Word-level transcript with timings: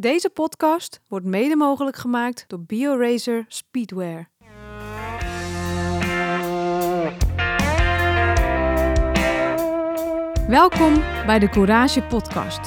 Deze 0.00 0.30
podcast 0.30 1.00
wordt 1.08 1.26
mede 1.26 1.56
mogelijk 1.56 1.96
gemaakt 1.96 2.44
door 2.46 2.60
BioRacer 2.60 3.44
Speedwear. 3.48 4.28
Welkom 10.48 10.94
bij 11.26 11.38
de 11.38 11.48
Courage 11.48 12.02
Podcast. 12.02 12.60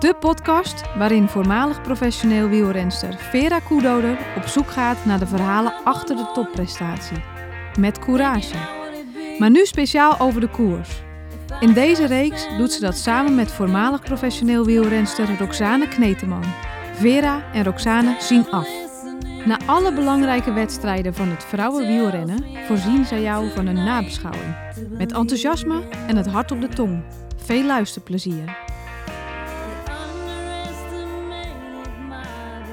De 0.00 0.14
podcast 0.20 0.96
waarin 0.96 1.28
voormalig 1.28 1.82
professioneel 1.82 2.48
wielrenster 2.48 3.14
Vera 3.14 3.60
Koedoder 3.60 4.18
op 4.36 4.42
zoek 4.42 4.70
gaat 4.70 5.04
naar 5.04 5.18
de 5.18 5.26
verhalen 5.26 5.72
achter 5.84 6.16
de 6.16 6.30
topprestatie. 6.34 7.24
Met 7.78 7.98
courage. 7.98 8.56
Maar 9.38 9.50
nu 9.50 9.66
speciaal 9.66 10.18
over 10.18 10.40
de 10.40 10.48
koers. 10.48 11.04
In 11.60 11.72
deze 11.72 12.06
reeks 12.06 12.46
doet 12.56 12.72
ze 12.72 12.80
dat 12.80 12.96
samen 12.96 13.34
met 13.34 13.52
voormalig 13.52 14.00
professioneel 14.00 14.64
wielrenster 14.64 15.38
Roxane 15.38 15.88
Kneteman. 15.88 16.44
Vera 16.96 17.52
en 17.52 17.64
Roxane 17.64 18.16
zien 18.20 18.50
af. 18.50 18.68
Na 19.44 19.58
alle 19.66 19.92
belangrijke 19.92 20.52
wedstrijden 20.52 21.14
van 21.14 21.28
het 21.28 21.44
vrouwenwielrennen 21.44 22.66
voorzien 22.66 23.04
zij 23.04 23.20
jou 23.20 23.50
van 23.50 23.66
een 23.66 23.84
nabeschouwing. 23.84 24.56
Met 24.90 25.12
enthousiasme 25.12 25.82
en 26.06 26.16
het 26.16 26.26
hart 26.26 26.50
op 26.50 26.60
de 26.60 26.68
tong. 26.68 27.04
Veel 27.36 27.62
luisterplezier. 27.62 28.58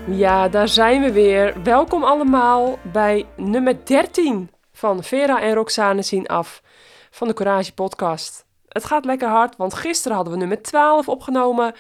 Ja, 0.08 0.50
daar 0.50 0.68
zijn 0.68 1.02
we 1.02 1.12
weer. 1.12 1.64
Welkom 1.64 2.04
allemaal 2.04 2.80
bij 2.92 3.26
nummer 3.38 3.86
13 3.86 4.50
van 4.72 5.04
Vera 5.04 5.42
en 5.42 5.54
Roxane 5.54 6.02
zien 6.02 6.28
af 6.28 6.62
van 7.12 7.28
de 7.28 7.34
Courage 7.34 7.74
podcast. 7.74 8.46
Het 8.68 8.86
gaat 8.86 9.06
lekker 9.06 9.30
hard, 9.30 9.56
want 9.56 9.74
gisteren 9.74 10.16
hadden 10.16 10.34
we 10.34 10.40
nummer 10.40 10.62
12 10.62 11.08
opgenomen 11.10 11.74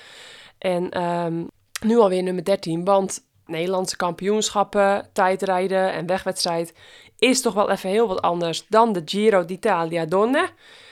en 0.58 0.90
ehm, 0.90 1.44
nu 1.84 1.98
alweer 1.98 2.24
nummer 2.24 2.44
13, 2.44 2.84
want 2.84 3.28
Nederlandse 3.46 3.96
kampioenschappen, 3.96 5.10
tijdrijden 5.14 5.94
en 5.94 6.06
wegwedstrijd 6.06 6.74
is 7.18 7.42
toch 7.42 7.54
wel 7.54 7.70
even 7.70 7.90
heel 7.90 8.08
wat 8.08 8.22
anders 8.22 8.66
dan 8.68 8.94
de 8.94 9.02
Giro 9.06 9.46
d'Italia 9.46 10.06
Donne. 10.06 10.50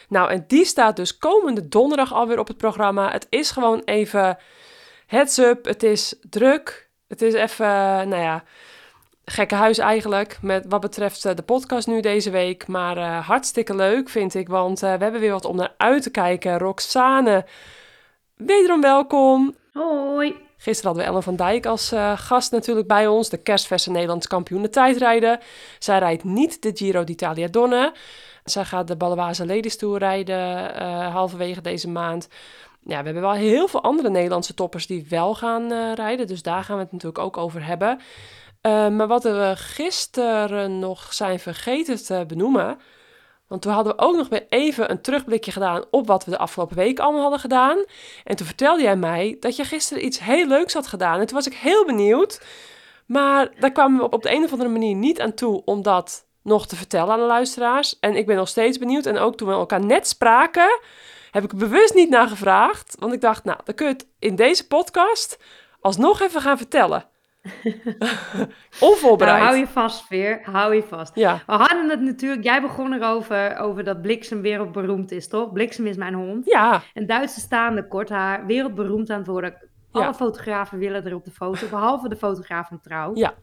Nou, 0.10 0.30
en 0.30 0.44
die 0.48 0.66
staat 0.66 0.96
dus 0.96 1.18
komende 1.18 1.68
donderdag 1.68 2.14
alweer 2.14 2.40
op 2.40 2.48
het 2.48 2.58
programma. 2.58 3.12
Het 3.12 3.28
is 3.30 3.52
gewoon 3.52 3.82
even 3.86 4.38
heads 5.08 5.38
up, 5.38 5.66
het 5.66 5.84
is 5.84 6.16
druk, 6.30 6.90
het 7.08 7.22
is 7.22 7.34
even, 7.34 7.66
nou 8.10 8.22
ja, 8.22 8.44
gekke 9.26 9.56
huis 9.56 9.78
eigenlijk. 9.78 10.38
Met 10.42 10.66
wat 10.70 10.82
betreft 10.82 11.26
eh, 11.26 11.36
de 11.36 11.42
podcast 11.42 11.88
nu 11.88 12.02
deze 12.02 12.30
week. 12.30 12.68
Maar 12.68 12.98
uh, 12.98 13.28
hartstikke 13.28 13.76
leuk 13.76 14.10
vind 14.10 14.36
ik. 14.36 14.48
Want 14.48 14.80
we 14.80 14.88
hebben 14.88 15.20
weer 15.20 15.32
wat 15.32 15.46
om 15.46 15.56
naar 15.56 15.74
uit 15.78 16.04
te 16.04 16.12
kijken. 16.12 16.58
Roxane, 16.58 17.46
wederom 18.36 18.82
welkom. 18.82 19.56
Hoi. 19.74 20.51
Gisteren 20.62 20.86
hadden 20.86 21.04
we 21.04 21.10
Ellen 21.10 21.24
van 21.24 21.36
Dijk 21.36 21.66
als 21.66 21.94
uh, 21.94 22.18
gast 22.18 22.52
natuurlijk 22.52 22.88
bij 22.88 23.08
ons. 23.08 23.30
De 23.30 23.38
kerstverse 23.38 23.92
Nederlands 23.92 24.28
kampioen 24.28 24.62
de 24.62 24.70
tijdrijden. 24.70 25.40
Zij 25.80 26.00
rijdt 26.00 26.24
niet 26.24 26.62
de 26.62 26.72
Giro 26.74 27.04
d'Italia 27.04 27.48
Donne. 27.48 27.94
Zij 28.44 28.66
gaat 28.66 28.88
de 28.88 28.96
Baloise 28.96 29.46
Ladies 29.46 29.78
Tour 29.78 30.00
rijden 30.00 30.74
halverwege 31.12 31.62
deze 31.62 31.90
maand 31.90 32.28
ja, 32.84 32.98
we 33.00 33.06
hebben 33.06 33.22
wel 33.22 33.32
heel 33.32 33.68
veel 33.68 33.84
andere 33.84 34.10
Nederlandse 34.10 34.54
toppers 34.54 34.88
die 34.88 35.06
wel 35.10 35.36
gaan 35.36 35.72
uh, 35.72 35.94
rijden. 35.94 36.28
Dus 36.28 36.42
daar 36.42 36.64
gaan 36.64 36.76
we 36.76 36.84
het 36.84 36.92
natuurlijk 36.92 37.24
ook 37.24 37.38
over 37.38 37.66
hebben. 37.66 38.00
Maar 38.62 39.08
wat 39.08 39.24
we 39.24 39.54
gisteren 39.56 40.80
nog 40.80 41.14
zijn 41.14 41.40
vergeten 41.40 42.04
te 42.06 42.24
benoemen. 42.28 42.80
Want 43.52 43.64
toen 43.64 43.74
hadden 43.74 43.96
we 43.96 44.02
ook 44.02 44.16
nog 44.16 44.30
weer 44.30 44.46
even 44.50 44.92
een 44.92 45.02
terugblikje 45.02 45.52
gedaan 45.52 45.84
op 45.90 46.08
wat 46.08 46.26
we 46.26 46.32
de 46.32 46.38
afgelopen 46.38 46.76
week 46.76 47.00
allemaal 47.00 47.22
hadden 47.22 47.40
gedaan. 47.40 47.84
En 48.24 48.36
toen 48.36 48.46
vertelde 48.46 48.82
jij 48.82 48.96
mij 48.96 49.38
dat 49.40 49.56
je 49.56 49.64
gisteren 49.64 50.06
iets 50.06 50.20
heel 50.20 50.48
leuks 50.48 50.74
had 50.74 50.88
gedaan. 50.88 51.20
En 51.20 51.26
toen 51.26 51.36
was 51.36 51.48
ik 51.48 51.54
heel 51.54 51.86
benieuwd. 51.86 52.42
Maar 53.06 53.52
daar 53.60 53.72
kwamen 53.72 54.00
we 54.00 54.10
op 54.10 54.24
de 54.24 54.32
een 54.32 54.44
of 54.44 54.52
andere 54.52 54.70
manier 54.70 54.96
niet 54.96 55.22
aan 55.22 55.34
toe 55.34 55.62
om 55.66 55.82
dat 55.82 56.26
nog 56.44 56.68
te 56.68 56.76
vertellen 56.76 57.14
aan 57.14 57.20
de 57.20 57.26
luisteraars. 57.26 58.00
En 58.00 58.16
ik 58.16 58.26
ben 58.26 58.36
nog 58.36 58.48
steeds 58.48 58.78
benieuwd. 58.78 59.06
En 59.06 59.18
ook 59.18 59.38
toen 59.38 59.48
we 59.48 59.54
elkaar 59.54 59.86
net 59.86 60.08
spraken, 60.08 60.80
heb 61.32 61.44
ik 61.44 61.56
bewust 61.56 61.94
niet 61.94 62.10
naar 62.10 62.28
gevraagd. 62.28 62.96
Want 63.00 63.14
ik 63.14 63.22
dacht, 63.22 63.44
nou, 63.44 63.60
dan 63.64 63.76
kun 63.76 63.88
je 63.88 63.94
het 63.94 64.08
in 64.20 64.36
deze 64.36 64.68
podcast 64.68 65.40
alsnog 65.82 66.22
even 66.22 66.42
gaan 66.42 66.58
vertellen. 66.58 67.06
Onvoorbereid. 68.90 69.38
Nou, 69.38 69.50
hou 69.50 69.58
je 69.58 69.68
vast, 69.68 70.06
Veer. 70.06 70.40
Hou 70.44 70.76
je 70.76 70.84
vast. 70.84 71.16
Ja. 71.16 71.44
We 71.46 71.54
hadden 71.54 71.90
het 71.90 72.02
natuurlijk... 72.02 72.44
Jij 72.44 72.62
begon 72.62 72.94
erover 72.94 73.58
over 73.58 73.84
dat 73.84 74.02
Bliksem 74.02 74.42
wereldberoemd 74.42 75.12
is, 75.12 75.28
toch? 75.28 75.52
Bliksem 75.54 75.88
is 75.88 75.98
mijn 75.98 76.14
hond. 76.14 76.46
Ja. 76.46 76.82
Een 76.94 77.06
Duitse 77.06 77.40
staande 77.40 77.88
kort 77.88 78.10
haar. 78.10 78.46
Wereldberoemd 78.46 79.10
aan 79.10 79.18
het 79.18 79.28
worden. 79.28 79.70
Alle 79.92 80.04
ja. 80.04 80.14
fotografen 80.14 80.78
willen 80.78 81.06
er 81.06 81.16
op 81.16 81.26
de 81.26 81.32
foto. 81.32 81.68
Behalve 81.70 82.10
de 82.10 82.16
fotograaf 82.16 82.68
van 82.68 82.82
Trouw. 82.82 83.16
Ja. 83.16 83.34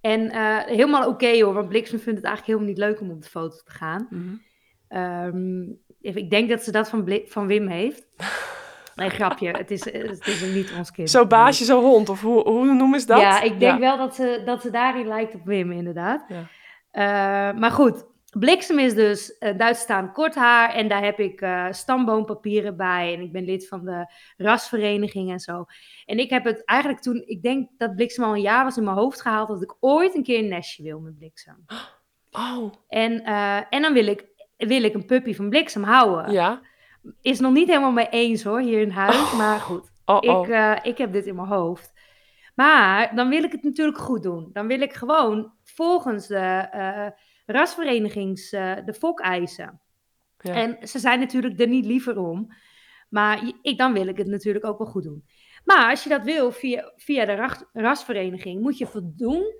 En 0.00 0.20
uh, 0.20 0.58
helemaal 0.58 1.00
oké 1.00 1.10
okay, 1.10 1.42
hoor. 1.42 1.54
Want 1.54 1.68
Bliksem 1.68 1.98
vindt 1.98 2.18
het 2.18 2.28
eigenlijk 2.28 2.58
helemaal 2.58 2.74
niet 2.74 2.78
leuk 2.78 3.00
om 3.00 3.16
op 3.16 3.22
de 3.22 3.28
foto 3.28 3.56
te 3.64 3.70
gaan. 3.70 4.06
Mm 4.10 4.40
-hmm. 4.88 5.00
um, 5.00 5.78
ik 6.00 6.30
denk 6.30 6.48
dat 6.48 6.62
ze 6.62 6.72
dat 6.72 6.88
van, 6.88 7.20
van 7.26 7.46
Wim 7.46 7.68
heeft. 7.68 8.06
Nee, 8.98 9.10
grapje. 9.10 9.50
Het 9.50 9.70
is, 9.70 9.84
het 9.84 10.26
is 10.26 10.52
niet 10.54 10.72
ons 10.78 10.90
kind. 10.90 11.10
Zo 11.10 11.26
baasje, 11.26 11.64
zo 11.64 11.80
hond. 11.80 12.08
Of 12.08 12.20
hoe, 12.20 12.48
hoe 12.48 12.74
noemen 12.74 13.00
ze 13.00 13.06
dat? 13.06 13.20
Ja, 13.20 13.40
ik 13.40 13.60
denk 13.60 13.72
ja. 13.72 13.78
wel 13.78 13.96
dat 13.96 14.14
ze, 14.14 14.42
dat 14.44 14.62
ze 14.62 14.70
daarin 14.70 15.06
lijkt 15.06 15.34
op 15.34 15.44
Wim, 15.44 15.72
inderdaad. 15.72 16.24
Ja. 16.28 16.46
Uh, 17.52 17.58
maar 17.58 17.70
goed, 17.70 18.04
Bliksem 18.38 18.78
is 18.78 18.94
dus 18.94 19.36
uh, 19.40 19.58
Duits 19.58 19.80
staan 19.80 20.12
kort 20.12 20.34
haar. 20.34 20.74
En 20.74 20.88
daar 20.88 21.04
heb 21.04 21.18
ik 21.18 21.40
uh, 21.40 21.66
stamboompapieren 21.70 22.76
bij. 22.76 23.14
En 23.14 23.20
ik 23.20 23.32
ben 23.32 23.44
lid 23.44 23.68
van 23.68 23.84
de 23.84 24.12
rasvereniging 24.36 25.30
en 25.30 25.40
zo. 25.40 25.64
En 26.06 26.18
ik 26.18 26.30
heb 26.30 26.44
het 26.44 26.64
eigenlijk 26.64 27.00
toen... 27.00 27.22
Ik 27.26 27.42
denk 27.42 27.68
dat 27.76 27.94
Bliksem 27.94 28.24
al 28.24 28.34
een 28.34 28.40
jaar 28.40 28.64
was 28.64 28.76
in 28.76 28.84
mijn 28.84 28.96
hoofd 28.96 29.20
gehaald... 29.20 29.48
dat 29.48 29.62
ik 29.62 29.76
ooit 29.80 30.14
een 30.14 30.22
keer 30.22 30.38
een 30.38 30.48
nestje 30.48 30.82
wil 30.82 31.00
met 31.00 31.18
Bliksem. 31.18 31.64
Oh. 32.30 32.72
En, 32.88 33.24
en 33.70 33.82
dan 33.82 33.92
wil 33.92 34.06
ik, 34.06 34.24
wil 34.56 34.82
ik 34.82 34.94
een 34.94 35.06
puppy 35.06 35.34
van 35.34 35.48
Bliksem 35.48 35.82
houden. 35.82 36.32
Ja 36.32 36.60
is 37.20 37.40
nog 37.40 37.52
niet 37.52 37.68
helemaal 37.68 37.92
mee 37.92 38.08
eens 38.08 38.42
hoor, 38.42 38.60
hier 38.60 38.80
in 38.80 38.90
huis. 38.90 39.16
Oh. 39.16 39.38
Maar 39.38 39.58
goed, 39.58 39.90
oh, 40.04 40.16
oh. 40.16 40.42
Ik, 40.42 40.48
uh, 40.48 40.76
ik 40.82 40.98
heb 40.98 41.12
dit 41.12 41.26
in 41.26 41.34
mijn 41.34 41.48
hoofd. 41.48 41.92
Maar 42.54 43.14
dan 43.14 43.28
wil 43.28 43.42
ik 43.42 43.52
het 43.52 43.62
natuurlijk 43.62 43.98
goed 43.98 44.22
doen. 44.22 44.50
Dan 44.52 44.66
wil 44.66 44.80
ik 44.80 44.92
gewoon 44.92 45.52
volgens 45.64 46.26
de 46.26 46.68
uh, 46.74 47.06
rasverenigings, 47.46 48.52
uh, 48.52 48.76
de 48.84 48.94
fokeisen. 48.94 49.80
Ja. 50.38 50.54
En 50.54 50.88
ze 50.88 50.98
zijn 50.98 51.18
natuurlijk 51.18 51.60
er 51.60 51.68
niet 51.68 51.86
liever 51.86 52.18
om. 52.18 52.52
Maar 53.08 53.52
ik, 53.62 53.78
dan 53.78 53.92
wil 53.92 54.06
ik 54.06 54.16
het 54.16 54.26
natuurlijk 54.26 54.64
ook 54.64 54.78
wel 54.78 54.86
goed 54.86 55.02
doen. 55.02 55.24
Maar 55.64 55.90
als 55.90 56.02
je 56.02 56.08
dat 56.08 56.22
wil 56.22 56.52
via, 56.52 56.92
via 56.96 57.24
de 57.24 57.48
rasvereniging, 57.72 58.62
moet 58.62 58.78
je 58.78 58.86
voldoen 58.86 59.54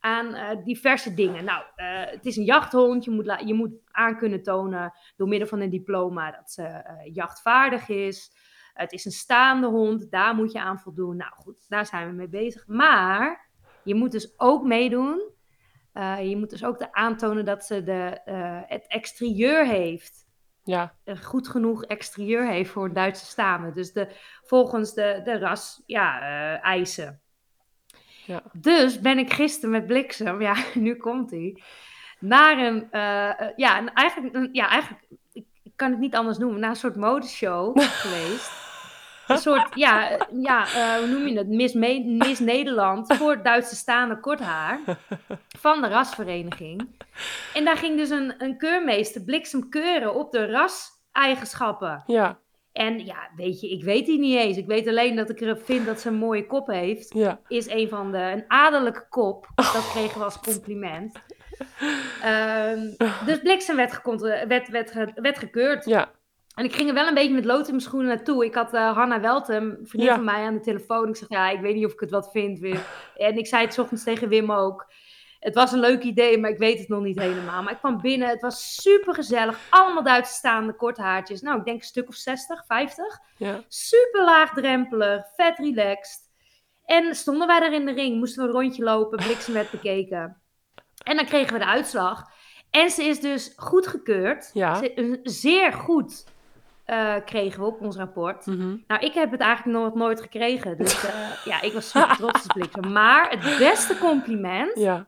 aan 0.00 0.34
uh, 0.34 0.64
diverse 0.64 1.14
dingen. 1.14 1.44
Nou, 1.44 1.64
uh, 1.76 2.10
het 2.10 2.26
is 2.26 2.36
een 2.36 2.44
jachthond. 2.44 3.04
Je 3.04 3.10
moet, 3.10 3.42
je 3.44 3.54
moet 3.54 3.72
aan 3.90 4.16
kunnen 4.16 4.42
tonen 4.42 4.92
door 5.16 5.28
middel 5.28 5.48
van 5.48 5.60
een 5.60 5.70
diploma 5.70 6.30
dat 6.30 6.50
ze 6.50 6.62
uh, 6.62 7.14
jachtvaardig 7.14 7.88
is. 7.88 8.32
het 8.74 8.92
is 8.92 9.04
een 9.04 9.10
staande 9.10 9.66
hond. 9.66 10.10
Daar 10.10 10.34
moet 10.34 10.52
je 10.52 10.60
aan 10.60 10.78
voldoen. 10.78 11.16
Nou 11.16 11.32
goed, 11.34 11.68
daar 11.68 11.86
zijn 11.86 12.08
we 12.08 12.14
mee 12.14 12.28
bezig. 12.28 12.66
Maar 12.66 13.48
je 13.84 13.94
moet 13.94 14.12
dus 14.12 14.38
ook 14.38 14.64
meedoen. 14.64 15.22
je 16.22 16.36
moet 16.38 16.50
dus 16.50 16.64
ook 16.64 16.78
de 16.78 16.92
aantonen 16.92 17.44
dat 17.44 17.64
ze 17.64 17.82
de, 17.82 18.20
het 18.66 18.86
exterieur 18.86 19.66
heeft. 19.66 20.28
Ja. 20.64 20.94
Een 21.04 21.22
goed 21.22 21.48
genoeg 21.48 21.84
exterieur 21.84 22.48
heeft 22.48 22.70
voor 22.70 22.84
een 22.84 22.92
Duitse 22.92 23.26
staande. 23.26 23.72
Dus 23.72 23.92
de, 23.92 24.08
volgens 24.42 24.94
de, 24.94 25.20
de 25.24 25.38
ras 25.38 25.82
ja, 25.86 26.20
eisen. 26.60 27.20
Ja. 28.30 28.42
Dus 28.52 29.00
ben 29.00 29.18
ik 29.18 29.32
gisteren 29.32 29.70
met 29.70 29.86
bliksem, 29.86 30.42
ja, 30.42 30.54
nu 30.74 30.96
komt 30.96 31.30
hij, 31.30 31.62
naar 32.18 32.58
een, 32.58 32.76
uh, 32.92 33.48
ja, 33.56 33.78
een, 33.78 33.92
eigenlijk, 33.94 34.48
ja, 34.52 34.68
eigenlijk, 34.68 35.04
ik, 35.32 35.44
ik, 35.62 35.72
kan 35.76 35.90
het 35.90 36.00
niet 36.00 36.14
anders 36.14 36.38
noemen, 36.38 36.60
naar 36.60 36.70
een 36.70 36.76
soort 36.76 36.96
modeshow 36.96 37.80
geweest. 38.02 38.52
Een 39.26 39.38
soort, 39.38 39.74
ja, 39.74 40.18
ja 40.32 40.66
uh, 40.66 40.94
hoe 40.98 41.06
noem 41.06 41.26
je 41.26 41.38
het, 41.38 41.48
Miss, 41.48 41.74
Me 41.74 42.04
Miss 42.04 42.40
Nederland 42.40 43.14
voor 43.14 43.42
Duitse 43.42 43.76
staande 43.76 44.20
kort 44.20 44.40
haar 44.40 44.80
van 45.58 45.80
de 45.80 45.88
rasvereniging. 45.88 46.88
En 47.54 47.64
daar 47.64 47.76
ging 47.76 47.96
dus 47.96 48.10
een, 48.10 48.34
een 48.38 48.58
keurmeester 48.58 49.22
bliksem 49.22 49.68
keuren 49.68 50.14
op 50.14 50.32
de 50.32 50.46
raseigenschappen. 50.46 52.02
Ja. 52.06 52.39
En 52.72 53.04
ja, 53.04 53.30
weet 53.36 53.60
je, 53.60 53.70
ik 53.70 53.82
weet 53.84 54.06
die 54.06 54.18
niet 54.18 54.36
eens. 54.36 54.56
Ik 54.56 54.66
weet 54.66 54.88
alleen 54.88 55.16
dat 55.16 55.30
ik 55.30 55.40
er 55.40 55.58
vind 55.58 55.86
dat 55.86 56.00
ze 56.00 56.08
een 56.08 56.14
mooie 56.14 56.46
kop 56.46 56.66
heeft. 56.66 57.14
Ja. 57.14 57.40
Is 57.48 57.68
een 57.68 57.88
van 57.88 58.12
de, 58.12 58.18
een 58.18 58.44
adellijke 58.48 59.06
kop. 59.08 59.46
Dat 59.54 59.90
kregen 59.92 60.18
we 60.18 60.24
als 60.24 60.40
compliment. 60.40 61.18
um, 62.26 62.96
dus 63.26 63.38
Bliksem 63.42 63.76
werd, 63.76 64.00
werd, 64.48 64.68
werd, 64.70 64.92
werd 65.14 65.38
gekeurd. 65.38 65.84
Ja. 65.84 66.10
En 66.54 66.64
ik 66.64 66.74
ging 66.74 66.88
er 66.88 66.94
wel 66.94 67.06
een 67.06 67.14
beetje 67.14 67.34
met 67.34 67.44
lood 67.44 67.64
in 67.64 67.70
mijn 67.70 67.80
schoenen 67.80 68.08
naartoe. 68.08 68.44
Ik 68.44 68.54
had 68.54 68.74
uh, 68.74 68.96
Hanna 68.96 69.20
Weltem, 69.20 69.64
een 69.70 69.86
vriendin 69.86 70.10
Ja. 70.10 70.14
van 70.16 70.24
mij, 70.24 70.44
aan 70.44 70.54
de 70.54 70.60
telefoon. 70.60 71.08
Ik 71.08 71.16
zeg, 71.16 71.28
ja, 71.28 71.50
ik 71.50 71.60
weet 71.60 71.74
niet 71.74 71.84
of 71.84 71.92
ik 71.92 72.00
het 72.00 72.10
wat 72.10 72.30
vind. 72.30 72.58
Wim. 72.58 72.78
En 73.16 73.38
ik 73.38 73.46
zei 73.46 73.66
het 73.66 73.78
ochtends 73.78 74.04
tegen 74.04 74.28
Wim 74.28 74.52
ook. 74.52 74.86
Het 75.40 75.54
was 75.54 75.72
een 75.72 75.80
leuk 75.80 76.02
idee, 76.02 76.38
maar 76.38 76.50
ik 76.50 76.58
weet 76.58 76.78
het 76.78 76.88
nog 76.88 77.02
niet 77.02 77.18
helemaal. 77.18 77.62
Maar 77.62 77.72
ik 77.72 77.78
kwam 77.78 78.00
binnen, 78.00 78.28
het 78.28 78.40
was 78.40 78.82
super 78.82 79.14
gezellig. 79.14 79.58
Allemaal 79.70 80.02
Duitse 80.02 80.34
staande 80.34 80.72
korthaartjes. 80.72 81.40
Nou, 81.40 81.58
ik 81.58 81.64
denk 81.64 81.78
een 81.78 81.86
stuk 81.86 82.08
of 82.08 82.14
60, 82.14 82.64
50. 82.66 83.20
Ja. 83.36 83.60
Super 83.68 84.24
laagdrempelig, 84.24 85.24
vet 85.36 85.58
relaxed. 85.58 86.28
En 86.84 87.14
stonden 87.14 87.46
wij 87.46 87.60
daar 87.60 87.72
in 87.72 87.86
de 87.86 87.92
ring, 87.92 88.18
moesten 88.18 88.42
we 88.42 88.48
een 88.48 88.54
rondje 88.54 88.82
lopen, 88.82 89.18
bliksem 89.18 89.54
werd 89.54 89.70
bekeken. 89.70 90.40
En 91.04 91.16
dan 91.16 91.24
kregen 91.24 91.52
we 91.52 91.58
de 91.58 91.66
uitslag. 91.66 92.30
En 92.70 92.90
ze 92.90 93.04
is 93.04 93.20
dus 93.20 93.52
goedgekeurd. 93.56 94.50
Ja. 94.52 94.74
Ze, 94.74 95.20
zeer 95.22 95.72
goed 95.72 96.24
uh, 96.86 97.14
kregen 97.24 97.60
we 97.60 97.66
op 97.66 97.80
ons 97.80 97.96
rapport. 97.96 98.46
Mhm. 98.46 98.76
Nou, 98.86 99.04
ik 99.04 99.14
heb 99.14 99.30
het 99.30 99.40
eigenlijk 99.40 99.78
nog 99.78 99.94
nooit 99.94 100.20
gekregen. 100.20 100.76
Dus 100.76 101.04
uh, 101.04 101.10
ja, 101.44 101.60
ik 101.60 101.72
was 101.72 101.90
super 101.90 102.16
trots 102.16 102.44
op 102.44 102.52
bliksem. 102.52 102.92
Maar 102.92 103.30
het 103.30 103.58
beste 103.58 103.98
compliment, 103.98 104.78
Ja. 104.88 105.06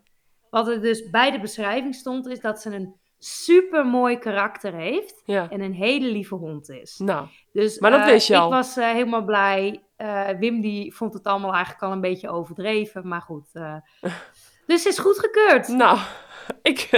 Wat 0.53 0.69
er 0.69 0.81
dus 0.81 1.11
bij 1.11 1.31
de 1.31 1.41
beschrijving 1.41 1.95
stond, 1.95 2.27
is 2.27 2.41
dat 2.41 2.61
ze 2.61 2.75
een 2.75 2.95
super 3.19 3.87
mooi 3.87 4.19
karakter 4.19 4.75
heeft. 4.75 5.23
Ja. 5.25 5.51
En 5.51 5.61
een 5.61 5.75
hele 5.75 6.07
lieve 6.07 6.35
hond 6.35 6.69
is. 6.71 6.99
Nou, 6.99 7.27
Dus 7.53 7.79
Maar 7.79 7.91
dat 7.91 8.01
eh, 8.01 8.07
wist 8.07 8.27
je 8.27 8.37
al. 8.37 8.47
ik 8.47 8.53
was 8.53 8.77
eh, 8.77 8.91
helemaal 8.91 9.25
blij. 9.25 9.83
Eh, 9.97 10.29
Wim 10.29 10.61
die 10.61 10.95
vond 10.95 11.15
het 11.15 11.25
allemaal 11.25 11.53
eigenlijk 11.53 11.83
al 11.83 11.93
een 11.93 12.01
beetje 12.01 12.29
overdreven. 12.31 13.09
Maar 13.09 13.21
goed. 13.21 13.53
dus 14.67 14.85
het 14.85 14.93
is 14.93 14.99
goedgekeurd. 14.99 15.69
nou 15.69 15.99
ik, 16.63 16.89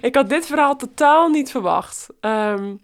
ik 0.00 0.14
had 0.14 0.28
dit 0.28 0.46
verhaal 0.46 0.76
totaal 0.76 1.28
niet 1.28 1.50
verwacht. 1.50 2.06
Ehm, 2.20 2.76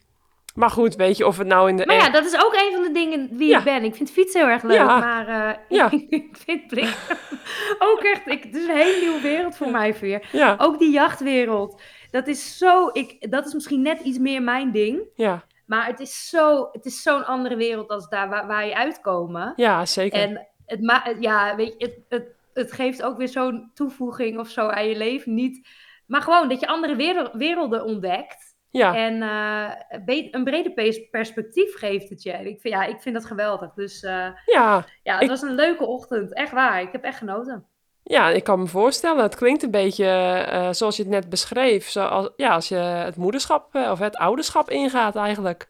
maar 0.55 0.71
goed, 0.71 0.95
weet 0.95 1.17
je 1.17 1.27
of 1.27 1.39
het 1.39 1.47
nou 1.47 1.69
in 1.69 1.77
de... 1.77 1.87
Maar 1.87 1.97
ja, 1.97 2.11
dat 2.11 2.25
is 2.25 2.45
ook 2.45 2.55
een 2.55 2.73
van 2.73 2.83
de 2.83 2.91
dingen 2.93 3.29
wie 3.37 3.49
Ja. 3.49 3.59
ik 3.59 3.65
ben. 3.65 3.85
Ik 3.85 3.95
vind 3.95 4.11
fietsen 4.11 4.41
heel 4.41 4.51
erg 4.51 4.63
leuk, 4.63 4.77
Ja. 4.77 4.99
maar 4.99 5.29
eh, 5.29 5.57
Ja. 5.69 5.91
ik 6.09 6.37
vind 6.45 6.67
bliksem 6.67 7.17
ook 7.93 8.01
echt... 8.01 8.27
Ik, 8.27 8.43
het 8.43 8.55
is 8.55 8.65
een 8.69 8.77
hele 8.77 9.01
nieuwe 9.01 9.21
wereld 9.21 9.57
voor 9.57 9.71
mij 9.71 9.95
weer. 10.01 10.29
Ja, 10.33 10.55
Ook 10.59 10.79
die 10.79 10.91
jachtwereld. 10.91 11.81
Dat 12.11 12.27
is 12.27 12.59
zo... 12.59 12.89
Ik, 12.93 13.31
dat 13.31 13.47
is 13.47 13.55
misschien 13.55 13.83
net 13.83 14.01
iets 14.01 14.19
meer 14.19 14.43
mijn 14.43 14.71
ding. 14.73 15.03
ja, 15.15 15.45
Maar 15.67 15.87
het 15.87 16.01
is 16.01 16.29
zo- 16.29 16.69
het 16.73 16.85
is 16.85 17.03
zo'n 17.03 17.27
andere 17.27 17.57
wereld 17.57 17.89
als 17.89 18.09
daar 18.09 18.29
waar, 18.29 18.47
waar 18.47 18.67
je 18.67 18.77
uitkomen. 18.77 19.53
ja, 19.57 19.87
zeker. 19.87 20.21
En 20.21 20.47
het, 20.67 20.81
ma 20.83 21.15
ja, 21.21 21.57
weet 21.57 21.75
je, 21.79 21.85
het, 21.85 21.99
het, 22.09 22.27
het 22.55 22.73
geeft 22.73 23.03
ook 23.03 23.17
weer 23.19 23.29
zo'n 23.29 23.71
toevoeging 23.75 24.39
of 24.39 24.49
zo 24.49 24.69
aan 24.69 24.89
je 24.89 24.97
leven. 24.97 25.35
Niet, 25.35 25.69
maar 26.07 26.23
gewoon 26.23 26.49
dat 26.49 26.61
je 26.61 26.67
andere 26.67 26.97
werel- 26.97 27.31
werelden 27.33 27.85
ontdekt. 27.85 28.53
Ja, 28.79 28.95
En 28.97 29.23
eh, 29.23 30.29
een 30.31 30.45
breder 30.45 30.73
pers- 30.73 31.09
perspectief 31.11 31.77
geeft 31.79 32.09
het 32.09 32.23
je. 32.23 32.31
Ik 32.33 32.61
vind, 32.61 32.75
ja, 32.75 32.85
ik 32.85 33.01
vind 33.01 33.15
dat 33.15 33.25
geweldig. 33.25 33.73
Dus 33.75 34.03
eh, 34.03 34.27
ja, 34.47 34.85
ja, 35.03 35.13
het 35.15 35.23
Ik- 35.23 35.29
was 35.29 35.43
een 35.43 35.55
leuke 35.55 35.87
ochtend. 35.87 36.33
Echt 36.35 36.53
waar. 36.53 36.81
Ik 36.83 36.93
heb 36.93 37.05
echt 37.05 37.19
genoten. 37.19 37.65
ja, 38.03 38.31
ik 38.31 38.45
kan 38.45 38.59
me 38.61 38.67
voorstellen. 38.67 39.23
Het 39.23 39.35
klinkt 39.37 39.63
een 39.63 39.71
beetje 39.71 40.07
eh, 40.51 40.69
zoals 40.71 40.97
je 40.97 41.03
het 41.03 41.11
net 41.13 41.29
beschreef. 41.29 41.89
Zoals, 41.89 42.31
ja, 42.37 42.55
als 42.55 42.69
je 42.69 42.75
het 42.77 43.17
moederschap 43.17 43.75
of 43.75 43.99
het 43.99 44.17
ouderschap 44.17 44.71
ingaat 44.71 45.17
eigenlijk. 45.17 45.67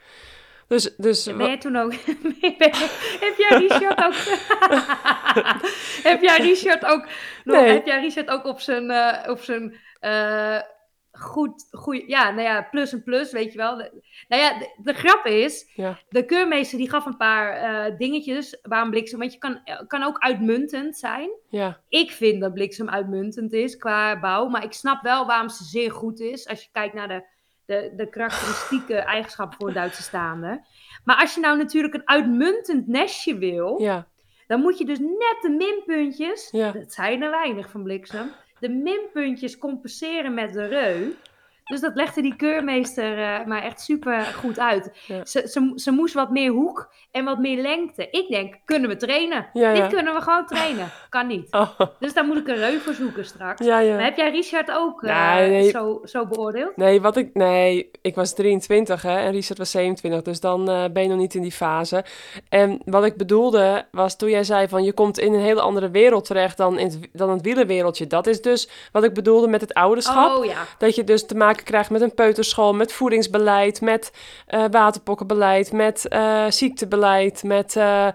Dus, 0.68 0.96
dus 0.96 1.24
Ben 1.24 1.36
jij 1.46 1.58
toen 1.58 1.76
ook... 1.76 1.92
heb 3.20 3.34
jij 3.36 3.58
Richard 3.58 4.04
ook... 4.04 4.14
heb 6.10 6.22
jij 6.22 6.36
Richard 6.38 6.84
ook... 6.84 7.06
nog- 7.44 7.60
Nee. 7.60 7.72
Heb 7.72 7.86
jij 7.86 8.00
Richard 8.00 8.28
ook 8.30 8.44
op 8.44 8.60
zijn... 8.60 8.90
op 9.30 9.40
zijn 9.40 9.76
goed, 11.19 11.69
goed... 11.70 12.02
Ja, 12.06 12.31
nou 12.31 12.43
ja, 12.43 12.62
plus 12.70 12.93
en 12.93 13.02
plus, 13.02 13.32
weet 13.32 13.52
je 13.52 13.58
wel. 13.58 13.76
De- 13.76 14.02
nou 14.28 14.43
ja, 14.43 14.58
de, 14.58 14.75
de 14.82 14.93
grap 14.93 15.26
is... 15.26 15.72
Ja. 15.75 15.99
De 16.08 16.25
keurmeester 16.25 16.78
die 16.78 16.90
gaf 16.90 17.06
een 17.06 17.16
paar 17.16 17.52
eh, 17.52 17.96
dingetjes 17.99 18.58
waarom 18.62 18.90
bliksem... 18.90 19.19
Want 19.19 19.32
je 19.32 19.38
kan, 19.38 19.61
kan 19.87 20.02
ook 20.02 20.19
uitmuntend 20.19 20.96
zijn. 20.96 21.31
ja, 21.49 21.81
Ik 21.88 22.11
vind 22.11 22.40
dat 22.40 22.55
bliksem 22.55 22.88
uitmuntend 22.88 23.52
is 23.52 23.76
qua 23.76 24.20
bouw. 24.20 24.49
Maar 24.49 24.64
ik 24.64 24.72
snap 24.72 25.02
wel 25.02 25.26
waarom 25.26 25.49
ze 25.49 25.64
zeer 25.64 25.90
goed 25.93 26.20
is. 26.20 26.49
Als 26.49 26.62
je 26.62 26.69
kijkt 26.72 26.94
naar 26.94 27.08
de, 27.08 27.25
de, 27.67 27.93
de 27.96 28.08
karakteristieke 28.08 28.94
eigenschappen 29.14 29.58
voor 29.58 29.72
Duitse 29.72 30.02
staande. 30.02 30.64
Maar 31.05 31.17
als 31.17 31.34
je 31.34 31.40
nou 31.40 31.56
natuurlijk 31.56 31.94
een 31.94 32.08
uitmuntend 32.08 32.87
nestje 32.87 33.38
wil. 33.38 33.81
ja, 33.81 34.06
Dan 34.46 34.60
moet 34.60 34.78
je 34.78 34.84
dus 34.84 34.99
net 34.99 35.37
de 35.40 35.50
minpuntjes. 35.50 36.49
Ja. 36.50 36.70
Dat 36.72 36.93
zijn 36.93 37.22
er 37.22 37.31
weinig 37.31 37.70
van 37.70 37.82
bliksem. 37.82 38.32
De 38.64 38.70
minpuntjes 38.70 39.58
compenseren 39.58 40.34
met 40.34 40.52
de 40.52 40.66
reu. 40.66 41.12
Dus 41.64 41.81
dat 41.81 41.94
legde 41.94 42.22
die 42.22 42.37
keurmeester 42.37 43.19
eh, 43.19 43.46
maar 43.46 43.62
echt 43.62 43.81
super 43.81 44.20
goed 44.20 44.58
uit. 44.58 44.90
Ja. 45.06 45.25
Ze, 45.25 45.49
ze, 45.49 45.72
ze 45.75 45.90
moest 45.90 46.14
wat 46.14 46.31
meer 46.31 46.50
hoek 46.50 46.93
en 47.11 47.25
wat 47.25 47.38
meer 47.38 47.62
lengte. 47.62 48.08
Ik 48.11 48.28
denk, 48.28 48.55
kunnen 48.64 48.88
we 48.88 48.96
trainen? 48.96 49.46
Ja, 49.52 49.70
ja. 49.70 49.81
Dit 49.81 49.94
kunnen 49.94 50.14
we 50.14 50.20
gewoon 50.20 50.46
trainen. 50.46 50.90
Kan 51.08 51.26
niet. 51.26 51.52
oh, 51.52 51.81
Dus 51.99 52.14
daar 52.14 52.25
moet 52.25 52.37
ik 52.37 52.49
een 52.49 52.56
reu 52.56 52.78
voor 52.78 52.94
zoeken 52.94 53.25
straks. 53.25 53.66
Maar 53.66 54.05
heb 54.05 54.16
jij 54.16 54.31
Richard 54.31 54.70
ook 54.70 55.02
eh, 55.02 55.34
Nee, 55.34 55.50
nee. 55.50 55.70
Zo, 55.70 56.00
zo 56.05 56.26
beoordeeld? 56.26 56.76
Nee, 56.76 57.00
wat 57.00 57.16
ik, 57.16 57.34
nee, 57.34 57.90
ik 58.02 58.14
was 58.14 58.34
23 58.34 59.02
hè, 59.02 59.17
en 59.19 59.32
Richard 59.32 59.58
was 59.58 59.70
27, 59.70 60.22
dus 60.22 60.40
dan 60.40 60.69
eh, 60.69 60.84
ben 60.93 61.02
je 61.02 61.08
nog 61.08 61.19
niet 61.19 61.34
in 61.34 61.43
die 61.43 61.52
fase. 61.52 62.05
En 62.49 62.81
wat 62.84 63.05
ik 63.05 63.17
bedoelde 63.17 63.87
was 63.90 64.17
toen 64.17 64.31
jij 64.31 64.44
zei 64.44 64.69
van 64.69 64.84
je 64.84 64.93
komt 64.93 65.19
in 65.19 65.32
een 65.34 65.40
hele 65.40 65.60
andere 65.60 65.90
wereld 65.90 66.25
terecht 66.25 66.56
dan, 66.56 66.78
in 66.78 66.87
het, 66.87 66.99
dan 67.12 67.31
het 67.31 67.43
wielenwereldje. 67.43 68.06
Dat 68.06 68.26
is 68.26 68.43
dus 68.43 68.69
wat 68.93 69.05
ik 69.05 69.14
bedoelde 69.14 69.49
met 69.49 69.60
het 69.60 69.75
ouderschap. 69.75 70.37
Oh 70.37 70.44
ja. 70.44 70.67
Dat 70.78 70.94
je 70.94 71.05
dus 71.05 71.26
te 71.26 71.34
maken 71.34 71.53
krijgt 71.62 71.90
met 71.90 72.00
een 72.00 72.14
peuterschool, 72.14 72.74
met 72.74 72.92
voedingsbeleid, 72.92 73.80
met 73.80 74.12
eh, 74.46 74.64
waterpokkenbeleid, 74.70 75.72
met 75.72 76.08
eh, 76.08 76.44
ziektebeleid, 76.48 77.42
met 77.42 77.76
eh, 77.76 78.08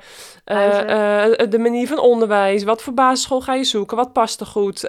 de 1.49 1.57
manier 1.59 1.87
van 1.87 1.99
onderwijs. 1.99 2.63
Wat 2.63 2.81
voor 2.81 2.93
basisschool 2.93 3.41
ga 3.41 3.53
je 3.53 3.63
zoeken? 3.63 3.97
Wat 3.97 4.13
past 4.13 4.39
er 4.39 4.45
goed? 4.45 4.87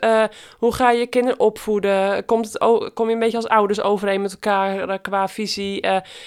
Hoe 0.58 0.74
ga 0.74 0.90
je 0.90 1.06
kinderen 1.06 1.40
opvoeden? 1.40 2.24
Komt 2.24 2.52
het, 2.52 2.58
kom 2.94 3.06
je 3.06 3.12
een 3.12 3.18
beetje 3.18 3.36
als 3.36 3.48
ouders 3.48 3.80
overeen 3.80 4.22
met 4.22 4.32
elkaar 4.32 4.98
qua 4.98 5.28
visie? 5.28 5.80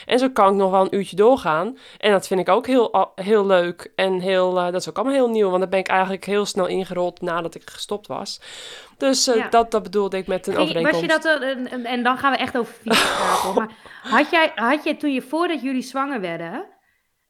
En 0.05 0.19
zo 0.19 0.29
kan 0.29 0.49
ik 0.49 0.55
nog 0.55 0.71
wel 0.71 0.81
een 0.81 0.95
uurtje 0.95 1.15
doorgaan. 1.15 1.77
En 1.97 2.11
dat 2.11 2.27
vind 2.27 2.39
ik 2.39 2.49
ook 2.49 2.67
heel, 2.67 3.11
heel 3.15 3.45
leuk 3.45 3.91
en 3.95 4.19
heel, 4.19 4.53
dat 4.53 4.75
is 4.75 4.89
ook 4.89 4.97
allemaal 4.97 5.15
heel 5.15 5.29
nieuw. 5.29 5.47
Want 5.47 5.59
daar 5.59 5.69
ben 5.69 5.79
ik 5.79 5.87
eigenlijk 5.87 6.25
heel 6.25 6.45
snel 6.45 6.67
ingerold 6.67 7.21
nadat 7.21 7.55
ik 7.55 7.69
gestopt 7.69 8.07
was. 8.07 8.39
Dus 8.97 9.27
eh, 9.27 9.35
Ja. 9.35 9.49
dat, 9.49 9.71
dat 9.71 9.83
bedoelde 9.83 10.17
ik 10.17 10.27
met 10.27 10.47
een 10.47 10.67
Ging- 10.67 10.91
was 10.91 10.99
je 10.99 11.07
dat, 11.07 11.25
er- 11.25 11.41
en, 11.41 11.85
en, 11.85 12.03
dan 12.03 12.17
gaan 12.17 12.31
we 12.31 12.37
echt 12.37 12.57
over 12.57 12.73
fietsen 12.73 13.07
praten. 13.15 13.41
hoor. 13.41 13.53
Maar 13.59 13.69
had 14.03 14.29
jij, 14.29 14.51
had 14.55 14.83
jij 14.83 14.95
toen 14.95 15.13
je, 15.13 15.21
voordat 15.21 15.61
jullie 15.61 15.81
zwanger 15.81 16.21
werden, 16.21 16.65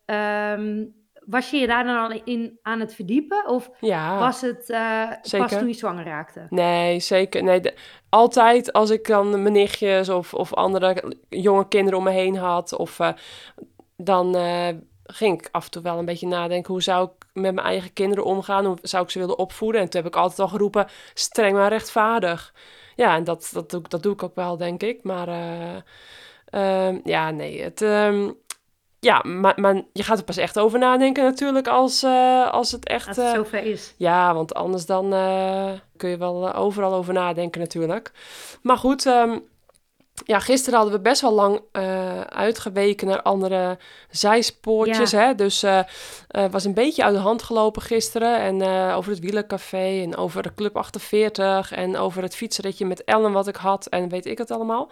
ehm, 0.06 0.86
was 1.26 1.50
je 1.50 1.58
je 1.58 1.68
daar 1.68 1.84
dan 1.84 1.98
al 2.12 2.22
in 2.24 2.60
aan 2.62 2.80
het 2.80 2.96
verdiepen? 2.96 3.48
Of 3.48 3.70
Ja. 3.80 4.20
was 4.20 4.42
het 4.42 4.70
eh, 4.70 5.10
pas 5.40 5.50
toen 5.52 5.68
je 5.68 5.74
zwanger 5.74 6.06
raakte? 6.06 6.46
Nee, 6.50 7.00
zeker. 7.00 7.44
Nee, 7.44 7.60
de- 7.60 7.74
altijd 8.10 8.74
als 8.74 8.90
ik 8.90 9.08
dan 9.08 9.42
mijn 9.42 9.54
nichtjes 9.54 10.10
of, 10.10 10.34
of 10.34 10.54
andere 10.54 11.14
jonge 11.30 11.68
kinderen 11.68 11.98
om 12.00 12.04
me 12.06 12.12
heen 12.12 12.36
had, 12.38 12.74
of, 12.78 13.00
eh, 13.00 13.10
dan 13.98 14.36
eh, 14.36 14.68
ging 15.06 15.40
ik 15.40 15.50
af 15.52 15.66
en 15.66 15.72
toe 15.72 15.82
wel 15.82 15.98
een 16.00 16.06
beetje 16.06 16.28
nadenken 16.28 16.72
hoe 16.74 16.82
zou 16.82 17.06
ik 17.06 17.26
met 17.34 17.54
mijn 17.54 17.68
eigen 17.68 17.94
kinderen 17.94 18.24
omgaan, 18.26 18.66
hoe 18.66 18.78
zou 18.82 19.04
ik 19.04 19.10
ze 19.10 19.20
willen 19.20 19.38
opvoeden. 19.38 19.82
En 19.82 19.90
toen 19.90 20.02
heb 20.04 20.14
ik 20.14 20.20
altijd 20.20 20.40
al 20.40 20.48
geroepen, 20.48 20.88
streng 21.14 21.56
maar 21.56 21.70
rechtvaardig. 21.70 22.54
Ja, 22.96 23.16
en 23.16 23.24
dat, 23.24 23.50
dat, 23.54 23.70
doe, 23.70 23.80
ik- 23.80 23.90
dat 23.90 24.04
doe 24.04 24.14
ik 24.14 24.24
ook 24.24 24.36
wel, 24.36 24.58
denk 24.58 24.84
ik. 24.84 25.04
Maar 25.04 25.28
eh, 25.28 25.76
ehm, 26.86 27.00
ja, 27.04 27.32
nee, 27.32 27.62
het... 27.62 27.82
ehm, 27.82 28.30
ja, 29.00 29.22
maar, 29.24 29.54
maar 29.60 29.82
je 29.94 30.04
gaat 30.04 30.18
er 30.18 30.24
pas 30.24 30.38
echt 30.38 30.60
over 30.60 30.80
nadenken 30.80 31.24
natuurlijk 31.24 31.68
als, 31.68 32.04
eh, 32.04 32.52
als 32.52 32.72
het 32.72 32.88
echt... 32.88 33.08
Als 33.08 33.18
het 33.18 33.26
eh, 33.26 33.34
zover 33.34 33.64
is. 33.64 33.94
ja, 33.98 34.34
want 34.34 34.54
anders 34.54 34.86
dan 34.86 35.10
kun 35.98 36.10
je 36.10 36.18
wel 36.18 36.54
overal 36.54 36.94
over 36.94 37.14
nadenken 37.14 37.62
natuurlijk. 37.62 38.12
Maar 38.62 38.78
goed, 38.78 39.06
ehm, 39.06 39.40
ja, 40.24 40.40
gisteren 40.40 40.80
hadden 40.80 40.98
we 40.98 41.02
best 41.02 41.22
wel 41.22 41.34
lang 41.34 41.62
eh, 41.72 42.22
uitgeweken 42.22 43.08
naar 43.08 43.22
andere 43.22 43.78
zijspoortjes. 44.10 45.12
Hè? 45.12 45.36
Dus 45.36 45.64
eh 45.64 45.80
eh, 46.34 46.46
was 46.52 46.64
een 46.64 46.74
beetje 46.74 47.04
uit 47.04 47.16
de 47.16 47.22
hand 47.22 47.44
gelopen 47.44 47.82
gisteren. 47.82 48.40
En 48.40 48.64
over 48.94 49.12
het 49.12 49.20
wielencafé 49.20 50.02
en 50.02 50.18
over 50.18 50.44
de 50.44 50.54
Club 50.56 50.78
48 50.78 51.72
en 51.72 51.98
over 51.98 52.22
het 52.22 52.36
fietsritje 52.36 52.86
met 52.86 53.04
Ellen 53.04 53.32
wat 53.32 53.48
ik 53.48 53.56
had 53.56 53.86
en 53.86 54.10
weet 54.10 54.26
ik 54.26 54.38
het 54.38 54.52
allemaal. 54.52 54.90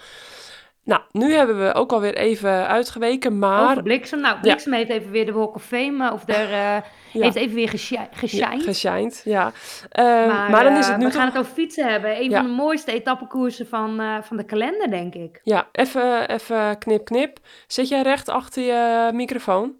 Nou, 0.83 1.01
nu 1.11 1.33
hebben 1.33 1.59
we 1.65 1.73
ook 1.73 1.91
alweer 1.91 2.15
even 2.15 2.67
uitgeweken, 2.67 3.39
maar... 3.39 3.69
Over 3.69 3.83
Bliksem. 3.83 4.19
Nou, 4.19 4.39
Bliksem 4.39 4.73
heeft 4.73 4.89
even 4.89 5.11
weer 5.11 5.25
de 5.25 5.31
Walk 5.31 5.55
of 5.55 5.63
Fame, 5.63 6.07
eh, 6.07 6.13
of 6.13 6.23
der, 6.25 6.51
eh, 6.51 6.77
Ja. 7.13 7.21
heeft 7.23 7.35
even 7.35 7.55
weer 7.55 7.71
Ja, 7.89 8.07
geshined. 8.11 8.63
geshined, 8.63 9.21
ja. 9.25 9.51
Ehm, 9.89 10.27
maar, 10.51 10.63
dan 10.63 10.73
is 10.77 10.85
het 10.85 10.93
eh, 10.93 10.97
nu 10.97 11.05
we 11.05 11.11
toch... 11.11 11.19
gaan 11.19 11.29
het 11.29 11.37
over 11.37 11.51
fietsen 11.53 11.87
hebben. 11.91 12.17
Een 12.17 12.29
Ja. 12.29 12.37
van 12.39 12.47
de 12.49 12.53
mooiste 12.55 12.91
etappekoersen 12.91 13.67
van, 13.67 14.01
van 14.23 14.37
de 14.37 14.43
kalender, 14.45 14.89
denk 14.89 15.13
ik. 15.15 15.39
Ja, 15.43 15.67
even, 15.71 16.29
even 16.29 16.77
knip, 16.77 17.05
knip. 17.05 17.37
Zit 17.67 17.87
jij 17.87 18.01
recht 18.01 18.29
achter 18.29 18.63
je 18.63 19.09
microfoon? 19.13 19.75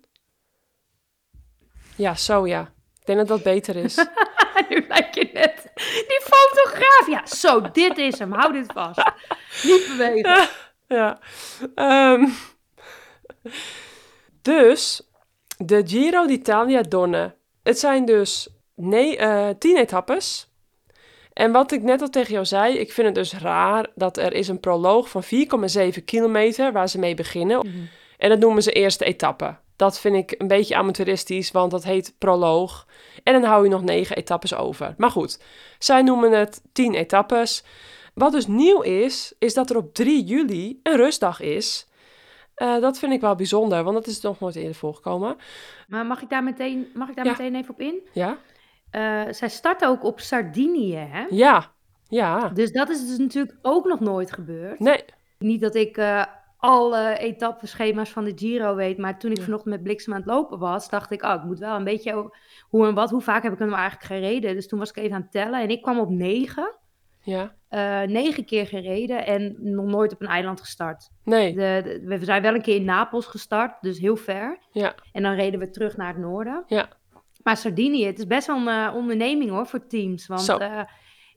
Ja, 1.96 2.16
zo 2.16 2.48
ja. 2.48 2.62
Ik 3.00 3.06
denk 3.06 3.20
dat 3.20 3.28
dat 3.28 3.44
beter 3.44 3.76
is. 3.76 3.96
nu 4.70 4.86
lijkt 4.88 5.16
je 5.16 5.30
net 5.34 5.72
die 6.08 6.22
fotograaf. 6.24 7.08
Ja, 7.08 7.36
zo, 7.36 7.62
dit 7.72 7.98
is 7.98 8.20
hem. 8.20 8.32
Hou 8.32 8.54
dit 8.54 8.72
vast. 8.74 9.04
Niet 9.64 9.86
bewegen. 9.98 10.48
ja. 10.96 11.20
Ehm, 11.76 12.26
dus, 14.42 15.02
de 15.58 15.82
Giro 15.86 16.26
d'Italia 16.26 16.82
Donne. 16.82 17.36
Het 17.64 17.80
zijn 17.80 18.06
dus 18.06 18.50
nee, 18.76 19.18
eh, 19.18 19.50
tien 19.60 19.78
etappes. 19.78 20.50
En 21.34 21.52
wat 21.52 21.72
ik 21.72 21.82
net 21.82 22.02
al 22.02 22.10
tegen 22.10 22.34
jou 22.34 22.46
zei, 22.46 22.78
ik 22.78 22.92
vind 22.92 23.08
het 23.08 23.16
dus 23.16 23.34
raar 23.34 23.88
dat 23.96 24.18
er 24.18 24.34
is 24.34 24.48
een 24.48 24.60
proloog 24.60 25.10
van 25.10 25.24
4,7 25.24 26.04
kilometer 26.06 26.72
waar 26.72 26.90
ze 26.90 27.00
mee 27.00 27.16
beginnen. 27.16 27.90
En 28.18 28.30
dat 28.30 28.40
noemen 28.40 28.64
ze 28.64 28.72
eerste 28.72 29.06
etappe. 29.06 29.56
dat 29.76 30.00
vind 30.00 30.16
ik 30.16 30.36
een 30.38 30.48
beetje 30.48 30.76
amateuristisch, 30.76 31.52
want 31.52 31.72
dat 31.72 31.84
heet 31.84 32.16
proloog. 32.18 32.88
En 33.24 33.34
dan 33.34 33.44
hou 33.44 33.64
je 33.64 33.70
nog 33.70 33.84
negen 33.84 34.16
etappes 34.16 34.56
over. 34.56 34.94
Maar 34.98 35.12
goed, 35.12 35.40
zij 35.80 36.02
noemen 36.02 36.32
het 36.32 36.62
tien 36.74 36.94
etappes. 36.94 37.64
Wat 38.14 38.32
dus 38.32 38.48
nieuw 38.48 38.82
is, 38.82 39.36
is 39.40 39.54
dat 39.54 39.70
er 39.70 39.78
op 39.78 39.94
3 39.94 40.24
juli 40.24 40.80
een 40.84 40.96
rustdag 40.96 41.42
is. 41.42 41.90
Uh, 42.58 42.80
dat 42.80 43.00
vind 43.00 43.14
ik 43.14 43.22
wel 43.22 43.36
bijzonder, 43.36 43.84
want 43.84 43.96
dat 43.96 44.08
is 44.08 44.22
nog 44.22 44.40
nooit 44.40 44.56
eerder 44.56 44.76
voorgekomen. 44.76 45.36
Maar 45.88 46.06
mag 46.06 46.22
ik 46.22 46.30
daar 46.30 46.44
meteen, 46.44 46.88
mag 46.94 47.10
ik 47.10 47.16
daar 47.16 47.26
meteen 47.26 47.56
even 47.56 47.74
op 47.74 47.80
in? 47.80 48.00
Ja. 48.14 48.38
Uh, 48.92 49.34
zij 49.34 49.50
starten 49.50 49.88
ook 49.88 50.04
op 50.04 50.20
Sardinië, 50.20 50.96
hè? 50.96 51.26
Ja, 51.30 51.72
ja. 52.08 52.50
Dus 52.50 52.72
dat 52.72 52.90
is 52.90 53.08
dus 53.08 53.18
natuurlijk 53.18 53.58
ook 53.62 53.86
nog 53.86 54.00
nooit 54.00 54.34
gebeurd. 54.34 54.80
Nee. 54.80 55.04
Niet 55.38 55.62
dat 55.62 55.76
ik 55.76 55.98
uh, 55.98 56.24
alle 56.58 57.18
etappeschema's 57.18 58.10
van 58.10 58.24
de 58.24 58.32
Giro 58.36 58.76
weet, 58.76 58.98
maar 58.98 59.20
toen 59.20 59.32
ik 59.32 59.42
vanochtend 59.42 59.74
met 59.74 59.84
bliksem 59.84 60.14
aan 60.14 60.20
het 60.20 60.28
lopen 60.28 60.60
was, 60.60 60.90
dacht 60.90 61.12
ik, 61.12 61.24
oh, 61.24 61.34
ik 61.34 61.44
moet 61.44 61.60
wel 61.60 61.76
een 61.76 61.84
beetje 61.84 62.32
hoe 62.70 62.88
en 62.88 62.94
wat, 62.94 63.10
hoe 63.10 63.22
vaak 63.22 63.44
heb 63.44 63.54
ik 63.54 63.60
hem 63.60 63.68
nou 63.68 63.80
eigenlijk 63.80 64.14
gereden? 64.14 64.56
Dus 64.56 64.68
toen 64.68 64.80
was 64.80 64.90
ik 64.90 64.98
even 64.98 65.16
aan 65.16 65.22
het 65.22 65.32
tellen 65.32 65.62
en 65.62 65.70
ik 65.70 65.82
kwam 65.82 66.00
op 66.00 66.10
negen. 66.10 66.76
Ja. 67.24 67.56
Uh, 67.70 68.02
negen 68.02 68.46
keer 68.46 68.68
gereden 68.68 69.26
en 69.26 69.56
nog 69.60 69.86
nooit 69.86 70.14
op 70.14 70.22
een 70.22 70.28
eiland 70.28 70.60
gestart. 70.60 71.10
Nee. 71.24 71.54
De, 71.54 72.02
we 72.06 72.26
zijn 72.26 72.42
wel 72.42 72.54
een 72.54 72.62
keer 72.62 72.76
in 72.76 72.84
Napels 72.84 73.26
gestart, 73.26 73.82
dus 73.82 74.00
heel 74.00 74.16
ver. 74.16 74.58
Ja. 74.72 74.96
En 75.12 75.24
dan 75.24 75.34
reden 75.34 75.60
we 75.60 75.70
terug 75.70 75.98
naar 75.98 76.08
het 76.08 76.18
noorden. 76.18 76.64
Ja. 76.68 76.90
Maar 77.44 77.58
Sardinië, 77.58 78.06
het 78.06 78.20
is 78.20 78.28
best 78.28 78.48
wel 78.48 78.56
een 78.56 78.68
uh, 78.68 78.96
onderneming 78.96 79.50
hoor 79.50 79.68
voor 79.68 79.88
teams. 79.88 80.28
Want 80.28 80.50
uh, 80.50 80.82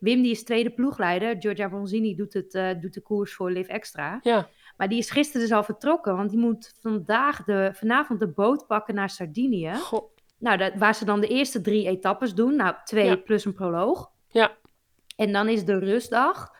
Wim 0.01 0.23
die 0.23 0.31
is 0.31 0.45
tweede 0.45 0.71
ploegleider. 0.71 1.37
Giorgia 1.39 1.69
Bronzini 1.69 2.15
doet, 2.15 2.33
het, 2.33 2.81
doet 2.81 2.95
de 2.95 3.01
koers 3.01 3.35
voor 3.35 3.51
Live 3.51 3.71
Extra. 3.71 4.19
Ja. 4.23 4.49
Maar 4.77 4.89
die 4.89 4.99
is 4.99 5.11
gisteren 5.11 5.43
dus 5.43 5.57
al 5.57 5.65
vertrokken. 5.65 6.17
Want 6.17 6.31
die 6.31 6.39
moet 6.39 6.75
vandaag 6.81 7.45
de, 7.45 7.71
vanavond 7.75 8.21
de 8.21 8.29
boot 8.29 8.67
pakken 8.67 8.95
naar 8.95 9.11
Sardinië. 9.11 9.75
Goh. 9.75 10.13
Nou, 10.39 10.57
dat, 10.57 10.73
waar 10.75 10.95
ze 10.95 11.05
dan 11.05 11.21
de 11.21 11.27
eerste 11.27 11.61
drie 11.61 11.89
etappes 11.89 12.35
doen. 12.35 12.57
Nou, 12.57 12.75
twee 12.85 13.07
Ja. 13.07 13.17
plus 13.17 13.45
een 13.45 13.55
proloog. 13.55 14.11
Ja. 14.29 14.53
En 15.17 15.33
dan 15.33 15.49
is 15.49 15.65
de 15.65 15.79
rustdag, 15.79 16.53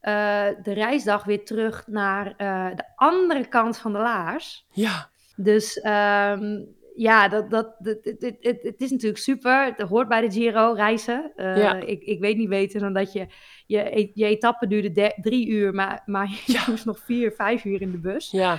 eh, 0.00 0.46
de 0.62 0.72
reisdag 0.72 1.24
weer 1.24 1.44
terug 1.44 1.86
naar 1.86 2.34
eh, 2.36 2.76
de 2.76 2.84
andere 2.96 3.46
kant 3.48 3.78
van 3.78 3.92
de 3.92 3.98
laars. 3.98 4.66
Ja. 4.70 5.08
Dus 5.36 5.80
ehm, 5.80 6.60
ja, 6.96 7.28
dat, 7.28 7.50
dat, 7.50 7.74
het, 7.78 8.36
het, 8.62 8.80
is 8.80 8.90
natuurlijk 8.90 9.22
super. 9.22 9.64
Het 9.64 9.80
hoort 9.88 10.08
bij 10.08 10.20
de 10.20 10.30
Giro 10.30 10.72
reizen. 10.72 11.32
Eh, 11.36 11.56
Ja. 11.56 11.74
ik, 11.74 12.02
ik 12.02 12.20
weet 12.20 12.36
niet 12.36 12.48
beter 12.48 12.80
dan 12.80 12.92
dat 12.92 13.12
je 13.12 13.26
je, 13.66 14.10
je 14.14 14.24
etappe 14.26 14.66
duurde 14.66 14.92
de- 14.92 15.18
drie 15.20 15.48
uur, 15.48 15.74
maar, 15.74 16.02
maar 16.06 16.28
je 16.46 16.52
Ja. 16.52 16.62
moest 16.68 16.84
nog 16.84 16.98
vier, 16.98 17.32
vijf 17.32 17.64
uur 17.64 17.80
in 17.80 17.90
de 17.90 17.98
bus. 17.98 18.30
Ja. 18.30 18.58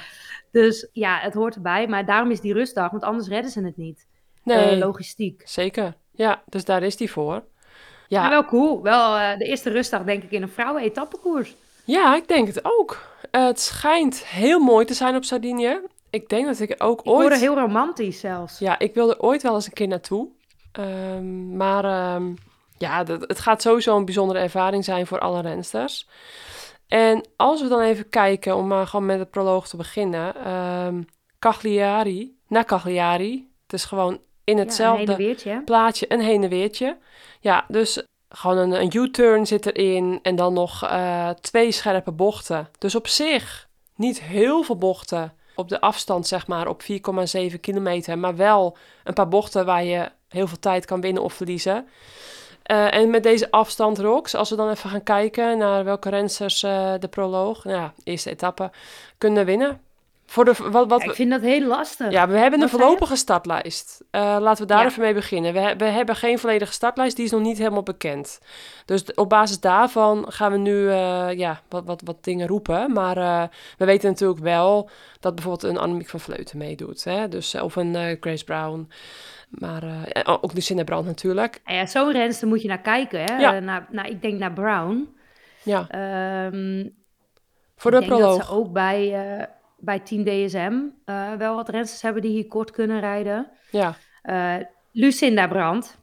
Dus 0.52 0.90
ja, 0.94 1.18
het 1.20 1.34
hoort 1.34 1.56
erbij. 1.56 1.88
Maar 1.88 2.06
daarom 2.06 2.32
is 2.32 2.42
die 2.42 2.54
rustdag, 2.54 2.92
want 2.92 3.04
anders 3.04 3.28
redden 3.28 3.52
ze 3.52 3.64
het 3.64 3.78
niet. 3.78 4.08
Nee. 4.44 4.78
Logistiek. 4.78 5.42
Zeker. 5.46 5.94
Ja, 6.12 6.44
dus 6.46 6.66
daar 6.66 6.84
is 6.84 6.98
die 6.98 7.12
voor. 7.12 7.44
Ja. 8.08 8.30
Wel 8.30 8.46
cool. 8.46 8.82
Wel 8.82 9.18
eh, 9.18 9.38
de 9.38 9.46
eerste 9.46 9.70
rustdag 9.70 10.04
denk 10.04 10.24
ik 10.24 10.32
in 10.32 10.42
een 10.42 10.50
vrouwen-etappekoers. 10.50 11.56
ja, 11.86 12.16
ik 12.16 12.28
denk 12.28 12.48
het 12.48 12.60
ook. 12.64 13.02
Eh, 13.32 13.46
het 13.46 13.60
schijnt 13.60 14.26
heel 14.26 14.60
mooi 14.60 14.86
te 14.86 14.94
zijn 14.94 15.16
op 15.16 15.24
Sardinië. 15.24 15.80
Ik 16.10 16.30
denk 16.30 16.46
dat 16.46 16.60
ik 16.60 16.76
ook 16.78 17.00
Ik 17.00 17.08
ooit... 17.08 17.34
heel 17.34 17.56
romantisch 17.56 18.20
zelfs. 18.20 18.60
Ja, 18.60 18.80
ik 18.80 18.94
wilde 18.94 19.22
ooit 19.22 19.42
wel 19.42 19.56
eens 19.56 19.66
een 19.66 19.74
keer 19.74 19.88
naartoe. 19.88 20.28
Ehm, 20.72 21.58
maar 21.58 21.84
ehm, 21.86 22.34
ja, 22.78 23.04
dat, 23.04 23.22
het 23.22 23.40
gaat 23.40 23.62
sowieso 23.62 23.98
een 23.98 24.06
bijzondere 24.06 24.40
ervaring 24.40 24.84
zijn 24.84 25.08
voor 25.08 25.20
alle 25.20 25.42
rensters. 25.42 26.08
En 26.88 27.28
als 27.36 27.62
we 27.62 27.68
dan 27.68 27.82
even 27.82 28.10
kijken, 28.10 28.56
om 28.56 28.68
maar 28.68 28.88
gewoon 28.88 29.06
met 29.06 29.20
het 29.20 29.30
proloog 29.30 29.68
te 29.68 29.78
beginnen. 29.78 30.36
ehm 30.36 31.02
Cagliari, 31.40 32.38
naar 32.48 32.66
Cagliari. 32.66 33.52
Het 33.64 33.74
is 33.74 33.86
gewoon 33.86 34.20
in 34.44 34.58
hetzelfde 34.58 35.36
Ja, 35.44 35.52
een 35.56 35.64
plaatje 35.64 36.06
een 36.14 36.20
heen 36.20 36.44
en 36.44 36.50
weertje. 36.50 36.98
Ja, 37.48 37.66
dus 37.68 38.04
gewoon 38.30 38.58
een, 38.58 38.82
een 38.82 38.92
U-turn 38.96 39.46
zit 39.46 39.66
erin 39.66 40.20
en 40.22 40.36
dan 40.36 40.54
nog 40.54 40.84
eh, 40.84 41.30
twee 41.30 41.72
scherpe 41.72 42.12
bochten. 42.12 42.68
Dus 42.78 42.96
op 42.96 43.08
zich 43.08 43.68
niet 43.96 44.22
heel 44.22 44.64
veel 44.64 44.78
bochten 44.78 45.34
op 45.56 45.70
de 45.70 45.82
afstand, 45.82 46.28
zeg 46.28 46.48
maar, 46.48 46.68
op 46.68 46.84
4,7 47.52 47.60
kilometer. 47.60 48.18
Maar 48.18 48.36
wel 48.36 48.78
een 49.04 49.14
paar 49.14 49.28
bochten 49.28 49.66
waar 49.66 49.84
je 49.84 50.12
heel 50.28 50.48
veel 50.48 50.60
tijd 50.60 50.86
kan 50.86 51.02
winnen 51.02 51.24
of 51.24 51.34
verliezen. 51.34 51.88
Eh, 52.64 52.94
en 52.94 53.10
met 53.10 53.24
deze 53.24 53.52
afstand, 53.52 54.00
Rox, 54.00 54.36
als 54.36 54.50
we 54.50 54.56
dan 54.56 54.70
even 54.70 54.90
gaan 54.90 55.04
kijken 55.04 55.58
naar 55.58 55.84
welke 55.84 56.10
rensters 56.10 56.64
eh, 56.64 56.94
de 57.00 57.08
proloog, 57.08 57.64
nou 57.64 57.78
ja, 57.78 57.94
eerste 58.04 58.30
etappe, 58.30 58.72
kunnen 59.18 59.46
winnen. 59.46 59.82
Voor 60.30 60.46
de, 60.46 60.54
wat, 60.72 60.90
wat 60.90 61.02
Ja, 61.04 61.10
ik 61.10 61.16
vind 61.16 61.32
dat 61.32 61.42
heel 61.42 61.68
lastig. 61.68 62.12
ja, 62.12 62.28
we 62.28 62.38
hebben 62.38 62.62
een 62.62 62.70
Wat 62.70 62.80
voorlopige 62.80 63.16
startlijst. 63.16 64.04
Eh, 64.12 64.38
laten 64.40 64.62
we 64.62 64.68
daar 64.74 64.82
Ja. 64.82 64.86
even 64.88 65.02
mee 65.02 65.14
beginnen. 65.14 65.54
We, 65.54 65.74
we 65.78 65.86
hebben 65.86 66.16
geen 66.16 66.40
volledige 66.40 66.72
startlijst, 66.72 67.16
die 67.16 67.26
is 67.26 67.32
nog 67.32 67.42
niet 67.42 67.58
helemaal 67.58 67.84
bekend. 67.84 68.40
Dus 68.86 69.14
op 69.14 69.30
basis 69.30 69.60
daarvan 69.60 70.26
gaan 70.32 70.52
we 70.52 70.58
nu 70.58 70.90
eh, 70.90 71.28
ja, 71.34 71.62
wat, 71.70 71.86
wat, 71.86 72.02
wat 72.06 72.24
dingen 72.24 72.48
roepen. 72.48 72.92
Maar 72.94 73.18
eh, 73.18 73.44
we 73.78 73.86
weten 73.86 74.10
natuurlijk 74.10 74.40
wel 74.40 74.90
dat 75.20 75.36
bijvoorbeeld 75.36 75.74
een 75.74 75.80
Annemiek 75.82 76.10
van 76.10 76.20
Vleuten 76.20 76.58
meedoet. 76.58 77.04
Hè? 77.04 77.28
Dus, 77.28 77.56
of 77.56 77.76
een 77.76 78.18
Grace 78.20 78.44
Brown. 78.44 78.90
Maar 79.50 79.84
ook 80.42 80.54
Lucinda 80.54 80.84
Brand 80.84 81.06
natuurlijk. 81.06 81.62
Nou 81.66 81.78
ja, 81.78 81.86
zo'n 81.86 82.12
renster 82.12 82.48
moet 82.48 82.62
je 82.62 82.68
naar 82.68 82.82
kijken. 82.82 83.20
Hè? 83.24 83.36
Ja. 83.38 83.60
Naar, 83.60 83.88
naar, 83.92 84.10
ik 84.10 84.22
denk 84.22 84.40
naar 84.40 84.54
Brown. 84.54 85.16
Ja, 85.64 85.86
Ehm, 85.90 86.86
voor 87.76 87.94
ik 87.94 88.00
de 88.00 88.06
proloog. 88.06 88.46
ze 88.46 88.52
ook 88.52 88.72
bij, 88.74 89.14
bij 89.78 90.00
Team 90.00 90.24
DSM 90.24 90.80
eh, 91.06 91.34
wel 91.34 91.56
wat 91.56 91.70
rensters 91.70 92.02
hebben 92.02 92.22
die 92.22 92.32
hier 92.32 92.48
kort 92.48 92.72
kunnen 92.72 93.00
rijden. 93.00 93.48
Ja, 93.72 93.96
Eh, 94.22 94.56
Lucinda 94.92 95.48
Brandt. 95.48 95.98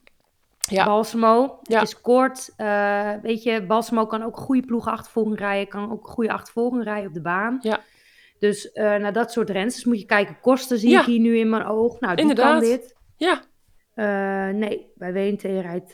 Ja. 0.59 0.85
Balsamo. 0.85 1.59
Ja. 1.63 1.81
Is 1.83 2.01
kort. 2.01 2.53
eh, 2.57 3.11
weet 3.23 3.43
je, 3.43 3.63
Balsamo 3.67 4.07
kan 4.07 4.23
ook 4.23 4.37
goede 4.37 4.67
ploegenachtervolging 4.67 5.39
rijden. 5.39 5.69
Kan 5.69 5.93
ook 5.93 6.09
goede 6.09 6.33
achtervolging 6.33 6.85
rijden 6.85 7.09
op 7.09 7.15
de 7.15 7.21
baan. 7.21 7.59
Ja. 7.61 7.81
Dus 8.39 8.71
naar 8.75 9.13
dat 9.13 9.33
soort 9.33 9.51
rensters 9.51 9.85
moet 9.85 10.01
je 10.01 10.07
kijken. 10.07 10.41
Kosten 10.41 10.79
zie 10.79 10.91
Ja. 10.91 11.01
ik 11.01 11.07
hier 11.07 11.21
nu 11.21 11.39
in 11.39 11.49
mijn 11.49 11.65
oog. 11.65 12.01
Nou, 12.01 12.15
die 12.15 12.23
Inderdaad. 12.23 12.61
kan 12.61 12.69
dit. 12.69 12.97
ja. 13.17 13.41
Nee, 14.53 14.87
bij 14.95 15.13
WNT 15.13 15.43
rijdt 15.43 15.93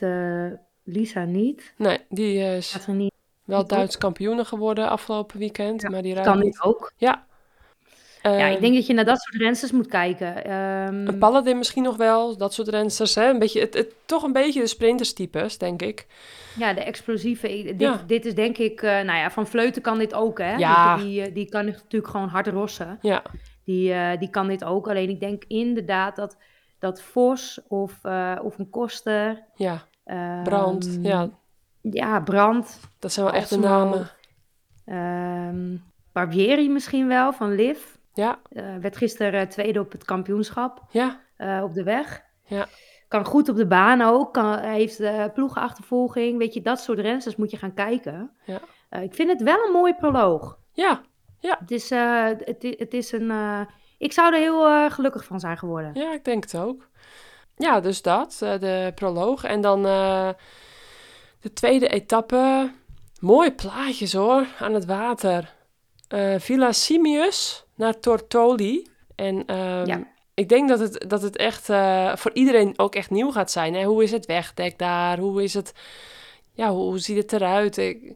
Lisa 0.83 1.23
niet. 1.23 1.73
Nee, 1.77 1.97
die 2.09 2.37
is 2.39 2.71
Gaat 2.71 2.85
er 2.87 2.93
niet. 2.93 3.13
wel. 3.45 3.67
Duits 3.67 3.97
kampioene 3.97 4.45
geworden 4.45 4.89
afgelopen 4.89 5.39
weekend. 5.39 5.81
Ja, 5.81 5.89
maar 5.89 6.01
die 6.01 6.13
Kan 6.13 6.23
rijdt 6.23 6.37
dit 6.37 6.45
niet. 6.45 6.61
ook. 6.61 6.91
Ja. 6.97 7.25
Ja, 8.23 8.29
Ehm, 8.37 8.51
ik 8.53 8.61
denk 8.61 8.73
dat 8.75 8.85
je 8.87 8.93
naar 8.93 9.05
dat 9.05 9.19
soort 9.21 9.35
rensters 9.41 9.71
moet 9.71 9.87
kijken. 9.87 10.45
Ehm, 10.45 11.07
Een 11.07 11.17
Paladin 11.17 11.57
misschien 11.57 11.83
nog 11.83 11.95
wel, 11.97 12.37
dat 12.37 12.53
soort 12.53 12.67
rensters. 12.67 13.15
Hè? 13.15 13.29
Een 13.29 13.39
beetje, 13.39 13.59
het, 13.59 13.73
het, 13.73 13.93
toch 14.05 14.23
een 14.23 14.33
beetje 14.33 14.59
de 14.61 14.67
sprinterstypes, 14.67 15.57
denk 15.57 15.81
ik. 15.81 16.07
ja, 16.57 16.73
de 16.73 16.83
explosieve. 16.83 17.57
ik- 17.57 17.65
Dit, 17.65 17.79
Ja. 17.79 18.03
dit 18.07 18.25
is 18.25 18.35
denk 18.35 18.57
ik... 18.57 18.81
eh, 18.81 18.89
nou 18.91 19.17
ja, 19.17 19.31
Van 19.31 19.47
Vleuten 19.47 19.81
kan 19.81 19.97
dit 19.97 20.13
ook, 20.13 20.37
hè? 20.39 20.55
Ja. 20.55 20.95
Die, 20.97 21.05
die, 21.05 21.21
eh, 21.21 21.33
die 21.33 21.49
kan 21.49 21.65
natuurlijk 21.65 22.11
gewoon 22.11 22.27
hard 22.27 22.47
rossen. 22.47 22.97
Ja, 23.01 23.21
Die, 23.65 23.93
eh, 23.93 24.19
die 24.19 24.29
kan 24.29 24.47
dit 24.47 24.63
ook. 24.63 24.89
Alleen 24.89 25.09
ik 25.09 25.19
denk 25.19 25.43
inderdaad 25.47 26.15
dat, 26.15 26.37
dat 26.79 27.01
Vos 27.01 27.59
of, 27.67 27.99
eh, 28.03 28.39
of 28.43 28.57
een 28.59 28.69
Koster... 28.69 29.43
ja. 29.55 29.85
ehm, 30.05 30.43
Brand. 30.43 30.97
ja, 31.01 31.29
Ja, 31.81 32.19
Brand. 32.19 32.79
dat 32.99 33.11
zijn 33.11 33.25
wel 33.25 33.35
echt 33.35 33.49
de 33.49 33.57
Balsamo. 33.59 33.89
namen. 33.89 34.09
ehm 34.85 35.75
Barbieri 36.13 36.69
misschien 36.69 37.07
wel, 37.07 37.33
van 37.33 37.55
Liv. 37.55 37.77
Ja, 38.13 38.39
Eh, 38.49 38.75
werd 38.81 38.97
gisteren 38.97 39.41
eh, 39.41 39.47
tweede 39.47 39.79
op 39.79 39.91
het 39.91 40.03
kampioenschap. 40.05 40.81
ja, 40.89 41.19
eh, 41.37 41.61
op 41.63 41.73
de 41.73 41.83
weg. 41.83 42.23
Ja. 42.45 42.67
Kan 43.07 43.25
goed 43.25 43.49
op 43.49 43.55
de 43.55 43.67
baan 43.67 44.01
ook. 44.01 44.33
Kan, 44.33 44.57
heeft 44.59 44.99
uh, 44.99 45.25
ploegenachtervolging. 45.33 46.37
Weet 46.37 46.53
je, 46.53 46.61
dat 46.61 46.79
soort 46.79 46.99
rensters 46.99 47.35
moet 47.35 47.51
je 47.51 47.57
gaan 47.57 47.73
kijken. 47.73 48.31
Ja. 48.45 48.59
Ik 49.01 49.13
vind 49.13 49.29
het 49.29 49.41
wel 49.41 49.65
een 49.65 49.71
mooi 49.71 49.93
proloog. 49.93 50.57
ja, 50.73 51.01
Het 51.59 51.71
is, 51.71 51.89
het, 51.89 52.63
het 52.77 52.93
is 52.93 53.11
een... 53.11 53.31
ik 53.97 54.13
zou 54.13 54.33
er 54.33 54.39
heel 54.39 54.89
gelukkig 54.89 55.23
van 55.25 55.39
zijn 55.39 55.57
geworden. 55.57 55.91
ja, 55.93 56.13
ik 56.13 56.23
denk 56.25 56.43
het 56.43 56.57
ook. 56.57 56.89
Ja, 57.55 57.79
dus 57.79 58.01
dat, 58.01 58.35
de 58.39 58.91
proloog. 58.95 59.43
En 59.43 59.61
dan 59.61 59.81
de 61.41 61.53
tweede 61.53 61.87
etappe. 61.87 62.71
Mooi 63.19 63.51
plaatjes 63.55 64.13
hoor, 64.13 64.45
aan 64.59 64.73
het 64.73 64.85
water. 64.85 65.53
Eh, 66.11 66.33
Villa 66.39 66.71
Simius 66.71 67.65
naar 67.75 67.99
Tortoli. 67.99 68.87
En 69.15 69.43
ehm, 69.45 69.85
Ja. 69.85 69.99
ik 70.33 70.49
denk 70.49 70.69
dat 70.69 70.79
het, 70.79 71.05
dat 71.07 71.21
het 71.21 71.37
echt 71.37 71.69
eh, 71.69 72.15
voor 72.15 72.31
iedereen 72.33 72.73
ook 72.77 72.95
echt 72.95 73.09
nieuw 73.09 73.31
gaat 73.31 73.51
zijn. 73.51 73.73
Hè? 73.73 73.83
Hoe 73.83 74.03
is 74.03 74.11
het 74.11 74.25
wegdek 74.25 74.77
daar? 74.79 75.17
Hoe 75.17 75.43
is 75.43 75.53
het... 75.53 75.73
Ja, 76.53 76.69
hoe, 76.69 76.81
hoe 76.83 76.99
ziet 76.99 77.17
het 77.17 77.33
eruit? 77.33 77.77
Ik, 77.77 78.13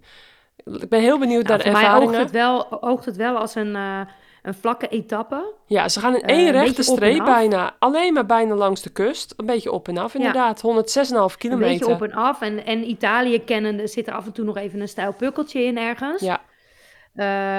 ik 0.65 0.89
ben 0.89 0.99
heel 1.01 1.19
benieuwd 1.19 1.43
Nou, 1.47 1.55
naar 1.57 1.65
de 1.65 1.71
voor 1.71 1.81
mij 1.81 1.89
oogt 1.89 1.93
ervaringen. 1.93 2.19
het, 2.19 2.31
wel, 2.31 2.81
oogt 2.83 3.05
het 3.05 3.15
wel 3.15 3.37
als 3.37 3.55
een, 3.55 3.75
eh, 3.75 3.99
een 4.43 4.53
vlakke 4.53 4.87
etappe. 4.87 5.53
Ja, 5.65 5.89
ze 5.89 5.99
gaan 5.99 6.15
in 6.15 6.21
één 6.21 6.45
een 6.47 6.51
rechte 6.63 6.83
streep 6.83 7.23
bijna. 7.25 7.75
Alleen 7.79 8.13
maar 8.13 8.25
bijna 8.25 8.55
langs 8.55 8.81
de 8.81 8.89
kust. 8.89 9.33
Een 9.37 9.45
beetje 9.45 9.71
op 9.71 9.87
en 9.87 9.97
af, 9.97 10.13
Ja. 10.13 10.19
inderdaad. 10.19 10.61
106,5 10.61 11.33
Een 11.33 11.39
kilometer. 11.39 11.77
beetje 11.87 11.93
op 11.93 12.01
en 12.03 12.13
af. 12.13 12.41
En, 12.41 12.65
en 12.65 12.89
Italië 12.89 13.43
kennende 13.43 13.87
zit 13.87 14.07
er 14.07 14.13
af 14.13 14.25
en 14.25 14.31
toe 14.31 14.45
nog 14.45 14.57
even 14.57 14.81
een 14.81 14.87
stijl 14.87 15.13
pukkeltje 15.13 15.63
in 15.63 15.77
ergens. 15.77 16.21
Ja, 16.21 16.41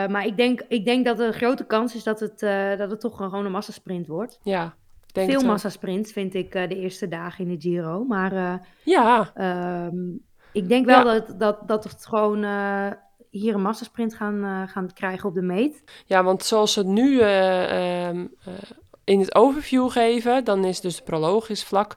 maar 0.08 0.26
ik 0.26 0.36
denk, 0.36 0.62
ik 0.68 0.84
denk 0.84 1.04
dat 1.04 1.20
er 1.20 1.26
een 1.26 1.32
grote 1.32 1.64
kans 1.64 1.94
is 1.94 2.02
dat 2.02 2.20
het, 2.20 2.42
eh, 2.42 2.76
dat 2.76 2.90
het 2.90 3.00
toch 3.00 3.16
gewoon 3.16 3.44
een 3.44 3.52
massasprint 3.52 4.06
wordt. 4.06 4.40
ja. 4.42 4.74
denk 5.12 5.30
Veel 5.30 5.42
massasprints 5.44 6.12
vind 6.12 6.34
ik 6.34 6.54
eh, 6.54 6.68
de 6.68 6.76
eerste 6.76 7.08
dagen 7.08 7.44
in 7.44 7.50
de 7.56 7.60
Giro. 7.60 8.04
Maar 8.04 8.32
eh, 8.32 8.54
Ja, 8.82 9.30
ehm, 9.34 9.96
ik 10.52 10.68
denk 10.68 10.86
wel 10.86 10.96
Ja. 10.98 11.04
dat, 11.12 11.38
dat, 11.40 11.68
dat 11.68 11.84
het 11.84 12.06
gewoon 12.06 12.44
eh, 12.44 12.90
hier 13.30 13.54
een 13.54 13.62
massasprint 13.62 14.14
gaan, 14.14 14.44
eh, 14.44 14.62
gaan 14.72 14.92
krijgen 14.92 15.28
op 15.28 15.34
de 15.34 15.42
meet. 15.42 15.82
Ja, 16.06 16.22
want 16.24 16.42
zoals 16.44 16.74
het 16.74 16.86
nu 16.86 17.20
eh, 17.20 18.06
ehm, 18.08 18.26
eh, 18.44 18.52
in 19.06 19.20
het 19.20 19.34
overview 19.34 19.90
geven, 19.90 20.44
dan 20.44 20.64
is 20.64 20.80
dus 20.80 20.96
de 20.96 21.02
proloog 21.02 21.48
is 21.48 21.64
vlak. 21.64 21.96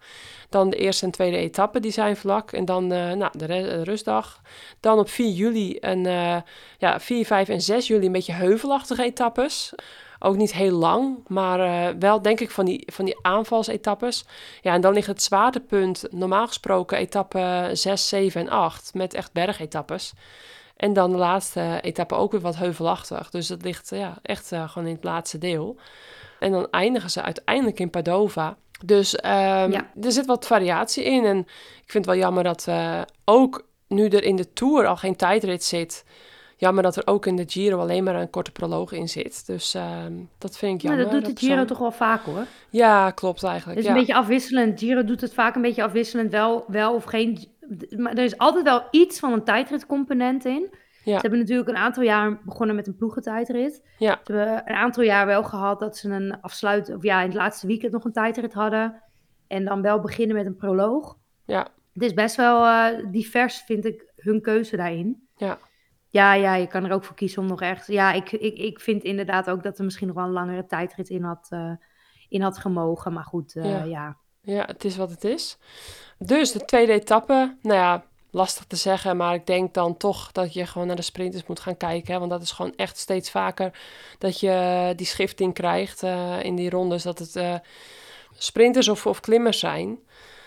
Dan 0.49 0.69
de 0.69 0.75
eerste 0.75 1.05
en 1.05 1.11
tweede 1.11 1.37
etappe, 1.37 1.79
die 1.79 1.91
zijn 1.91 2.17
vlak. 2.17 2.51
En 2.51 2.65
dan 2.65 2.91
eh, 2.91 3.11
nou, 3.11 3.37
de, 3.37 3.47
de 3.47 3.83
rustdag. 3.83 4.41
Dan 4.79 4.99
op 4.99 5.09
4 5.09 5.31
juli 5.31 5.75
en 5.75 6.05
eh, 6.05 6.37
ja, 6.77 6.99
4, 6.99 7.25
5 7.25 7.49
en 7.49 7.61
6 7.61 7.87
juli 7.87 8.05
een 8.05 8.11
beetje 8.11 8.33
heuvelachtige 8.33 9.03
etappes. 9.03 9.73
Ook 10.19 10.35
niet 10.35 10.53
heel 10.53 10.77
lang, 10.77 11.17
maar 11.27 11.59
eh, 11.59 11.95
wel 11.99 12.21
denk 12.21 12.39
ik 12.39 12.51
van 12.51 12.65
die, 12.65 12.83
van 12.93 13.05
die 13.05 13.17
aanvalsetappes. 13.21 14.25
Ja, 14.61 14.73
en 14.73 14.81
dan 14.81 14.93
ligt 14.93 15.07
het 15.07 15.23
zwaartepunt 15.23 16.05
normaal 16.11 16.47
gesproken 16.47 16.97
etappe 16.97 17.69
6, 17.73 18.07
7 18.07 18.41
en 18.41 18.49
8 18.49 18.93
met 18.93 19.13
echt 19.13 19.33
bergetappes. 19.33 20.13
En 20.79 20.93
dan 20.93 21.11
de 21.11 21.17
laatste 21.17 21.79
etappe 21.81 22.15
ook 22.15 22.31
weer 22.31 22.41
wat 22.41 22.55
heuvelachtig. 22.55 23.29
Dus 23.29 23.47
dat 23.47 23.61
ligt 23.61 23.89
ja, 23.89 24.17
echt 24.21 24.51
eh, 24.51 24.69
gewoon 24.69 24.87
in 24.87 24.95
het 24.95 25.03
laatste 25.03 25.37
deel. 25.37 25.77
En 26.39 26.51
dan 26.51 26.67
eindigen 26.72 27.10
ze 27.10 27.22
uiteindelijk 27.22 27.79
in 27.79 27.89
Padova. 27.89 28.58
Dus 28.86 29.15
ehm, 29.15 29.72
Ja. 29.72 29.89
er 30.01 30.12
zit 30.12 30.25
wat 30.25 30.48
variatie 30.48 31.03
in. 31.03 31.25
En 31.25 31.38
ik 31.84 31.91
vind 31.91 32.05
het 32.05 32.13
wel 32.15 32.24
jammer 32.24 32.43
dat 32.43 32.65
eh, 32.67 33.01
ook 33.25 33.65
nu 33.88 34.08
er 34.08 34.24
in 34.24 34.36
de 34.36 34.53
Tour 34.53 34.86
al 34.86 34.96
geen 34.98 35.15
tijdrit 35.15 35.63
zit... 35.63 36.05
Jammer 36.62 36.84
dat 36.84 36.96
er 36.96 37.08
ook 37.08 37.25
in 37.25 37.36
de 37.36 37.43
Giro 37.48 37.79
alleen 37.79 38.03
maar 38.03 38.15
een 38.15 38.29
korte 38.29 38.51
proloog 38.51 38.91
in 38.91 39.10
zit. 39.10 39.46
Dus 39.46 39.74
ehm, 39.74 40.13
dat 40.38 40.58
vind 40.58 40.75
ik 40.84 40.88
Maar 40.89 40.98
jammer. 40.98 41.13
dat 41.13 41.25
doet 41.25 41.39
de 41.39 41.46
Giro 41.46 41.65
toch 41.65 41.77
wel 41.77 41.91
vaak 41.91 42.24
hoor. 42.24 42.46
Ja, 42.69 43.12
klopt 43.12 43.41
Het 43.41 43.50
eigenlijk. 43.50 43.79
is 43.79 43.86
ja. 43.86 43.91
een 43.91 43.98
beetje 43.98 44.15
afwisselend. 44.15 44.79
Giro 44.79 45.03
doet 45.03 45.22
het 45.22 45.34
vaak 45.34 45.55
een 45.55 45.62
beetje 45.62 45.84
afwisselend, 45.84 46.31
wel, 46.31 46.63
wel 46.67 46.93
of 46.93 47.03
geen. 47.03 47.48
Maar 47.98 48.12
er 48.13 48.24
is 48.24 48.38
altijd 48.38 48.63
wel 48.63 48.84
iets 48.91 49.19
van 49.19 49.34
een 49.34 49.43
tijdritcomponent 49.43 50.46
in. 50.46 50.69
Ja. 51.03 51.15
Ze 51.15 51.22
hebben 51.22 51.39
natuurlijk 51.39 51.70
een 51.70 51.77
aantal 51.77 52.03
jaar 52.03 52.39
begonnen 52.44 52.75
met 52.75 52.88
een 52.88 52.96
ploegentijdrit. 52.96 53.84
Ja. 53.98 54.20
Ze 54.24 54.34
hebben 54.34 54.62
een 54.65 54.75
aantal 54.75 55.03
jaar 55.03 55.25
wel 55.25 55.44
gehad 55.44 55.79
dat 55.79 55.98
ze 55.98 56.10
een 56.10 56.41
afsluit, 56.41 56.96
of 56.96 57.03
ja, 57.03 57.20
in 57.22 57.27
het 57.27 57.38
laatste 57.38 57.68
weekend 57.68 57.91
nog 57.91 58.03
een 58.03 58.12
tijdrit 58.12 58.53
hadden. 58.53 59.01
En 59.48 59.65
dan 59.65 59.82
wel 59.82 60.00
beginnen 60.00 60.36
met 60.36 60.46
een 60.46 60.56
proloog. 60.56 61.18
Ja. 61.46 61.68
Het 61.94 62.03
is 62.03 62.13
best 62.13 62.36
wel 62.36 62.65
eh, 62.65 63.06
divers, 63.12 63.62
vind 63.62 63.86
ik, 63.86 64.12
hun 64.15 64.41
keuze 64.41 64.75
daarin. 64.75 65.27
Ja. 65.36 65.58
Ja, 66.12 66.34
ja, 66.34 66.56
je 66.56 66.68
kan 66.68 66.86
er 66.86 66.91
ook 66.91 67.03
voor 67.03 67.15
kiezen 67.15 67.41
om 67.41 67.48
nog 67.48 67.62
echt... 67.62 67.88
Ja, 67.88 68.12
ik, 68.12 68.32
ik, 68.32 68.58
ik 68.58 68.79
vind 68.79 69.03
inderdaad 69.03 69.50
ook 69.50 69.63
dat 69.63 69.77
er 69.77 69.84
misschien 69.84 70.08
nog 70.08 70.15
wel 70.15 70.25
een 70.25 70.32
langere 70.32 70.65
tijdrit 70.65 71.10
in 71.10 71.24
had, 71.24 71.48
eh, 71.50 71.72
in 72.29 72.41
had 72.41 72.58
gemogen. 72.58 73.13
Maar 73.13 73.24
goed, 73.24 73.56
eh, 73.56 73.70
Ja. 73.70 73.84
ja. 73.84 74.18
Ja, 74.41 74.63
het 74.65 74.84
is 74.84 74.98
wat 74.98 75.10
het 75.10 75.24
is. 75.24 75.58
Dus 76.18 76.51
de 76.51 76.65
tweede 76.65 76.91
etappe, 76.94 77.58
nou 77.62 77.75
ja, 77.75 78.03
lastig 78.31 78.65
te 78.65 78.75
zeggen, 78.75 79.17
maar 79.17 79.33
ik 79.33 79.45
denk 79.45 79.74
dan 79.74 79.98
toch 79.98 80.31
dat 80.31 80.53
je 80.53 80.65
gewoon 80.65 80.88
naar 80.88 80.95
de 80.95 81.01
sprinters 81.01 81.45
moet 81.45 81.59
gaan 81.59 81.77
kijken. 81.77 82.13
Hè, 82.13 82.19
want 82.19 82.31
dat 82.31 82.41
is 82.41 82.51
gewoon 82.51 82.74
echt 82.75 82.98
steeds 82.98 83.31
vaker 83.31 83.79
dat 84.17 84.39
je 84.39 84.93
die 84.95 85.05
schifting 85.05 85.53
krijgt 85.53 86.03
eh, 86.03 86.43
in 86.43 86.55
die 86.55 86.69
rondes, 86.69 87.03
dat 87.03 87.19
het 87.19 87.36
eh, 87.36 87.55
sprinters 88.38 88.88
of, 88.88 89.05
of 89.05 89.19
klimmers 89.19 89.59
zijn. 89.59 90.00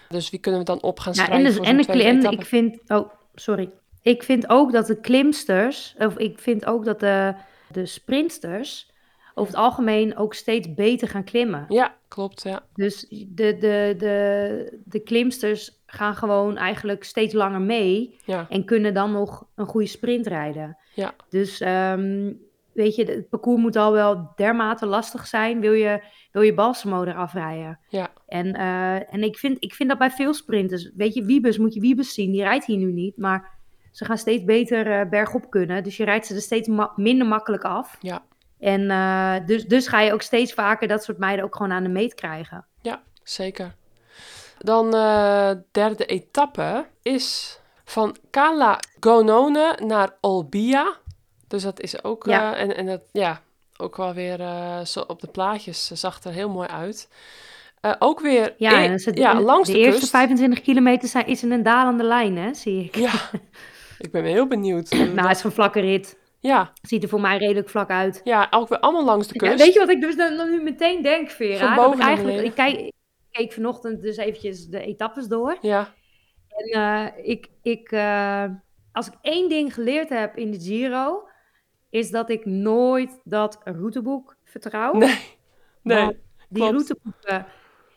Dus 0.09 0.31
wie 0.31 0.41
kunnen 0.41 0.61
we 0.61 0.67
dan 0.67 0.83
op 0.83 1.01
gaan 1.01 1.13
Ja, 1.17 1.25
schrijven 1.25 1.45
en 1.47 1.51
de, 1.51 1.57
voor 1.57 1.65
en 1.65 1.71
zo'n 1.71 1.79
de 1.79 1.85
tweede 1.85 2.03
klim, 2.03 2.19
etappe? 2.19 2.37
ik 2.37 2.47
vind... 2.47 2.79
Oh, 2.87 3.11
sorry. 3.35 3.71
Ik 4.03 4.23
vind 4.23 4.49
ook 4.49 4.73
dat 4.73 4.87
de 4.87 5.01
klimsters... 5.01 5.95
Of 5.99 6.17
ik 6.17 6.39
vind 6.39 6.67
ook 6.67 6.85
dat 6.85 7.01
de, 7.01 7.35
de 7.69 7.87
sprinters... 7.87 8.91
over 9.35 9.53
het 9.55 9.63
algemeen 9.63 10.17
ook 10.17 10.35
steeds 10.35 10.75
beter 10.75 11.09
gaan 11.09 11.25
klimmen. 11.25 11.65
Ja, 11.69 11.95
klopt, 12.09 12.43
ja. 12.43 12.63
Dus 12.75 13.07
de, 13.11 13.57
de, 13.59 13.95
de, 13.99 14.79
de 14.85 15.01
klimsters 15.01 15.83
gaan 15.87 16.15
gewoon 16.15 16.57
eigenlijk 16.57 17.05
steeds 17.05 17.35
langer 17.35 17.61
mee... 17.61 18.17
Ja, 18.25 18.47
en 18.49 18.65
kunnen 18.65 18.95
dan 18.95 19.13
nog 19.13 19.47
een 19.55 19.67
goede 19.67 19.87
sprint 19.87 20.27
rijden. 20.27 20.77
Ja. 20.95 21.13
Dus 21.29 21.61
ehm, 21.61 22.33
weet 22.73 22.95
je, 22.95 23.05
het 23.05 23.29
parcours 23.29 23.61
moet 23.61 23.77
al 23.77 23.93
wel 23.93 24.33
dermate 24.37 24.87
lastig 24.87 25.27
zijn... 25.27 25.61
wil 25.61 25.73
je, 25.73 26.03
wil 26.33 26.43
je 26.43 26.55
Balsamo 26.55 27.03
eraf 27.05 27.33
rijden. 27.33 27.79
ja, 27.89 28.11
En, 28.27 28.53
eh, 28.53 29.15
en 29.15 29.23
ik, 29.23 29.39
vind, 29.39 29.57
ik 29.65 29.75
vind 29.75 29.89
dat 29.89 29.99
bij 29.99 30.11
veel 30.11 30.35
sprinters. 30.35 30.91
Weet 30.97 31.15
je, 31.15 31.25
Wiebes 31.25 31.59
moet 31.59 31.75
je 31.75 31.81
Wiebes 31.81 32.15
zien. 32.15 32.33
Die 32.33 32.43
rijdt 32.43 32.65
hier 32.65 32.77
nu 32.79 32.93
niet, 32.93 33.17
maar 33.17 33.59
ze 33.91 34.05
gaan 34.05 34.19
steeds 34.19 34.45
beter 34.45 34.91
eh, 35.01 35.09
bergop 35.09 35.51
kunnen. 35.51 35.83
Dus 35.85 35.97
je 35.97 36.05
rijdt 36.05 36.27
ze 36.27 36.35
er 36.35 36.41
steeds 36.41 36.69
ma- 36.69 36.93
minder 36.97 37.27
makkelijk 37.27 37.65
af. 37.65 37.97
Ja. 38.01 38.23
En 38.63 38.91
eh, 38.91 39.35
dus, 39.47 39.65
dus 39.67 39.87
ga 39.89 40.01
je 40.01 40.13
ook 40.13 40.23
steeds 40.23 40.53
vaker 40.53 40.89
dat 40.89 41.03
soort 41.05 41.19
meiden 41.19 41.45
ook 41.45 41.57
gewoon 41.57 41.73
aan 41.73 41.83
de 41.83 41.89
meet 41.89 42.15
krijgen. 42.15 42.65
ja, 42.81 43.03
zeker. 43.23 43.75
Dan 44.59 44.95
eh 44.95 45.51
derde 45.73 46.07
etappe 46.07 46.87
is 47.03 47.59
van 47.85 48.17
Cala 48.31 48.79
Gonone 49.01 49.79
naar 49.85 50.11
Olbia. 50.21 50.97
Dus 51.49 51.63
dat 51.63 51.81
is 51.81 52.05
ook, 52.05 52.27
Ja. 52.27 52.55
eh, 52.55 52.63
en, 52.63 52.77
en 52.77 52.87
dat, 52.87 53.01
ja, 53.13 53.41
ook 53.77 53.97
wel 53.97 54.15
weer 54.15 54.39
zo 54.87 55.01
op 55.01 55.21
de 55.21 55.27
plaatjes 55.29 55.87
zag 55.87 56.25
er 56.25 56.33
heel 56.33 56.49
mooi 56.49 56.69
uit. 56.69 57.09
Ook 57.99 58.21
weer 58.21 58.55
Ja, 58.57 58.99
ze, 58.99 59.11
ja, 59.15 59.41
langs 59.41 59.67
de, 59.69 59.73
de 59.75 59.79
eerste 59.79 60.01
kust. 60.01 60.11
25 60.11 60.61
kilometer 60.61 61.09
zijn, 61.09 61.27
is 61.27 61.43
in 61.43 61.53
een 61.53 61.63
dalende 61.63 62.05
lijn, 62.05 62.37
hè, 62.37 62.55
zie 62.55 62.85
ik. 62.85 62.97
Ja, 62.97 63.13
ik 63.99 64.11
ben 64.13 64.25
heel 64.25 64.47
benieuwd. 64.47 64.91
Nou, 65.15 65.29
het 65.29 65.37
is 65.37 65.43
een 65.45 65.53
vlakke 65.53 65.81
rit. 65.81 66.17
Ja, 66.43 66.73
Ziet 66.83 67.03
er 67.03 67.09
voor 67.09 67.21
mij 67.21 67.39
redelijk 67.39 67.69
vlak 67.69 67.91
uit. 67.91 68.21
ja, 68.25 68.47
ook 68.51 68.69
weer 68.69 68.79
allemaal 68.81 69.05
langs 69.05 69.29
de 69.29 69.45
Ja, 69.45 69.51
kust. 69.51 69.65
weet 69.65 69.73
je 69.73 69.79
wat 69.79 69.89
ik 69.89 70.01
dus 70.01 70.17
dan, 70.17 70.37
dan 70.37 70.51
nu 70.51 70.63
meteen 70.63 71.03
denk, 71.03 71.31
Vera? 71.31 71.75
Dat 71.77 71.95
ik 71.95 72.01
eigenlijk, 72.01 72.41
ik, 72.43 72.55
kijk, 72.55 72.79
ik 72.79 72.93
keek 73.31 73.53
vanochtend 73.53 74.03
dus 74.03 74.17
eventjes 74.17 74.67
de 74.67 74.81
etappes 74.81 75.27
door. 75.27 75.57
Ja, 75.61 75.95
En 76.49 76.67
eh, 76.81 77.29
ik, 77.29 77.49
ik, 77.63 77.91
eh, 77.93 78.45
als 78.93 79.07
ik 79.07 79.15
één 79.23 79.49
ding 79.49 79.75
geleerd 79.75 80.09
heb 80.09 80.37
in 80.37 80.51
de 80.51 80.61
Giro, 80.61 81.29
is 81.91 82.11
dat 82.11 82.31
ik 82.31 82.45
nooit 82.45 83.21
dat 83.25 83.61
routeboek 83.65 84.37
vertrouw. 84.45 84.93
nee, 84.93 85.09
nee, 85.83 85.99
Want 86.05 86.17
die 86.49 86.63
klopt. 86.63 86.73
routeboeken, 86.73 87.47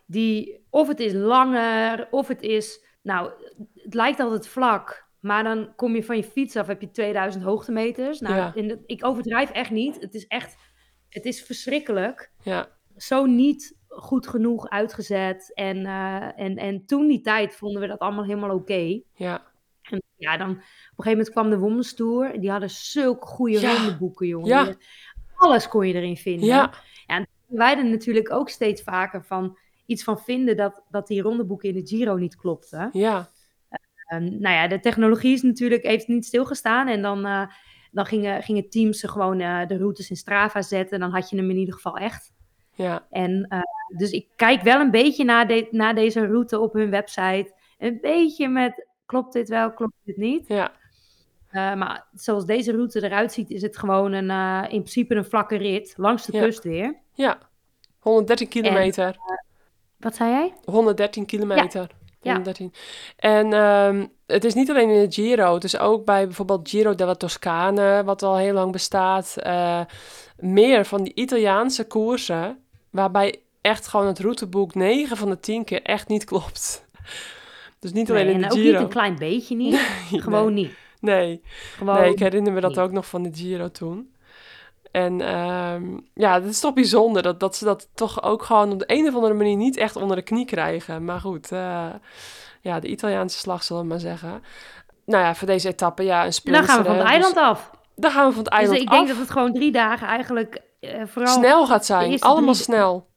die, 0.06 0.66
of 0.70 0.88
het 0.88 1.00
is 1.00 1.14
langer, 1.14 2.08
of 2.12 2.28
het 2.28 2.42
is, 2.42 2.84
nou, 3.02 3.32
het 3.76 3.94
lijkt 3.94 4.20
altijd 4.20 4.48
vlak, 4.48 5.05
maar 5.26 5.44
dan 5.44 5.76
kom 5.76 5.96
je 5.96 6.04
van 6.04 6.16
je 6.18 6.24
fiets 6.24 6.56
af, 6.56 6.68
heb 6.68 6.82
je 6.82 6.92
2000 6.92 7.44
hoogtemeters. 7.44 8.20
Nou, 8.20 8.36
Ja. 8.36 8.56
en 8.56 8.68
dat- 8.68 8.80
ik 8.86 9.06
overdrijf 9.06 9.50
echt 9.52 9.72
niet. 9.72 10.00
Het 10.02 10.14
is 10.14 10.28
echt, 10.28 10.56
het 11.10 11.26
is 11.26 11.44
verschrikkelijk. 11.44 12.32
ja, 12.44 12.68
Zo 12.98 13.26
niet 13.26 13.78
goed 13.88 14.28
genoeg 14.28 14.70
uitgezet. 14.70 15.52
En, 15.54 15.86
eh, 15.86 16.40
en, 16.40 16.56
en 16.58 16.86
toen 16.86 17.08
die 17.08 17.22
tijd 17.22 17.56
vonden 17.56 17.82
we 17.82 17.88
dat 17.88 18.00
allemaal 18.00 18.24
helemaal 18.26 18.56
oké. 18.56 19.02
ja, 19.14 19.44
En 19.82 20.02
ja, 20.16 20.38
dan 20.38 20.50
op 20.50 20.56
een 20.56 20.64
gegeven 20.96 21.10
moment 21.12 21.30
kwam 21.30 21.50
de 21.50 21.58
Women's 21.58 21.94
Tour. 21.94 22.34
En 22.34 22.40
die 22.40 22.52
hadden 22.52 22.70
zulke 22.70 23.26
goede 23.26 23.60
Ja. 23.60 23.76
rondeboeken, 23.76 24.28
jongen. 24.28 24.48
Ja. 24.48 24.74
Alles 25.36 25.68
kon 25.68 25.88
je 25.88 25.94
erin 25.94 26.18
vinden. 26.18 26.46
ja, 26.48 26.74
Wij 27.48 27.78
er 27.78 27.86
natuurlijk 27.86 28.32
ook 28.32 28.50
steeds 28.50 28.82
vaker 28.84 29.24
van 29.24 29.58
iets 29.86 30.04
van 30.04 30.20
vinden 30.20 30.58
dat, 30.58 30.84
dat 30.90 31.08
die 31.08 31.22
rondeboeken 31.22 31.70
in 31.70 31.76
de 31.76 31.88
Giro 31.88 32.16
niet 32.16 32.36
klopten. 32.36 32.90
ja, 32.92 33.30
En, 34.06 34.24
nou 34.42 34.56
ja, 34.56 34.68
de 34.68 34.80
technologie 34.80 35.34
is 35.34 35.42
natuurlijk, 35.42 35.84
heeft 35.84 36.08
niet 36.08 36.26
stilgestaan. 36.26 36.88
En 36.88 37.02
dan, 37.02 37.26
eh, 37.26 37.48
dan 37.92 38.06
gingen, 38.06 38.44
gingen 38.44 38.70
teams 38.70 39.04
gewoon 39.04 39.40
eh, 39.40 39.68
de 39.68 39.78
routes 39.78 40.10
in 40.10 40.16
Strava 40.16 40.62
zetten. 40.62 41.00
Dan 41.00 41.12
had 41.12 41.30
je 41.30 41.36
hem 41.36 41.50
in 41.50 41.58
ieder 41.58 41.74
geval 41.74 41.98
echt. 41.98 42.34
ja, 42.76 43.06
En 43.10 43.46
eh, 43.50 43.60
dus 43.98 44.12
ik 44.12 44.28
kijk 44.36 44.62
wel 44.62 44.80
een 44.80 44.92
beetje 44.92 45.24
naar, 45.24 45.48
de, 45.48 45.68
naar 45.72 45.96
deze 45.96 46.26
route 46.28 46.60
op 46.60 46.74
hun 46.74 46.90
website. 46.90 47.54
Een 47.78 47.98
beetje 48.02 48.48
met, 48.48 48.88
klopt 49.06 49.34
dit 49.34 49.50
wel, 49.50 49.74
klopt 49.74 49.94
dit 50.04 50.18
niet? 50.18 50.48
ja, 50.48 50.72
maar 51.76 52.08
zoals 52.14 52.46
deze 52.46 52.72
route 52.72 53.04
eruit 53.04 53.32
ziet, 53.34 53.50
is 53.50 53.62
het 53.62 53.78
gewoon 53.78 54.12
een, 54.12 54.30
in 54.64 54.80
principe 54.82 55.16
een 55.16 55.26
vlakke 55.26 55.56
rit. 55.56 55.94
Langs 55.98 56.26
de 56.26 56.38
Ja. 56.38 56.44
kust 56.44 56.64
weer. 56.64 56.96
ja. 57.14 57.38
113 58.00 58.48
kilometer. 58.48 59.16
Wat 59.98 60.16
zei 60.16 60.32
jij? 60.32 60.54
113 60.66 61.26
kilometer. 61.26 61.82
Ja. 61.82 62.05
113. 62.34 62.74
En 63.18 63.54
ehm, 63.54 64.06
het 64.26 64.44
is 64.44 64.54
niet 64.54 64.70
alleen 64.70 64.90
in 64.90 65.10
de 65.10 65.14
Giro, 65.14 65.54
het 65.54 65.64
is 65.64 65.78
ook 65.78 66.06
bij 66.06 66.26
bijvoorbeeld 66.26 66.70
Giro 66.70 66.96
della 66.96 67.14
Toscane, 67.16 68.04
wat 68.04 68.24
al 68.24 68.38
heel 68.38 68.54
lang 68.54 68.72
bestaat. 68.72 69.36
eh, 69.38 69.82
meer 70.38 70.86
van 70.86 71.04
die 71.04 71.14
Italiaanse 71.16 71.88
koersen, 71.88 72.58
waarbij 72.90 73.36
echt 73.62 73.88
gewoon 73.88 74.08
het 74.08 74.20
routeboek 74.20 74.76
9 74.76 75.18
van 75.18 75.30
de 75.30 75.40
10 75.40 75.64
keer 75.64 75.82
echt 75.82 76.08
niet 76.08 76.24
klopt. 76.24 76.84
Dus 77.80 77.94
niet 77.94 78.10
alleen 78.10 78.26
Nee, 78.26 78.34
in 78.36 78.44
en 78.44 78.50
de 78.50 78.56
ook 78.56 78.62
Giro. 78.62 78.72
niet 78.74 78.82
een 78.82 78.90
klein 78.94 79.16
beetje 79.18 79.56
niet. 79.56 79.80
Gewoon 80.24 80.54
niet. 80.54 80.72
Nee, 81.00 81.42
Gewoon 81.78 81.96
nee, 82.00 82.12
ik 82.12 82.20
herinner 82.20 82.54
me 82.54 82.60
dat 82.62 82.70
niet. 82.70 82.80
ook 82.80 82.92
nog 82.92 83.06
van 83.08 83.24
de 83.24 83.30
Giro 83.34 83.72
toen. 83.72 84.14
En 84.96 85.22
ehm, 85.22 85.98
ja, 86.14 86.34
het 86.34 86.46
is 86.46 86.60
toch 86.60 86.74
bijzonder 86.74 87.22
dat, 87.24 87.40
dat 87.40 87.56
ze 87.56 87.66
dat 87.66 87.88
toch 87.96 88.24
ook 88.24 88.44
gewoon 88.44 88.72
op 88.72 88.80
de 88.80 88.86
een 88.88 89.08
of 89.08 89.16
andere 89.16 89.34
manier 89.34 89.56
niet 89.56 89.78
echt 89.78 89.96
onder 89.96 90.16
de 90.18 90.22
knie 90.24 90.46
krijgen. 90.46 91.06
Maar 91.06 91.20
goed, 91.20 91.52
eh, 91.52 91.86
ja, 92.62 92.80
de 92.80 92.88
Italiaanse 92.88 93.38
slag 93.38 93.64
zullen 93.64 93.82
we 93.82 93.88
maar 93.88 94.00
zeggen. 94.00 94.44
Nou 95.06 95.24
ja, 95.24 95.36
voor 95.36 95.48
deze 95.48 95.68
etappe, 95.68 96.04
ja, 96.04 96.20
een 96.20 96.26
En 96.26 96.34
sprint. 96.34 96.58
dan 96.58 96.68
gaan 96.68 96.78
we 96.78 96.84
van 96.88 96.98
het 96.98 97.08
eiland 97.08 97.38
af. 97.38 97.72
dan 97.96 98.12
gaan 98.12 98.26
we 98.28 98.34
van 98.34 98.44
het 98.44 98.52
eiland 98.54 98.74
dus 98.74 98.84
ik 98.84 98.90
denk 98.90 99.02
af. 99.04 99.10
dat 99.10 99.18
het 99.18 99.30
gewoon 99.32 99.54
drie 99.54 99.72
dagen 99.72 100.08
eigenlijk 100.08 100.62
eh, 100.80 101.02
vooral... 101.06 101.34
Snel 101.34 101.66
gaat 101.68 101.86
zijn, 101.86 102.20
allemaal 102.22 102.54
drie- 102.54 102.64
snel. 102.64 103.08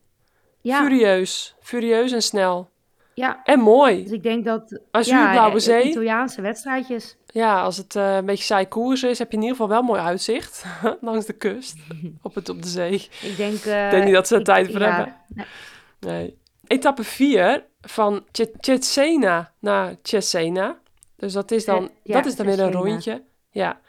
Ja. 0.61 0.79
Furieus. 0.83 1.55
Furieus 1.61 2.13
en 2.13 2.23
snel. 2.23 2.71
Ja. 3.19 3.41
En 3.45 3.61
mooi. 3.61 4.03
Dus 4.03 4.13
ik 4.13 4.23
denk 4.23 4.45
dat... 4.45 4.81
Azuurblauwe 4.91 5.55
ja, 5.55 5.59
zee. 5.59 5.83
Italiaanse 5.83 6.41
wedstrijdjes. 6.41 7.17
Ja, 7.27 7.63
als 7.63 7.77
het 7.77 7.95
uh, 7.95 8.17
een 8.17 8.25
beetje 8.25 8.45
saai 8.45 8.69
koers 8.69 9.03
is, 9.03 9.19
heb 9.19 9.31
je 9.31 9.37
in 9.37 9.43
ieder 9.43 9.57
geval 9.57 9.73
wel 9.73 9.83
mooi 9.83 10.01
uitzicht 10.01 10.65
langs 11.01 11.27
de 11.27 11.33
kust, 11.33 11.77
op, 12.23 12.35
het, 12.35 12.49
op 12.49 12.63
de 12.63 12.69
zee. 12.69 13.09
Ik 13.23 13.37
denk... 13.37 13.65
Uh, 13.65 13.85
ik 13.85 13.91
denk 13.91 14.05
niet 14.05 14.15
dat 14.15 14.29
ze 14.29 14.35
er 14.35 14.45
tijd 14.45 14.71
voor 14.71 14.81
ja, 14.81 14.95
hebben. 14.95 15.17
Nee. 15.29 15.47
nee. 16.01 16.39
Etappe 16.67 17.05
4 17.05 17.65
van 17.81 18.25
Cesena 18.69 19.53
naar 19.59 19.95
Cesena. 20.03 20.79
Dus 21.17 21.33
dat 21.33 21.51
is 21.51 21.65
dan, 21.65 21.91
ja, 22.03 22.15
dat 22.15 22.27
is 22.27 22.37
dan 22.37 22.47
weer 22.47 22.61
een 22.61 22.73
rondje. 22.73 23.23
Ja. 23.51 23.81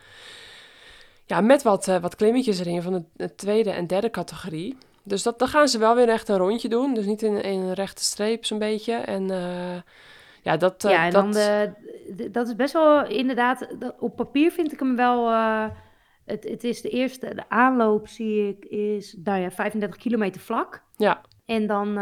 Ja, 1.25 1.41
met 1.41 1.61
wat, 1.61 1.87
uh, 1.87 1.97
wat 2.01 2.15
klimmetjes 2.15 2.59
erin 2.59 2.81
van 2.81 2.93
de, 2.93 3.03
de, 3.13 3.35
tweede 3.35 3.71
en 3.71 3.87
derde 3.87 4.09
categorie. 4.09 4.77
Dus 5.09 5.23
dat, 5.23 5.39
dan 5.39 5.47
gaan 5.47 5.67
ze 5.67 5.77
wel 5.77 5.95
weer 5.95 6.09
echt 6.09 6.29
een 6.29 6.37
rondje 6.37 6.69
doen. 6.69 6.93
Dus 6.93 7.05
niet 7.05 7.21
in, 7.21 7.41
in 7.41 7.59
een 7.59 7.73
rechte 7.73 8.03
streep 8.03 8.45
zo'n 8.45 8.59
beetje. 8.59 8.93
En 8.93 9.31
uh, 9.31 9.81
ja, 10.41 10.57
dat... 10.57 10.85
Uh, 10.85 10.91
ja, 10.91 11.05
en 11.05 11.11
dat... 11.11 11.23
dan 11.23 11.31
de, 11.31 12.29
dat 12.31 12.47
is 12.47 12.55
best 12.55 12.73
wel 12.73 13.05
inderdaad... 13.05 13.67
op 13.99 14.15
papier 14.15 14.51
vind 14.51 14.71
ik 14.71 14.79
hem 14.79 14.95
wel... 14.95 15.31
het, 16.25 16.43
het 16.43 16.63
is 16.63 16.81
de 16.81 16.89
eerste... 16.89 17.35
De 17.35 17.49
aanloop 17.49 18.07
zie 18.07 18.47
ik 18.47 18.65
is 18.65 19.17
nou 19.23 19.39
ja, 19.39 19.51
35 19.51 19.99
kilometer 19.99 20.41
vlak. 20.41 20.83
Ja. 20.97 21.21
En 21.45 21.67
dan... 21.67 21.93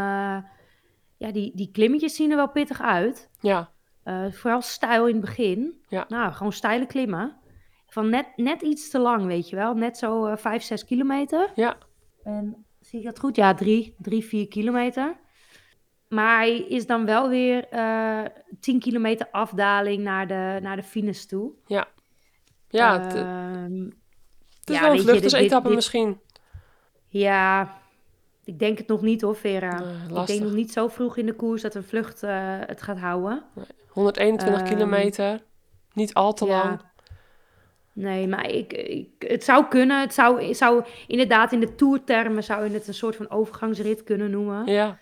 ja, 1.17 1.31
die, 1.31 1.51
die 1.55 1.71
klimmetjes 1.71 2.15
zien 2.15 2.29
er 2.31 2.37
wel 2.37 2.49
pittig 2.49 2.81
uit. 2.81 3.29
Ja. 3.39 3.71
vooral 4.31 4.61
stijl 4.61 5.07
in 5.07 5.15
het 5.15 5.25
begin. 5.25 5.81
Ja. 5.87 6.05
Nou, 6.07 6.33
gewoon 6.33 6.53
steile 6.53 6.85
klimmen. 6.85 7.37
Van 7.87 8.09
net, 8.09 8.27
net 8.35 8.61
iets 8.61 8.89
te 8.89 8.99
lang, 8.99 9.25
weet 9.25 9.49
je 9.49 9.55
wel. 9.55 9.73
Net 9.73 9.97
zo 9.97 10.27
uh, 10.27 10.35
5, 10.35 10.63
6 10.63 10.85
kilometer. 10.85 11.51
Ja. 11.55 11.77
En 12.23 12.65
zie 12.87 12.99
ik 12.99 13.05
dat 13.05 13.19
goed? 13.19 13.35
Ja, 13.35 13.53
3, 13.53 13.95
3 13.97 14.25
4 14.25 14.47
kilometer. 14.47 15.15
Maar 16.07 16.37
hij 16.37 16.57
is 16.57 16.85
dan 16.85 17.05
wel 17.05 17.29
weer 17.29 17.67
uh, 17.73 18.25
10 18.59 18.79
kilometer 18.79 19.27
afdaling 19.31 20.03
naar 20.03 20.27
de, 20.27 20.59
naar 20.61 20.75
de 20.75 20.83
finish 20.83 21.23
toe. 21.23 21.51
Ja. 21.65 21.87
Ja, 22.69 23.01
het, 23.01 23.15
uh, 23.15 23.87
het 24.59 24.69
is 24.69 24.75
ja, 24.75 24.81
wel 24.81 24.91
een 24.91 24.99
vluchtersetappe 24.99 25.69
misschien. 25.69 26.19
Ja, 27.07 27.77
ik 28.43 28.59
denk 28.59 28.77
het 28.77 28.87
nog 28.87 29.01
niet 29.01 29.21
hoor, 29.21 29.35
Vera. 29.35 29.81
Uh, 29.81 30.19
ik 30.19 30.27
denk 30.27 30.41
nog 30.41 30.53
niet 30.53 30.71
zo 30.71 30.87
vroeg 30.87 31.17
in 31.17 31.25
de 31.25 31.33
koers 31.33 31.61
dat 31.61 31.75
een 31.75 31.83
vlucht 31.83 32.23
uh, 32.23 32.59
het 32.59 32.81
gaat 32.81 32.97
houden. 32.97 33.43
Nee. 33.53 33.65
121 33.87 34.63
kilometer, 34.63 35.43
niet 35.93 36.13
al 36.13 36.33
te 36.33 36.45
ja. 36.45 36.63
lang. 36.63 36.81
Nee, 37.97 38.27
maar 38.27 38.49
ik, 38.49 38.73
ik, 38.73 39.09
het 39.17 39.43
zou 39.43 39.65
kunnen. 39.65 40.01
Het 40.01 40.13
zou, 40.13 40.43
het 40.43 40.57
zou 40.57 40.85
inderdaad 41.07 41.51
in 41.51 41.59
de 41.59 41.75
toertermen 41.75 42.43
zou 42.43 42.63
je 42.63 42.73
het 42.73 42.87
een 42.87 42.93
soort 42.93 43.15
van 43.15 43.29
overgangsrit 43.29 44.03
kunnen 44.03 44.31
noemen. 44.31 44.65
Ja. 44.65 44.99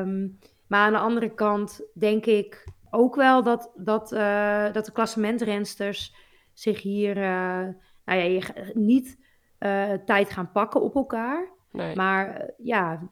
Um, 0.00 0.38
maar 0.66 0.80
aan 0.80 0.92
de 0.92 0.98
andere 0.98 1.34
kant 1.34 1.80
denk 1.94 2.26
ik 2.26 2.64
ook 2.90 3.14
wel 3.14 3.42
dat, 3.42 3.72
dat, 3.76 4.12
uh, 4.12 4.72
dat 4.72 4.84
de 4.84 4.92
klassementrensters 4.92 6.14
zich 6.52 6.82
hier 6.82 7.16
uh, 7.16 7.66
nou 8.04 8.20
ja, 8.20 8.42
niet 8.72 9.18
uh, 9.60 9.92
tijd 9.92 10.30
gaan 10.30 10.52
pakken 10.52 10.80
op 10.82 10.94
elkaar. 10.94 11.48
Nee. 11.72 11.96
Maar 11.96 12.50
ja, 12.58 13.08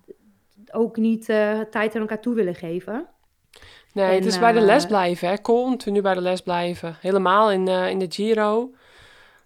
ook 0.73 0.97
niet 0.97 1.25
tijd 1.71 1.95
aan 1.95 2.01
elkaar 2.01 2.21
toe 2.21 2.35
willen 2.35 2.55
geven. 2.55 3.09
Nee, 3.97 4.09
En, 4.09 4.15
het 4.15 4.25
is 4.25 4.39
bij 4.39 4.53
de 4.53 4.59
eh, 4.59 4.65
les 4.65 4.87
blijven, 4.87 5.29
hè. 5.29 5.41
Continu 5.41 6.01
bij 6.01 6.15
de 6.15 6.21
les 6.21 6.41
blijven. 6.41 6.97
Helemaal 7.01 7.51
in, 7.51 7.69
eh, 7.69 7.91
in 7.91 7.99
de 7.99 8.07
Giro. 8.09 8.71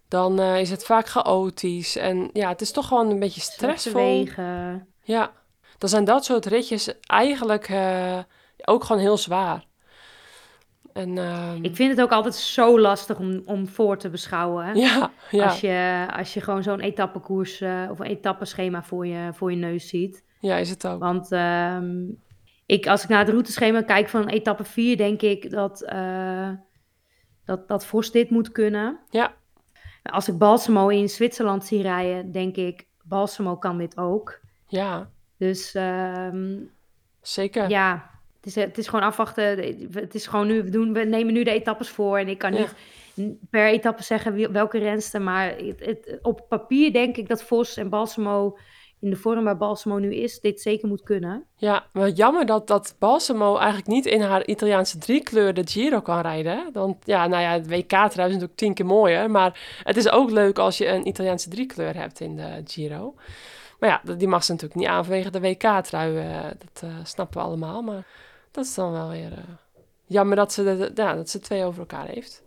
Dan 0.07 0.39
eh, 0.39 0.59
is 0.59 0.69
het 0.69 0.83
vaak 0.85 1.07
chaotisch. 1.07 1.95
En 1.95 2.29
ja, 2.33 2.49
het 2.49 2.61
is 2.61 2.71
toch 2.71 2.87
gewoon 2.87 3.09
een 3.09 3.19
beetje 3.19 3.41
stressvol. 3.41 4.01
wegen. 4.01 4.87
Ja, 5.03 5.31
dan 5.77 5.89
zijn 5.89 6.05
dat 6.05 6.25
soort 6.25 6.45
ritjes 6.45 6.99
eigenlijk 7.01 7.69
eh, 7.69 8.19
ook 8.65 8.83
gewoon 8.83 9.01
heel 9.01 9.17
zwaar. 9.17 9.65
En 10.93 11.17
ehm, 11.17 11.63
Ik 11.63 11.75
vind 11.75 11.91
het 11.91 12.01
ook 12.01 12.11
altijd 12.11 12.35
zo 12.35 12.79
lastig 12.79 13.19
om, 13.19 13.41
om 13.45 13.67
voor 13.67 13.97
te 13.97 14.09
beschouwen. 14.09 14.65
Hè? 14.65 14.71
ja, 14.71 15.11
ja, 15.31 15.45
Als, 15.45 15.59
je, 15.59 16.07
als 16.17 16.33
je 16.33 16.41
gewoon 16.41 16.63
zo'n 16.63 16.79
etappekoers 16.79 17.61
eh, 17.61 17.87
of 17.91 17.99
een 17.99 18.05
etappeschema 18.05 18.83
voor 18.83 19.07
je, 19.07 19.29
voor 19.33 19.51
je 19.51 19.57
neus 19.57 19.87
ziet. 19.87 20.23
ja, 20.39 20.55
is 20.55 20.69
het 20.69 20.87
ook. 20.87 20.99
Want 20.99 21.31
ehm, 21.31 21.93
ik, 22.71 22.87
als 22.87 23.03
ik 23.03 23.09
naar 23.09 23.19
het 23.19 23.29
routeschema 23.29 23.81
kijk 23.81 24.09
van 24.09 24.27
etappe 24.27 24.63
4, 24.63 24.97
denk 24.97 25.21
ik 25.21 25.49
dat, 25.49 25.81
eh, 25.81 26.49
dat, 27.45 27.67
dat 27.67 27.85
Vos 27.85 28.11
dit 28.11 28.29
moet 28.29 28.51
kunnen. 28.51 28.99
Ja, 29.09 29.33
Als 30.03 30.27
ik 30.27 30.37
Balsamo 30.37 30.87
in 30.87 31.09
Zwitserland 31.09 31.65
zie 31.65 31.81
rijden, 31.81 32.31
denk 32.31 32.55
ik, 32.55 32.85
Balsamo 33.03 33.55
kan 33.57 33.77
dit 33.77 33.97
ook. 33.97 34.39
ja, 34.67 35.09
Dus 35.37 35.73
ehm, 35.73 36.57
zeker. 37.21 37.69
ja, 37.69 38.09
het 38.37 38.45
is, 38.45 38.55
het 38.55 38.77
is 38.77 38.87
gewoon 38.87 39.05
afwachten. 39.05 39.57
Het 39.91 40.15
is 40.15 40.27
gewoon 40.27 40.47
nu, 40.47 40.63
we, 40.63 40.69
doen, 40.69 40.93
we 40.93 41.03
nemen 41.03 41.33
nu 41.33 41.43
de 41.43 41.51
etappes 41.51 41.89
voor. 41.89 42.17
En 42.17 42.27
ik 42.27 42.37
kan 42.37 42.53
Ja. 42.53 42.65
niet 43.13 43.37
per 43.49 43.65
etappe 43.67 44.03
zeggen 44.03 44.51
welke 44.51 44.77
renster. 44.77 45.21
Maar 45.21 45.47
het, 45.57 45.85
het- 45.85 46.19
op 46.21 46.45
papier 46.49 46.93
denk 46.93 47.17
ik 47.17 47.27
dat 47.27 47.43
Vos 47.43 47.77
en 47.77 47.89
Balsamo 47.89 48.57
in 49.01 49.09
de 49.09 49.15
vorm 49.15 49.43
waar 49.43 49.57
Balsamo 49.57 49.97
nu 49.97 50.15
is, 50.15 50.39
dit 50.39 50.61
zeker 50.61 50.87
moet 50.87 51.03
kunnen. 51.03 51.45
Ja, 51.55 51.85
maar 51.93 52.09
jammer 52.09 52.45
dat, 52.45 52.67
dat 52.67 52.95
Balsamo 52.99 53.55
eigenlijk 53.57 53.87
niet 53.87 54.05
in 54.05 54.21
haar 54.21 54.45
Italiaanse 54.45 54.97
driekleur 54.97 55.53
de 55.53 55.67
Giro 55.67 56.01
kan 56.01 56.21
rijden. 56.21 56.69
Want 56.73 56.97
ja, 57.05 57.27
nou 57.27 57.41
ja, 57.41 57.51
het 57.51 57.67
WK-trui 57.67 58.05
is 58.27 58.33
natuurlijk 58.33 58.55
tien 58.55 58.73
keer 58.73 58.85
mooier. 58.85 59.31
Maar 59.31 59.79
het 59.83 59.97
is 59.97 60.09
ook 60.09 60.29
leuk 60.31 60.59
als 60.59 60.77
je 60.77 60.87
een 60.87 61.07
Italiaanse 61.07 61.49
driekleur 61.49 61.95
hebt 61.95 62.19
in 62.19 62.35
de 62.35 62.61
Giro. 62.65 63.13
Maar 63.79 63.89
ja, 63.89 64.13
die 64.15 64.27
mag 64.27 64.43
ze 64.43 64.51
natuurlijk 64.51 64.79
niet 64.79 64.89
aan 64.89 65.03
vanwege 65.05 65.29
de 65.31 65.39
WK-trui. 65.41 66.17
eh, 66.17 66.43
dat 66.43 66.83
eh, 66.83 66.95
snappen 67.03 67.37
we 67.41 67.45
allemaal. 67.47 67.81
Maar 67.81 68.05
dat 68.51 68.65
is 68.65 68.73
dan 68.75 68.91
wel 68.91 69.09
weer 69.09 69.31
eh, 69.31 69.37
jammer 70.05 70.35
dat 70.35 70.53
ze, 70.53 70.63
de, 70.63 70.77
de- 70.93 71.01
ja, 71.01 71.15
dat 71.15 71.29
ze 71.29 71.39
twee 71.39 71.63
over 71.63 71.79
elkaar 71.79 72.07
heeft. 72.07 72.43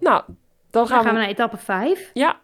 Nou, 0.00 0.22
dan 0.26 0.36
Dan 0.70 0.86
gaan, 0.86 1.04
we 1.04 1.10
we... 1.10 1.16
naar 1.16 1.28
etappe 1.28 1.56
5. 1.56 2.10
Ja, 2.14 2.40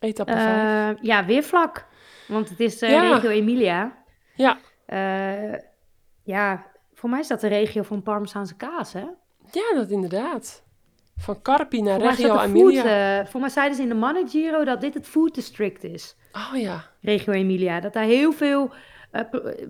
etappe 0.00 0.32
vijf. 0.32 0.98
ja, 1.00 1.24
weer 1.24 1.42
vlak. 1.42 1.86
Want 2.28 2.48
het 2.48 2.60
is 2.60 2.82
eh, 2.82 2.90
Ja. 2.90 3.12
regio 3.14 3.30
Emilia. 3.30 3.92
Ja. 4.34 4.58
Eh, 4.86 5.58
ja, 6.22 6.66
voor 6.94 7.10
mij 7.10 7.20
is 7.20 7.28
dat 7.28 7.40
de 7.40 7.48
regio 7.48 7.82
van 7.82 8.02
Parmezaanse 8.02 8.56
kaas, 8.56 8.92
hè? 8.92 9.04
Ja, 9.50 9.74
dat 9.74 9.90
inderdaad. 9.90 10.62
Van 11.16 11.42
Carpi 11.42 11.82
naar 11.82 12.00
Voor 12.00 12.12
food, 12.12 12.42
Emilia. 12.42 13.18
eh, 13.20 13.26
voor 13.26 13.40
mij 13.40 13.48
zeiden 13.48 13.76
ze 13.76 13.82
in 13.82 13.88
de 13.88 13.94
Mannen 13.94 14.28
Giro 14.28 14.64
dat 14.64 14.80
dit 14.80 14.94
het 14.94 15.06
food 15.06 15.34
district 15.34 15.84
is. 15.84 16.16
Oh 16.32 16.60
ja, 16.60 16.84
Regio 17.00 17.32
Emilia. 17.32 17.80
Dat 17.80 17.92
daar 17.92 18.04
heel 18.04 18.32
veel 18.32 18.72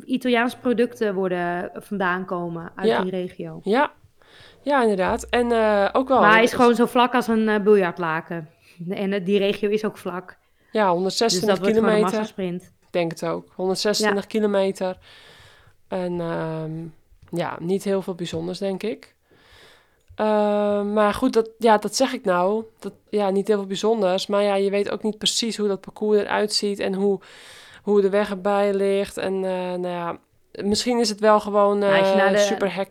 Italiaanse 0.04 0.58
producten 0.58 1.14
worden 1.14 1.70
vandaan 1.74 2.24
komen 2.24 2.72
uit 2.74 2.88
Ja. 2.88 3.02
die 3.02 3.10
regio. 3.10 3.60
ja. 3.62 3.92
Ja, 4.62 4.82
inderdaad. 4.82 5.26
En 5.30 5.44
ook 5.92 6.08
wel... 6.08 6.20
maar 6.20 6.32
hij 6.32 6.42
is 6.42 6.52
gewoon 6.52 6.74
zo 6.74 6.86
vlak 6.86 7.14
als 7.14 7.26
een 7.28 7.48
eh 7.48 7.60
biljartlaken. 7.60 8.48
En 8.88 9.24
die 9.24 9.38
regio 9.38 9.68
is 9.70 9.84
ook 9.84 9.98
vlak. 9.98 10.36
Ja, 10.74 10.84
Dus 10.84 10.92
126 10.92 11.48
dat 11.48 11.58
wordt 11.58 11.74
gewoon 11.78 11.90
een 11.90 11.96
kilometer. 11.96 12.34
Ik 12.80 12.86
denk 12.90 13.10
het 13.10 13.24
ook. 13.24 13.48
126 13.54 14.26
kilometer. 14.26 14.98
En 15.88 16.20
ehm, 16.20 16.72
ja, 17.40 17.56
niet 17.60 17.84
heel 17.84 18.02
veel 18.02 18.14
bijzonders, 18.14 18.58
denk 18.58 18.82
ik. 18.82 19.14
Ehm, 20.14 20.92
maar 20.92 21.14
goed, 21.14 21.32
dat, 21.32 21.50
ja, 21.58 21.78
dat 21.78 21.96
zeg 21.96 22.12
ik 22.12 22.24
nou. 22.24 22.64
Dat, 22.78 22.92
ja, 23.10 23.30
niet 23.30 23.48
heel 23.48 23.56
veel 23.56 23.66
bijzonders. 23.66 24.26
Maar 24.26 24.42
ja, 24.42 24.54
je 24.54 24.70
weet 24.70 24.90
ook 24.90 25.02
niet 25.02 25.18
precies 25.18 25.56
hoe 25.56 25.68
dat 25.68 25.80
parcours 25.80 26.18
eruit 26.20 26.52
ziet. 26.52 26.78
En 26.78 26.94
hoe, 26.94 27.20
hoe 27.82 28.00
de 28.00 28.08
weg 28.10 28.30
erbij 28.30 28.74
ligt. 28.74 29.16
En 29.16 29.34
eh, 29.34 29.50
nou 29.52 29.86
ja, 29.88 30.18
misschien 30.62 30.98
is 31.00 31.08
het 31.08 31.20
wel 31.20 31.40
gewoon 31.40 31.78
Nou, 31.78 31.92
eh, 31.94 32.16
de- 32.32 32.38
super 32.38 32.74
hec- 32.74 32.90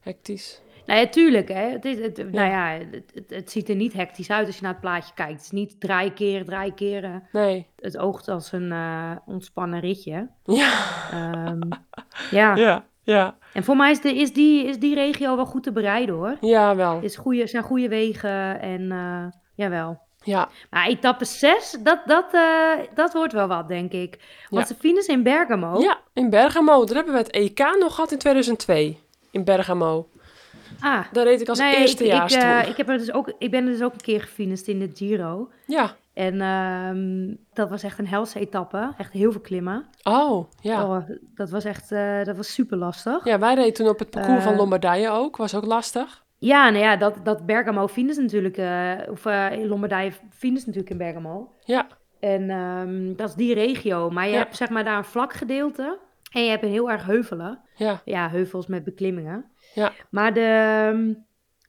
hectisch. 0.00 0.60
Nou 0.86 1.00
ja, 1.00 1.06
tuurlijk. 1.06 1.48
Hè. 1.48 1.68
Het, 1.70 1.84
is, 1.84 1.98
het, 1.98 2.16
Nou 2.32 2.50
ja, 2.50 2.68
het, 2.90 3.10
het, 3.14 3.30
het 3.30 3.50
ziet 3.50 3.68
er 3.68 3.74
niet 3.74 3.92
hectisch 3.92 4.30
uit 4.30 4.46
als 4.46 4.56
je 4.56 4.62
naar 4.62 4.70
het 4.72 4.80
plaatje 4.80 5.14
kijkt. 5.14 5.32
Het 5.32 5.40
is 5.42 5.50
niet 5.50 5.80
draaikeren, 5.80 6.44
draaikeren. 6.46 7.28
Nee. 7.32 7.66
Het 7.80 7.98
oogt 7.98 8.28
als 8.28 8.52
een 8.52 8.72
eh, 8.72 9.10
ontspannen 9.26 9.80
ritje. 9.80 10.28
Ja, 10.44 10.72
Ehm, 11.10 11.60
ja. 12.40 12.54
ja, 12.56 12.84
ja. 13.02 13.36
En 13.52 13.64
voor 13.64 13.76
mij 13.76 13.90
is, 13.90 14.00
de, 14.00 14.14
is, 14.14 14.32
die, 14.32 14.64
is 14.66 14.78
die 14.78 14.94
regio 14.94 15.36
wel 15.36 15.46
goed 15.46 15.62
te 15.62 15.72
bereiden 15.72 16.14
hoor. 16.14 16.36
Ja, 16.40 16.76
wel. 16.76 16.94
Het 16.94 17.04
is 17.04 17.16
goede, 17.16 17.46
zijn 17.46 17.62
goede 17.62 17.88
wegen 17.88 18.60
en 18.60 18.92
eh, 18.92 19.24
jawel. 19.54 20.02
Ja, 20.22 20.48
Maar 20.70 20.86
etappe 20.86 21.24
6, 21.24 21.76
dat, 21.82 22.00
dat, 22.06 22.34
eh, 22.34 22.70
dat 22.94 23.12
wordt 23.12 23.32
wel 23.32 23.46
wat, 23.46 23.68
denk 23.68 23.92
ik. 23.92 24.18
Want 24.50 24.68
Ja. 24.68 24.74
ze 24.74 24.80
finishen 24.80 25.14
in 25.14 25.22
Bergamo. 25.22 25.80
ja, 25.80 25.98
in 26.12 26.30
Bergamo. 26.30 26.84
Daar 26.84 26.94
hebben 26.96 27.12
we 27.12 27.18
het 27.20 27.30
EK 27.30 27.58
nog 27.78 27.94
gehad 27.94 28.12
in 28.12 28.18
2002. 28.18 28.98
In 29.30 29.44
Bergamo. 29.44 30.08
Ah, 30.84 31.04
Daar 31.12 31.24
reed 31.24 31.40
ik 31.40 31.48
als 31.48 31.58
nee, 31.58 31.76
eerstejaars 31.76 32.34
ik, 32.34 32.38
ik, 32.42 32.44
eh, 32.46 32.68
ik, 32.68 32.76
heb 32.76 32.88
er 32.88 32.98
dus 32.98 33.12
ook, 33.12 33.32
ik 33.38 33.50
ben 33.50 33.64
er 33.66 33.70
dus 33.72 33.82
ook 33.82 33.92
een 33.92 34.00
keer 34.00 34.20
gefinished 34.20 34.66
in 34.68 34.78
de 34.78 34.90
Giro. 34.94 35.50
Ja. 35.66 35.90
En 36.14 36.40
ehm, 36.40 37.34
dat 37.52 37.70
was 37.70 37.82
echt 37.82 37.98
een 37.98 38.06
helse 38.06 38.38
etappe. 38.40 38.92
Echt 38.98 39.12
heel 39.12 39.32
veel 39.32 39.40
klimmen. 39.40 39.86
Oh, 40.02 40.44
ja. 40.60 40.84
Oh, 40.88 41.08
dat 41.34 41.50
was 41.50 41.64
echt 41.64 41.92
eh, 41.92 42.24
dat 42.24 42.36
was 42.36 42.52
super 42.54 42.76
lastig. 42.76 43.24
Ja, 43.24 43.38
wij 43.38 43.54
reden 43.54 43.72
toen 43.72 43.88
op 43.88 43.98
het 43.98 44.10
parcours 44.10 44.42
van 44.42 44.52
Eh, 44.52 44.58
Lombardije 44.58 45.10
ook. 45.10 45.36
Was 45.36 45.54
ook 45.54 45.64
lastig. 45.64 46.24
Ja, 46.38 46.70
nou 46.70 46.84
ja, 46.84 46.96
dat, 46.96 47.14
dat 47.24 47.46
Bergamo 47.46 47.86
finished 47.88 48.22
natuurlijk, 48.22 48.56
of 49.10 49.26
in 49.52 49.66
Lombardije 49.66 50.12
finished 50.30 50.66
natuurlijk 50.66 50.90
in 50.90 50.98
Bergamo. 50.98 51.52
Ja, 51.64 51.86
En 52.20 52.50
ehm, 52.50 53.14
dat 53.16 53.28
is 53.28 53.34
die 53.34 53.54
regio. 53.54 54.10
Maar 54.10 54.24
je 54.26 54.32
Ja. 54.32 54.38
hebt 54.38 54.56
zeg 54.56 54.68
maar 54.70 54.84
daar 54.84 54.96
een 54.98 55.04
vlak 55.04 55.32
gedeelte. 55.32 55.98
En 56.32 56.44
je 56.44 56.50
hebt 56.50 56.62
een 56.62 56.70
heel 56.70 56.90
erg 56.90 57.04
heuvelen. 57.06 57.58
Ja. 57.76 58.00
Ja, 58.04 58.28
heuvels 58.28 58.66
met 58.66 58.84
beklimmingen. 58.84 59.44
Ja. 59.74 59.92
Maar 60.10 60.34
de, 60.34 60.40
ehm, 60.90 61.14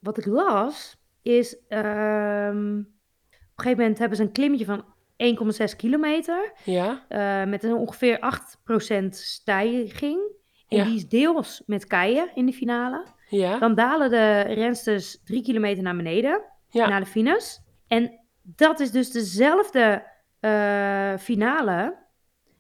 wat 0.02 0.18
ik 0.18 0.26
las, 0.26 0.98
is... 1.22 1.58
ehm, 1.68 2.78
op 2.78 3.62
een 3.62 3.64
gegeven 3.64 3.78
moment 3.80 4.00
hebben 4.00 4.18
ze 4.18 4.24
een 4.24 4.32
klimmetje 4.32 4.66
van 4.66 4.86
1,6 5.18 5.76
kilometer. 5.78 6.52
Ja. 6.64 7.06
eh, 7.08 7.44
met 7.50 7.64
een 7.64 7.74
ongeveer 7.74 8.20
8% 8.20 9.16
stijging. 9.16 10.20
En 10.68 10.78
Ja. 10.78 10.84
die 10.84 10.96
is 10.96 11.08
deels 11.08 11.64
met 11.66 11.86
keien 11.88 12.30
in 12.36 12.46
de 12.46 12.54
finale. 12.54 13.06
Ja. 13.30 13.58
Dan 13.60 13.76
dalen 13.76 14.10
de 14.10 14.40
rensters 14.42 15.22
drie 15.24 15.44
kilometer 15.44 15.84
naar 15.84 15.96
beneden, 15.96 16.42
Ja. 16.70 16.88
naar 16.88 17.00
de 17.00 17.06
finish. 17.06 17.58
En 17.88 18.20
dat 18.42 18.80
is 18.80 18.92
dus 18.92 19.12
dezelfde 19.12 20.04
eh, 20.40 21.14
finale 21.18 21.96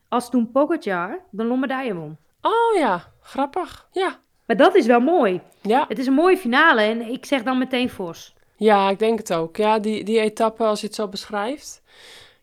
als 0.10 0.30
toen 0.30 0.52
Pogacar 0.52 1.26
de 1.32 1.44
Lombardije 1.44 1.96
won. 1.96 2.18
Oh 2.42 2.78
ja, 2.80 3.04
grappig. 3.22 3.88
Ja. 3.92 4.20
Maar 4.46 4.58
dat 4.58 4.76
is 4.76 4.86
wel 4.86 5.00
mooi. 5.00 5.42
Ja. 5.62 5.86
Het 5.88 6.00
is 6.00 6.08
een 6.08 6.14
mooie 6.14 6.38
finale 6.38 6.82
en 6.82 7.02
ik 7.12 7.26
zeg 7.26 7.44
dan 7.44 7.58
meteen 7.58 7.90
Vos. 7.90 8.34
Ja, 8.58 8.90
ik 8.90 9.00
denk 9.00 9.18
het 9.18 9.34
ook. 9.34 9.58
Ja, 9.58 9.80
die, 9.80 10.04
die 10.04 10.20
etappe, 10.20 10.64
als 10.64 10.80
je 10.82 10.86
het 10.88 10.96
zo 10.96 11.08
beschrijft. 11.08 11.82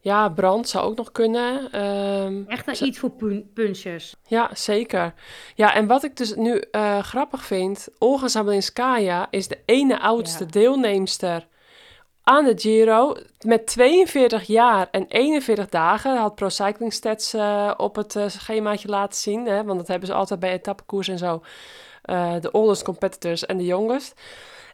Ja, 0.00 0.28
brand 0.28 0.68
zou 0.68 0.84
ook 0.84 0.96
nog 0.96 1.12
kunnen. 1.12 1.72
Ehm, 1.72 2.42
Echt 2.46 2.66
een 2.80 2.86
iets 2.86 2.98
voor 2.98 3.10
pun- 3.10 3.50
punchers. 3.54 4.14
ja, 4.26 4.50
zeker. 4.54 5.14
Ja, 5.54 5.74
en 5.74 5.86
wat 5.86 6.02
ik 6.04 6.16
dus 6.16 6.34
nu 6.34 6.58
eh, 6.70 6.98
grappig 6.98 7.44
vind, 7.44 7.88
Olga 7.98 8.28
Zabelinskaya 8.28 9.26
is 9.30 9.48
de 9.48 9.58
ene 9.64 10.00
oudste 10.00 10.44
Ja. 10.44 10.50
deelnemster 10.50 11.46
aan 12.22 12.44
de 12.44 12.52
Giro 12.56 13.16
met 13.46 13.66
42 13.66 14.42
jaar 14.46 14.88
en 14.90 15.04
41 15.08 15.68
dagen. 15.68 16.16
Had 16.16 16.34
Pro 16.34 16.48
Cycling 16.48 16.92
Stats 16.92 17.34
eh, 17.34 17.70
op 17.76 17.96
het 17.96 18.16
eh, 18.16 18.28
schemaatje 18.28 18.88
laten 18.88 19.18
zien, 19.20 19.46
hè, 19.46 19.64
want 19.64 19.78
dat 19.78 19.88
hebben 19.88 20.08
ze 20.08 20.14
altijd 20.14 20.40
bij 20.40 20.52
etappekoers 20.52 21.08
en 21.08 21.18
zo. 21.18 21.42
Eh, 22.02 22.34
de 22.40 22.50
oldest 22.50 22.82
competitors 22.82 23.46
en 23.46 23.56
de 23.56 23.64
youngest. 23.64 24.20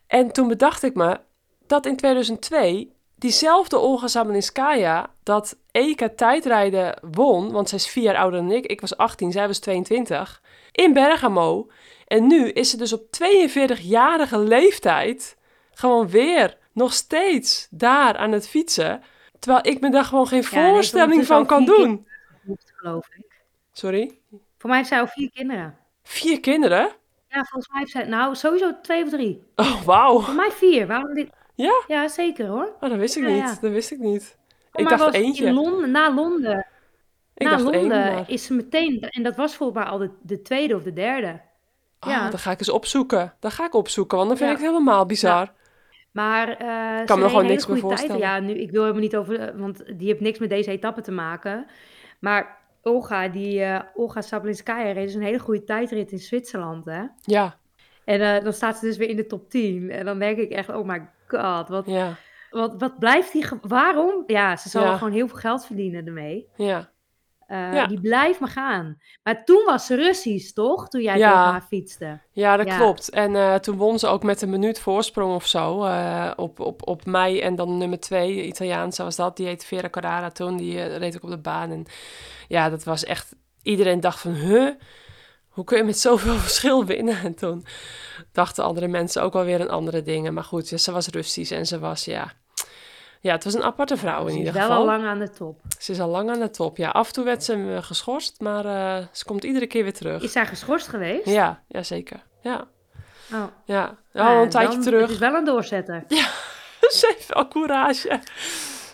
En 0.07 0.33
toen 0.33 0.49
bedacht 0.49 0.83
ik 0.83 0.95
me 0.95 1.21
dat 1.67 1.87
in 1.87 1.97
2002 1.97 2.93
diezelfde 3.15 3.77
Olga 3.77 4.09
Zabelinskaya 4.09 5.11
dat 5.23 5.57
EK 5.71 6.09
tijdrijden 6.17 6.99
won, 7.11 7.53
want 7.53 7.69
zij 7.69 7.79
is 7.79 7.89
vier 7.89 8.03
jaar 8.03 8.17
ouder 8.17 8.41
dan 8.41 8.53
ik. 8.53 8.67
Ik 8.67 8.81
was 8.81 8.97
18, 8.97 9.33
zij 9.33 9.47
was 9.47 9.59
22, 9.59 10.43
in 10.73 10.93
Bergamo. 10.93 11.71
En 12.07 12.27
nu 12.27 12.51
is 12.51 12.71
ze 12.71 12.77
dus 12.77 12.93
op 12.93 13.03
42-jarige 13.11 14.39
leeftijd 14.39 15.37
gewoon 15.71 16.09
weer 16.09 16.57
nog 16.73 16.93
steeds 16.93 17.69
daar 17.71 18.17
aan 18.17 18.33
het 18.33 18.49
fietsen. 18.49 19.03
Terwijl 19.39 19.67
ik 19.67 19.81
me 19.81 19.91
daar 19.91 20.05
gewoon 20.05 20.27
geen 20.27 20.45
Ja, 20.51 20.71
voorstelling 20.71 21.27
van 21.27 21.47
kan 21.47 21.65
doen. 21.65 22.07
Geloof 22.75 23.09
ik. 23.17 23.43
Sorry? 23.73 24.19
Voor 24.59 24.69
mij 24.69 24.79
heeft 24.79 24.89
zij 24.89 25.01
al 25.01 25.07
vier 25.07 25.31
kinderen. 25.31 25.79
Vier 26.03 26.41
kinderen? 26.41 26.91
Ja, 27.29 27.45
volgens 27.45 27.69
mij 27.69 27.79
heeft 27.81 27.91
zij... 27.93 28.05
Nou, 28.07 28.35
sowieso 28.35 28.81
twee 28.83 29.03
of 29.05 29.11
drie. 29.11 29.43
Oh, 29.57 29.83
wauw. 29.83 30.21
Voor 30.21 30.35
mij 30.35 30.51
vier. 30.51 30.87
Waarom 30.87 31.15
dit... 31.15 31.31
Ja? 31.55 31.83
Ja, 31.87 32.09
zeker 32.09 32.47
hoor. 32.47 32.73
Oh, 32.81 32.89
dat 32.91 32.99
wist 32.99 33.17
ik 33.17 33.23
Ja, 33.23 33.29
niet. 33.29 33.39
ja. 33.39 33.57
Dat 33.61 33.71
wist 33.71 33.91
ik 33.91 33.99
niet. 33.99 34.37
Ik 34.73 34.89
dacht 34.89 35.15
eentje. 35.15 35.45
In 35.47 35.55
Londen, 35.55 35.91
na 35.91 36.15
Londen, 36.15 36.67
ik 37.35 37.47
na 37.47 37.51
dacht 37.57 37.63
één. 37.71 37.81
Londen 37.81 37.99
maar- 38.15 38.31
is 38.31 38.45
ze 38.45 38.55
meteen... 38.55 39.01
En 39.01 39.23
dat 39.23 39.37
was 39.37 39.57
volgens 39.57 39.79
mij 39.83 39.89
al 39.93 39.99
de, 39.99 40.11
de 40.23 40.43
tweede 40.43 40.75
of 40.77 40.83
de 40.83 40.93
derde. 40.93 41.41
Oh, 42.01 42.11
ja. 42.11 42.31
dan 42.31 42.39
ga 42.39 42.51
ik 42.51 42.59
eens 42.59 42.69
opzoeken. 42.71 43.35
Dan 43.41 43.51
ga 43.51 43.65
ik 43.65 43.75
opzoeken, 43.75 44.17
want 44.17 44.29
dan 44.29 44.39
vind 44.39 44.51
Ja. 44.51 44.57
ik 44.57 44.63
het 44.63 44.73
helemaal 44.73 45.07
bizar. 45.07 45.53
Maar 46.13 46.49
eh 46.49 47.07
Kan 47.07 47.17
ze 47.17 47.23
me 47.23 47.29
gewoon 47.29 47.47
niks 47.47 47.67
meer 47.67 47.79
goede 47.81 47.97
tijd. 47.97 48.11
voorstellen. 48.11 48.35
Ja, 48.35 48.41
nu, 48.41 48.53
ik 48.61 48.71
wil 48.71 48.81
helemaal 48.81 49.03
niet 49.03 49.17
over... 49.17 49.41
eh, 49.41 49.61
Want 49.61 49.83
die 49.99 50.09
heeft 50.09 50.21
niks 50.21 50.39
met 50.39 50.49
deze 50.51 50.71
etappe 50.71 51.01
te 51.01 51.13
maken. 51.13 51.67
Maar 52.21 52.58
Olga, 52.89 53.29
die... 53.29 53.63
eh 53.63 53.81
Olga 53.95 54.21
Sablinskaya 54.21 54.93
reed 54.93 55.05
dus 55.07 55.15
een 55.15 55.23
hele 55.23 55.39
goede 55.39 55.65
tijdrit 55.65 56.13
in 56.13 56.19
Zwitserland, 56.19 56.85
hè? 56.85 57.03
Ja, 57.23 57.57
En 58.05 58.21
eh, 58.21 58.45
dan 58.45 58.53
staat 58.53 58.77
ze 58.79 58.85
dus 58.87 58.97
weer 58.97 59.09
in 59.09 59.17
de 59.17 59.27
top 59.27 59.51
10. 59.51 59.91
En 59.91 60.05
dan 60.05 60.19
denk 60.19 60.39
ik 60.39 60.51
echt, 60.51 60.69
oh 60.69 60.87
my 60.87 61.09
god, 61.27 61.69
wat, 61.69 61.87
ja, 61.87 62.17
wat, 62.51 62.75
wat 62.79 62.99
blijft 62.99 63.33
die... 63.33 63.45
Waarom? 63.63 64.23
Ja, 64.27 64.57
ze 64.57 64.69
zal 64.69 64.83
Ja. 64.85 64.97
gewoon 64.97 65.13
heel 65.13 65.29
veel 65.29 65.37
geld 65.39 65.67
verdienen 65.67 66.07
ermee. 66.07 66.49
ja. 66.57 66.91
Eh, 67.49 67.73
Ja. 67.73 67.87
Die 67.87 68.01
blijft 68.01 68.41
maar 68.41 68.49
gaan. 68.49 68.99
Maar 69.23 69.45
toen 69.45 69.65
was 69.65 69.87
ze 69.87 69.95
Russisch, 69.95 70.53
toch? 70.53 70.89
Toen 70.89 71.01
jij 71.03 71.19
Ja. 71.19 71.29
tegen 71.31 71.51
haar 71.51 71.63
fietste. 71.69 72.21
Ja, 72.33 72.57
dat 72.57 72.67
Ja. 72.67 72.77
klopt. 72.77 73.11
En 73.11 73.37
eh, 73.37 73.55
toen 73.55 73.77
won 73.77 73.99
ze 73.99 74.07
ook 74.07 74.23
met 74.23 74.43
een 74.43 74.51
minuut 74.51 74.81
voorsprong 74.81 75.35
of 75.35 75.47
zo 75.47 75.85
eh, 75.85 76.31
op, 76.37 76.61
op, 76.61 76.89
op 76.89 77.07
mij. 77.07 77.43
En 77.43 77.57
dan 77.57 77.79
nummer 77.79 78.01
twee, 78.01 78.45
Italiaanse 78.47 79.03
was 79.03 79.17
dat. 79.17 79.37
Die 79.37 79.47
heette 79.47 79.67
Vera 79.67 79.89
Carrara 79.89 80.31
toen. 80.31 80.57
Die 80.57 80.83
reed 80.97 81.17
ook 81.17 81.23
op 81.23 81.31
de 81.31 81.39
baan. 81.39 81.71
En 81.71 81.87
ja, 82.49 82.71
dat 82.71 82.85
was 82.85 83.05
echt... 83.05 83.35
Iedereen 83.63 84.01
dacht 84.01 84.21
van, 84.21 84.33
huh? 84.33 84.71
Hoe 85.49 85.65
kun 85.65 85.77
je 85.79 85.85
met 85.85 85.99
zoveel 85.99 86.35
verschil 86.49 86.85
winnen? 86.85 87.19
En 87.23 87.35
toen 87.35 87.65
dachten 88.33 88.65
andere 88.65 88.89
mensen 88.89 89.23
ook 89.23 89.35
alweer 89.35 89.61
aan 89.61 89.71
andere 89.71 90.03
dingen. 90.03 90.35
Maar 90.35 90.45
goed, 90.45 90.67
ze 90.67 90.93
was 90.93 91.09
Russisch 91.09 91.53
en 91.53 91.67
ze 91.67 91.79
was, 91.79 92.05
ja... 92.05 92.33
Ja, 93.21 93.33
het 93.35 93.45
was 93.45 93.55
een 93.55 93.63
aparte 93.63 93.97
vrouw 93.97 94.21
in 94.21 94.27
Ze 94.27 94.33
is 94.33 94.39
ieder 94.39 94.53
wel 94.53 94.63
geval. 94.63 94.79
al 94.79 94.85
lang 94.87 95.05
aan 95.05 95.19
de 95.19 95.31
top. 95.31 95.61
Ze 95.79 95.93
is 95.93 96.01
al 96.01 96.09
lang 96.09 96.31
aan 96.31 96.41
de 96.41 96.51
top. 96.51 96.77
Ja, 96.77 96.89
af 96.89 97.07
en 97.07 97.13
toe 97.13 97.25
werd 97.25 97.45
ze 97.45 97.53
eh, 97.75 97.83
geschorst, 97.83 98.41
maar 98.41 98.65
eh, 98.65 99.05
ze 99.13 99.25
komt 99.25 99.45
iedere 99.45 99.67
keer 99.67 99.83
weer 99.83 99.93
terug. 99.93 100.23
Is 100.23 100.33
zij 100.33 100.47
geschorst 100.47 100.89
geweest? 100.89 101.27
Ja, 101.27 101.63
ja 101.69 101.83
zeker. 101.83 102.23
Ja, 102.43 102.67
Oh. 103.33 103.43
ja. 103.65 103.97
Al 104.15 104.43
een 104.43 104.49
tijdje 104.49 104.73
dan- 104.75 104.83
terug. 104.83 105.01
Het 105.03 105.11
is 105.11 105.19
wel 105.19 105.35
een 105.35 105.45
doorzetter. 105.45 106.05
Ze 106.81 107.13
heeft 107.17 107.35
wel 107.35 107.49
courage. 107.49 108.21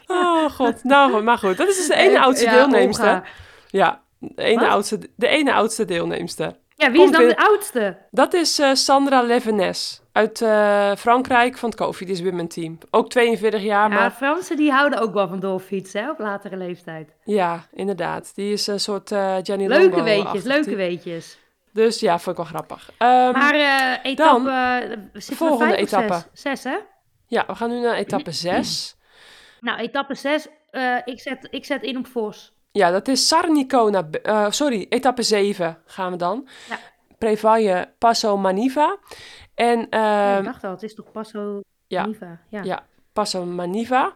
Oh 0.06 0.50
god. 0.50 0.84
Nou, 0.84 1.22
maar 1.22 1.38
goed. 1.38 1.56
Dat 1.56 1.68
is 1.68 1.76
dus 1.76 1.86
de 1.86 1.94
ene 1.94 2.14
Eh, 2.16 2.22
oudste 2.22 2.44
ja, 2.44 2.52
deelnemster. 2.52 3.04
Olga. 3.14 3.24
Ja, 3.66 4.00
de 4.18 4.42
ene, 4.42 4.60
Wat? 4.60 4.68
oudste, 4.70 4.98
de 5.16 5.28
ene 5.28 5.52
oudste 5.54 5.84
deelnemster. 5.84 6.56
Ja, 6.76 6.90
wie 6.90 6.96
Komt 7.00 7.10
is 7.10 7.16
dan 7.16 7.26
weer- 7.26 7.36
de 7.36 7.42
oudste? 7.46 7.96
Dat 8.10 8.32
is 8.34 8.60
Sandra 8.72 9.22
Levenes 9.22 10.02
uit 10.14 10.40
eh, 10.42 10.92
Frankrijk 10.96 11.56
van 11.58 11.68
het 11.68 11.78
Cofidis 11.78 12.22
Women 12.22 12.48
Team. 12.48 12.78
Ook 12.90 13.10
42 13.10 13.62
jaar, 13.62 13.90
Ja, 13.90 13.94
maar 13.94 14.10
Fransen 14.10 14.56
die 14.56 14.70
houden 14.70 14.98
ook 14.98 15.12
wel 15.14 15.28
van 15.28 15.40
doorfietsen 15.40 16.02
hè, 16.02 16.10
op 16.10 16.18
latere 16.18 16.56
leeftijd. 16.56 17.14
ja, 17.24 17.66
inderdaad. 17.72 18.32
Die 18.34 18.52
is 18.52 18.66
een 18.66 18.80
soort 18.80 19.12
eh 19.12 19.36
Gianni 19.42 19.68
Leuke 19.68 19.88
Longo 19.96 20.02
weetjes, 20.04 20.42
leuke 20.42 20.76
weetjes. 20.76 21.38
Dus 21.72 22.00
ja, 22.00 22.18
vond 22.18 22.38
ik 22.38 22.44
wel 22.44 22.52
grappig. 22.52 22.90
Ehm, 22.98 23.32
Maar 23.32 23.54
eh 23.54 24.10
etappe, 24.12 24.98
zitten 25.12 25.36
volgende 25.36 25.76
etappe. 25.76 26.12
Zes? 26.32 26.42
Zes, 26.42 26.64
hè? 26.64 26.78
Ja, 27.26 27.44
we 27.46 27.54
gaan 27.54 27.70
nu 27.70 27.80
naar 27.80 27.94
etappe 27.94 28.30
6. 28.32 28.96
Nou, 29.60 29.78
etappe 29.78 30.14
6, 30.14 30.46
ik, 31.04 31.20
zet, 31.20 31.48
ik 31.50 31.64
zet 31.64 31.82
in 31.82 31.98
op 31.98 32.06
Vos. 32.06 32.52
Ja, 32.72 32.90
dat 32.90 33.08
is 33.08 33.28
Sarnicona. 33.28 34.08
eh 34.22 34.50
sorry, 34.50 34.86
etappe 34.88 35.22
7 35.22 35.78
gaan 35.86 36.10
we 36.10 36.16
dan. 36.16 36.48
Ja. 36.68 36.78
Prevalle 37.18 37.92
Passo 37.98 38.36
Maniva. 38.36 38.96
En 39.54 39.86
Ja, 39.90 40.34
ehm 40.34 40.38
ik 40.38 40.44
dacht 40.44 40.64
al, 40.64 40.70
het 40.70 40.82
is 40.82 40.94
toch 40.94 41.12
Passo 41.12 41.60
ja. 41.86 42.06
Niva? 42.06 42.40
Ja. 42.48 42.62
ja, 42.62 42.86
Passo 43.12 43.44
Maniva. 43.44 44.14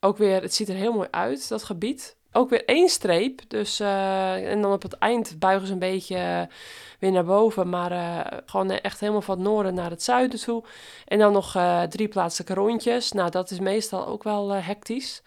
Ook 0.00 0.16
weer, 0.16 0.42
het 0.42 0.54
ziet 0.54 0.68
er 0.68 0.74
heel 0.74 0.92
mooi 0.92 1.08
uit, 1.10 1.48
dat 1.48 1.64
gebied. 1.64 2.16
Ook 2.36 2.50
weer 2.50 2.64
één 2.64 2.88
streep. 2.88 3.40
Dus, 3.48 3.80
eh, 3.80 4.50
en 4.50 4.62
dan 4.62 4.72
op 4.72 4.82
het 4.82 4.92
eind 4.92 5.38
buigen 5.38 5.66
ze 5.66 5.72
een 5.72 5.78
beetje 5.78 6.16
eh, 6.16 6.42
weer 6.98 7.12
naar 7.12 7.24
boven. 7.24 7.68
Maar 7.68 7.92
eh, 7.92 8.38
gewoon 8.46 8.70
echt 8.70 9.00
helemaal 9.00 9.22
van 9.22 9.34
het 9.34 9.46
noorden 9.46 9.74
naar 9.74 9.90
het 9.90 10.02
zuiden 10.02 10.40
toe. 10.40 10.64
En 11.04 11.18
dan 11.18 11.32
nog 11.32 11.52
drie 11.88 12.08
plaatselijke 12.08 12.54
rondjes. 12.54 13.12
Nou, 13.12 13.30
dat 13.30 13.50
is 13.50 13.60
meestal 13.60 14.06
ook 14.06 14.22
wel 14.22 14.52
hectisch. 14.52 15.22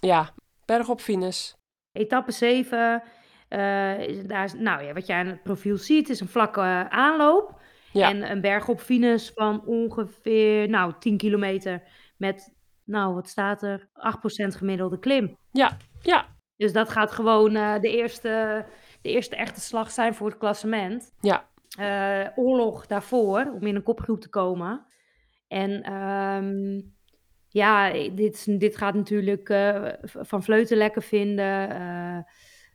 Ja, 0.00 0.30
berg 0.64 0.88
op 0.88 1.00
Venus. 1.00 1.54
Etappe 1.92 2.32
7, 2.32 3.02
daar 3.48 4.44
is, 4.44 4.54
nou 4.54 4.82
ja, 4.82 4.92
wat 4.92 5.06
je 5.06 5.12
aan 5.12 5.26
het 5.26 5.42
profiel 5.42 5.76
ziet, 5.76 6.08
is 6.08 6.20
een 6.20 6.28
vlakke 6.28 6.86
aanloop. 6.90 7.55
Ja. 7.96 8.10
En 8.10 8.30
een 8.30 8.40
berg 8.40 8.68
op 8.68 8.80
Venus 8.80 9.30
van 9.34 9.64
ongeveer, 9.66 10.68
nou, 10.68 10.92
10 10.98 11.16
kilometer 11.16 11.82
met, 12.16 12.54
nou, 12.84 13.14
wat 13.14 13.28
staat 13.28 13.62
er? 13.62 13.88
8% 13.94 14.56
gemiddelde 14.56 14.98
klim. 14.98 15.36
Ja, 15.52 15.76
ja, 16.02 16.26
Dus 16.56 16.72
dat 16.72 16.88
gaat 16.88 17.10
gewoon 17.10 17.56
eh, 17.56 17.80
de, 17.80 17.96
eerste, 17.96 18.64
de 19.02 19.08
eerste 19.10 19.36
echte 19.36 19.60
slag 19.60 19.90
zijn 19.90 20.14
voor 20.14 20.28
het 20.28 20.38
klassement. 20.38 21.12
ja. 21.20 21.48
Eh, 21.78 22.28
oorlog 22.34 22.86
daarvoor, 22.86 23.52
om 23.54 23.62
in 23.66 23.74
een 23.74 23.82
kopgroep 23.82 24.20
te 24.20 24.28
komen. 24.28 24.86
En 25.48 25.82
ehm, 25.82 26.80
ja, 27.48 27.90
dit, 28.14 28.60
dit 28.60 28.76
gaat 28.76 28.94
natuurlijk 28.94 29.48
eh, 29.48 29.92
Van 30.02 30.42
Vleuten 30.42 30.76
lekker 30.76 31.02
vinden. 31.02 31.70
eh 31.70 32.18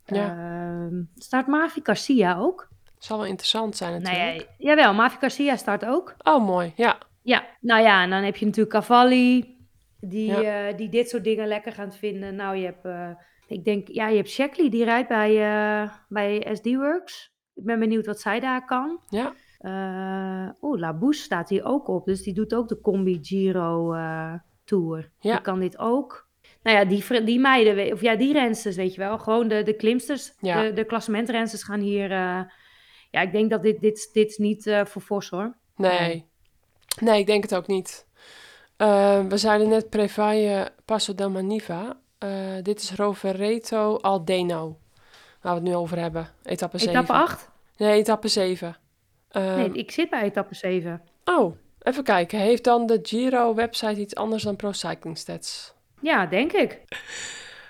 ehm, 0.05 1.03
start 1.15 1.47
Mavi 1.47 1.79
Garcia 1.83 2.37
ook? 2.37 2.69
Zal 3.01 3.17
wel 3.17 3.25
interessant 3.27 3.77
zijn 3.77 4.01
natuurlijk. 4.01 4.35
Nee, 4.35 4.47
jawel, 4.57 4.93
Mavi 4.93 5.17
Garcia 5.19 5.55
start 5.55 5.85
ook. 5.85 6.15
Oh, 6.23 6.45
mooi. 6.45 6.73
Ja, 6.75 6.97
Ja, 7.23 7.45
nou 7.59 7.81
ja, 7.81 8.03
en 8.03 8.09
dan 8.09 8.23
heb 8.23 8.35
je 8.35 8.45
natuurlijk 8.45 8.75
Cavalli, 8.75 9.57
die, 9.99 10.27
Ja. 10.27 10.67
eh, 10.69 10.77
die 10.77 10.89
dit 10.89 11.09
soort 11.09 11.23
dingen 11.23 11.47
lekker 11.47 11.71
gaat 11.71 11.95
vinden. 11.97 12.35
Nou, 12.35 12.55
je 12.55 12.65
hebt, 12.65 12.85
eh, 12.85 13.09
ik 13.47 13.63
denk, 13.65 13.87
ja, 13.87 14.07
je 14.07 14.15
hebt 14.15 14.29
Shackley, 14.29 14.69
die 14.69 14.83
rijdt 14.83 15.07
bij, 15.07 15.29
eh, 15.29 15.89
bij 16.09 16.47
SD 16.55 16.65
Works. 16.75 17.31
Ik 17.55 17.63
ben 17.65 17.79
benieuwd 17.79 18.05
wat 18.05 18.19
zij 18.19 18.39
daar 18.39 18.65
kan. 18.65 18.99
ja. 19.09 19.33
Eh 19.59 20.49
Oeh, 20.61 20.79
La 20.79 20.93
Bouche 20.93 21.21
staat 21.21 21.49
hier 21.49 21.65
ook 21.65 21.87
op. 21.87 22.05
Dus 22.05 22.23
die 22.23 22.33
doet 22.33 22.53
ook 22.53 22.67
de 22.67 22.81
Combi 22.81 23.19
Giro 23.21 23.95
Tour. 24.63 25.09
Ja. 25.19 25.31
Die 25.33 25.41
kan 25.41 25.59
dit 25.59 25.77
ook. 25.79 26.29
nou 26.63 26.77
ja, 26.77 26.85
die, 26.85 27.23
die 27.23 27.39
meiden, 27.39 27.93
of 27.93 28.01
ja, 28.01 28.15
die 28.15 28.33
rensters, 28.33 28.75
weet 28.75 28.93
je 28.93 28.99
wel. 29.01 29.17
Gewoon 29.19 29.47
de, 29.47 29.63
de 29.63 29.73
klimsters, 29.75 30.33
Ja. 30.39 30.61
de, 30.61 30.73
de 30.73 30.83
klassementrensters 30.85 31.63
gaan 31.63 31.79
hier... 31.79 32.09
ja, 33.11 33.21
ik 33.21 33.31
denk 33.31 33.49
dat 33.49 33.63
dit, 33.63 33.81
dit, 33.81 34.09
dit 34.13 34.37
niet 34.37 34.67
eh, 34.67 34.85
voor 34.85 35.01
Vos, 35.01 35.29
hoor. 35.29 35.55
Nee. 35.75 36.25
Nee, 36.99 37.19
ik 37.19 37.25
denk 37.25 37.43
het 37.43 37.55
ook 37.55 37.67
niet. 37.67 38.05
Eh, 38.77 39.25
we 39.25 39.37
zeiden 39.37 39.69
net 39.69 39.89
Prevaille 39.89 40.71
Passo 40.85 41.15
del 41.15 41.29
Maniva. 41.29 41.97
Eh, 42.17 42.29
dit 42.61 42.81
is 42.81 42.95
Rovereto 42.95 43.97
Aldeno. 43.97 44.77
Waar 45.41 45.53
we 45.53 45.59
het 45.59 45.67
nu 45.69 45.75
over 45.75 45.99
hebben. 45.99 46.29
Etappe 46.43 46.77
7. 46.77 46.93
Etappe 46.93 47.13
8? 47.13 47.49
Nee, 47.77 47.99
etappe 47.99 48.27
7. 48.27 48.77
Eh, 49.29 49.55
Nee, 49.55 49.71
ik 49.71 49.91
zit 49.91 50.09
bij 50.09 50.21
etappe 50.21 50.55
7. 50.55 51.01
Oh, 51.25 51.55
even 51.81 52.03
kijken. 52.03 52.39
Heeft 52.39 52.63
dan 52.63 52.85
de 52.85 52.99
Giro-website 53.01 53.99
iets 53.99 54.15
anders 54.15 54.43
dan 54.43 54.55
Pro 54.55 54.71
Cycling 54.71 55.17
Stats? 55.17 55.73
Ja, 56.01 56.25
denk 56.25 56.51
ik. 56.51 56.81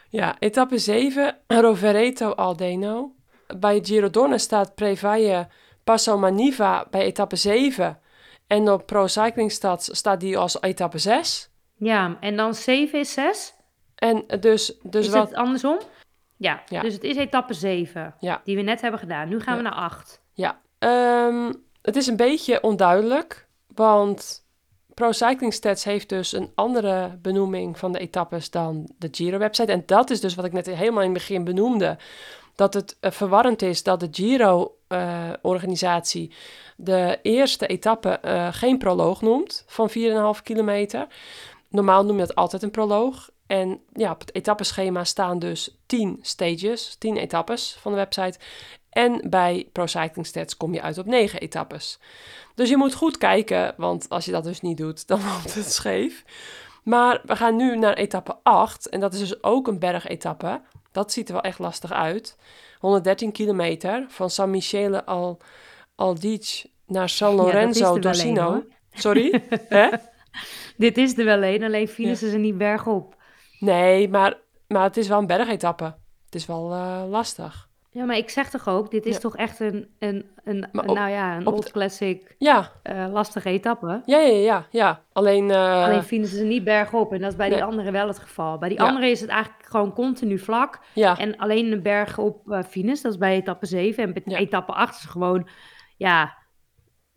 Ja, 0.10 0.36
etappe 0.40 0.78
7, 0.78 1.38
Rovereto 1.48 2.32
Aldeno. 2.32 3.12
Bij 3.58 3.80
Giro 3.84 4.10
Donne 4.10 4.38
staat 4.38 4.76
Prevaille 4.76 5.48
Passo 5.84 6.18
Maniva 6.18 6.88
bij 6.90 7.02
etappe 7.02 7.36
7. 7.36 8.00
En 8.48 8.72
op 8.72 8.86
Pro 8.86 9.08
Cycling 9.08 9.52
Stats 9.52 9.98
staat 9.98 10.20
die 10.20 10.38
als 10.38 10.62
etappe 10.62 10.98
6. 10.98 11.50
Ja, 11.78 12.18
en 12.20 12.36
dan 12.36 12.54
7 12.56 13.00
is 13.00 13.14
6. 13.14 13.54
En 13.96 14.24
dus, 14.40 14.78
dus 14.84 15.06
is 15.06 15.12
wat... 15.12 15.30
het 15.30 15.38
andersom? 15.38 15.80
Ja, 16.38 16.62
Ja. 16.68 16.82
dus 16.82 16.94
het 16.94 17.04
is 17.04 17.16
etappe 17.16 17.54
7. 17.54 18.16
Ja. 18.20 18.42
Die 18.44 18.56
we 18.56 18.62
net 18.62 18.82
hebben 18.82 19.00
gedaan. 19.00 19.30
Nu 19.30 19.40
gaan 19.40 19.58
Ja. 19.58 19.62
we 19.64 19.70
naar 19.70 19.78
8. 19.78 20.22
Ja, 20.34 20.60
ehm, 20.80 21.52
het 21.82 21.96
is 21.96 22.08
een 22.08 22.16
beetje 22.16 22.62
onduidelijk, 22.64 23.48
want 23.68 24.46
Pro 24.94 25.12
Cycling 25.12 25.54
Stats 25.54 25.84
heeft 25.84 26.10
dus 26.10 26.34
een 26.34 26.52
andere 26.56 27.18
benoeming 27.22 27.78
van 27.80 27.92
de 27.92 28.00
etappes 28.00 28.50
dan 28.50 28.90
de 28.98 29.08
Giro-website. 29.12 29.72
En 29.72 29.84
dat 29.86 30.10
is 30.10 30.20
dus 30.22 30.36
wat 30.36 30.46
ik 30.46 30.54
net 30.54 30.66
helemaal 30.66 31.04
in 31.04 31.10
het 31.10 31.18
begin 31.18 31.44
benoemde, 31.44 31.98
dat 32.56 32.74
het 32.74 32.98
eh, 33.00 33.12
verwarrend 33.12 33.62
is 33.62 33.84
dat 33.84 34.00
de 34.00 34.08
Giro-organisatie 34.12 36.34
de 36.78 37.20
eerste 37.22 37.68
etappe 37.68 38.10
eh, 38.10 38.48
geen 38.52 38.78
proloog 38.78 39.22
noemt 39.22 39.64
van 39.68 39.90
4,5 39.90 39.94
kilometer. 40.44 41.08
Normaal 41.70 42.06
noem 42.06 42.20
je 42.20 42.26
dat 42.26 42.36
altijd 42.36 42.64
een 42.64 42.72
proloog. 42.72 43.30
En 43.48 43.82
ja, 43.94 44.12
op 44.12 44.20
het 44.20 44.36
etappeschema 44.36 45.04
staan 45.04 45.40
dus 45.40 45.78
10 45.86 46.20
stages, 46.22 46.96
10 47.00 47.18
etappes 47.18 47.78
van 47.80 47.92
de 47.92 47.98
website. 47.98 48.40
En 48.90 49.30
bij 49.30 49.70
Pro 49.72 49.86
Cycling 49.86 50.26
Stats 50.26 50.58
kom 50.58 50.74
je 50.74 50.82
uit 50.82 50.98
op 50.98 51.06
9 51.06 51.40
etappes. 51.40 52.00
Dus 52.56 52.70
je 52.70 52.78
moet 52.78 52.94
goed 52.94 53.18
kijken, 53.18 53.74
want 53.78 54.10
als 54.10 54.26
je 54.26 54.32
dat 54.32 54.44
dus 54.44 54.62
niet 54.62 54.78
doet, 54.78 55.06
dan 55.08 55.22
loopt 55.24 55.54
het 55.54 55.72
scheef. 55.72 56.24
Maar 56.84 57.22
we 57.26 57.36
gaan 57.36 57.56
nu 57.56 57.78
naar 57.78 57.94
etappe 57.94 58.38
8 58.44 58.90
en 58.90 59.00
dat 59.00 59.14
is 59.14 59.20
dus 59.20 59.44
ook 59.44 59.68
een 59.68 59.80
bergetappe. 59.80 60.62
Dat 60.92 61.12
ziet 61.12 61.28
er 61.28 61.34
wel 61.34 61.44
echt 61.44 61.60
lastig 61.60 61.92
uit. 61.92 62.38
113 62.80 63.32
kilometer 63.32 64.06
van 64.08 64.30
San 64.30 64.50
Michele 64.50 65.06
al 65.06 65.38
Aldic 65.96 66.66
naar 66.86 67.10
San 67.10 67.36
Ja, 67.36 67.42
is 67.42 67.46
Lorenzo 67.46 67.96
er 67.96 68.02
d'Orsino. 68.02 68.52
hoor. 68.52 68.66
Sorry? 68.94 69.44
Dit 70.78 70.98
is 70.98 71.18
er 71.18 71.26
wel 71.26 71.44
een, 71.44 71.64
alleen 71.64 71.88
finishen 71.88 72.30
ze 72.30 72.38
niet 72.38 72.58
bergop. 72.58 73.16
Nee, 73.60 74.10
maar, 74.10 74.40
maar 74.68 74.84
het 74.84 74.98
is 74.98 75.08
wel 75.08 75.20
een 75.20 75.28
bergetappe. 75.28 75.96
Het 76.26 76.36
is 76.36 76.46
wel 76.46 76.72
eh, 76.72 77.04
lastig. 77.10 77.70
Ja, 77.94 78.06
maar 78.06 78.18
ik 78.18 78.30
zeg 78.30 78.50
toch 78.50 78.68
ook, 78.68 78.92
dit 78.92 79.06
is 79.06 79.14
Ja. 79.14 79.20
toch 79.20 79.36
echt 79.36 79.60
een, 79.60 79.88
een, 80.00 80.30
een, 80.44 80.60
Maar 80.72 80.84
een- 80.84 80.90
op- 80.90 80.96
nou 80.96 81.10
ja, 81.10 81.36
een 81.38 81.48
old 81.48 81.66
de- 81.66 81.72
classic 81.72 82.36
Ja, 82.38 82.72
eh, 82.84 83.08
lastige 83.12 83.50
etappe. 83.50 84.02
ja, 84.06 84.18
ja, 84.20 84.36
ja. 84.38 84.66
ja. 84.70 85.02
Alleen, 85.14 85.52
eh, 85.52 85.84
Alleen 85.84 86.04
finishen 86.04 86.38
ze 86.38 86.44
niet 86.44 86.64
bergop 86.64 87.14
en 87.14 87.20
dat 87.20 87.32
is 87.32 87.38
bij 87.38 87.48
Nee. 87.48 87.58
die 87.58 87.66
andere 87.68 87.92
wel 87.92 88.08
het 88.08 88.20
geval. 88.20 88.58
Bij 88.58 88.70
die 88.70 88.78
Ja. 88.78 88.88
andere 88.88 89.10
is 89.10 89.22
het 89.22 89.30
eigenlijk 89.30 89.66
gewoon 89.66 89.94
continu 89.94 90.40
vlak. 90.40 90.80
ja, 90.94 91.18
En 91.18 91.38
alleen 91.38 91.72
een 91.72 91.82
berg 91.82 92.18
op 92.18 92.64
finish, 92.70 93.02
dat 93.02 93.12
is 93.12 93.18
bij 93.18 93.36
etappe 93.36 93.66
7. 93.66 94.04
En 94.04 94.14
bij 94.14 94.22
Ja. 94.26 94.38
etappe 94.38 94.72
8 94.72 94.96
is 95.04 95.06
gewoon, 95.10 95.48
ja, 95.98 96.38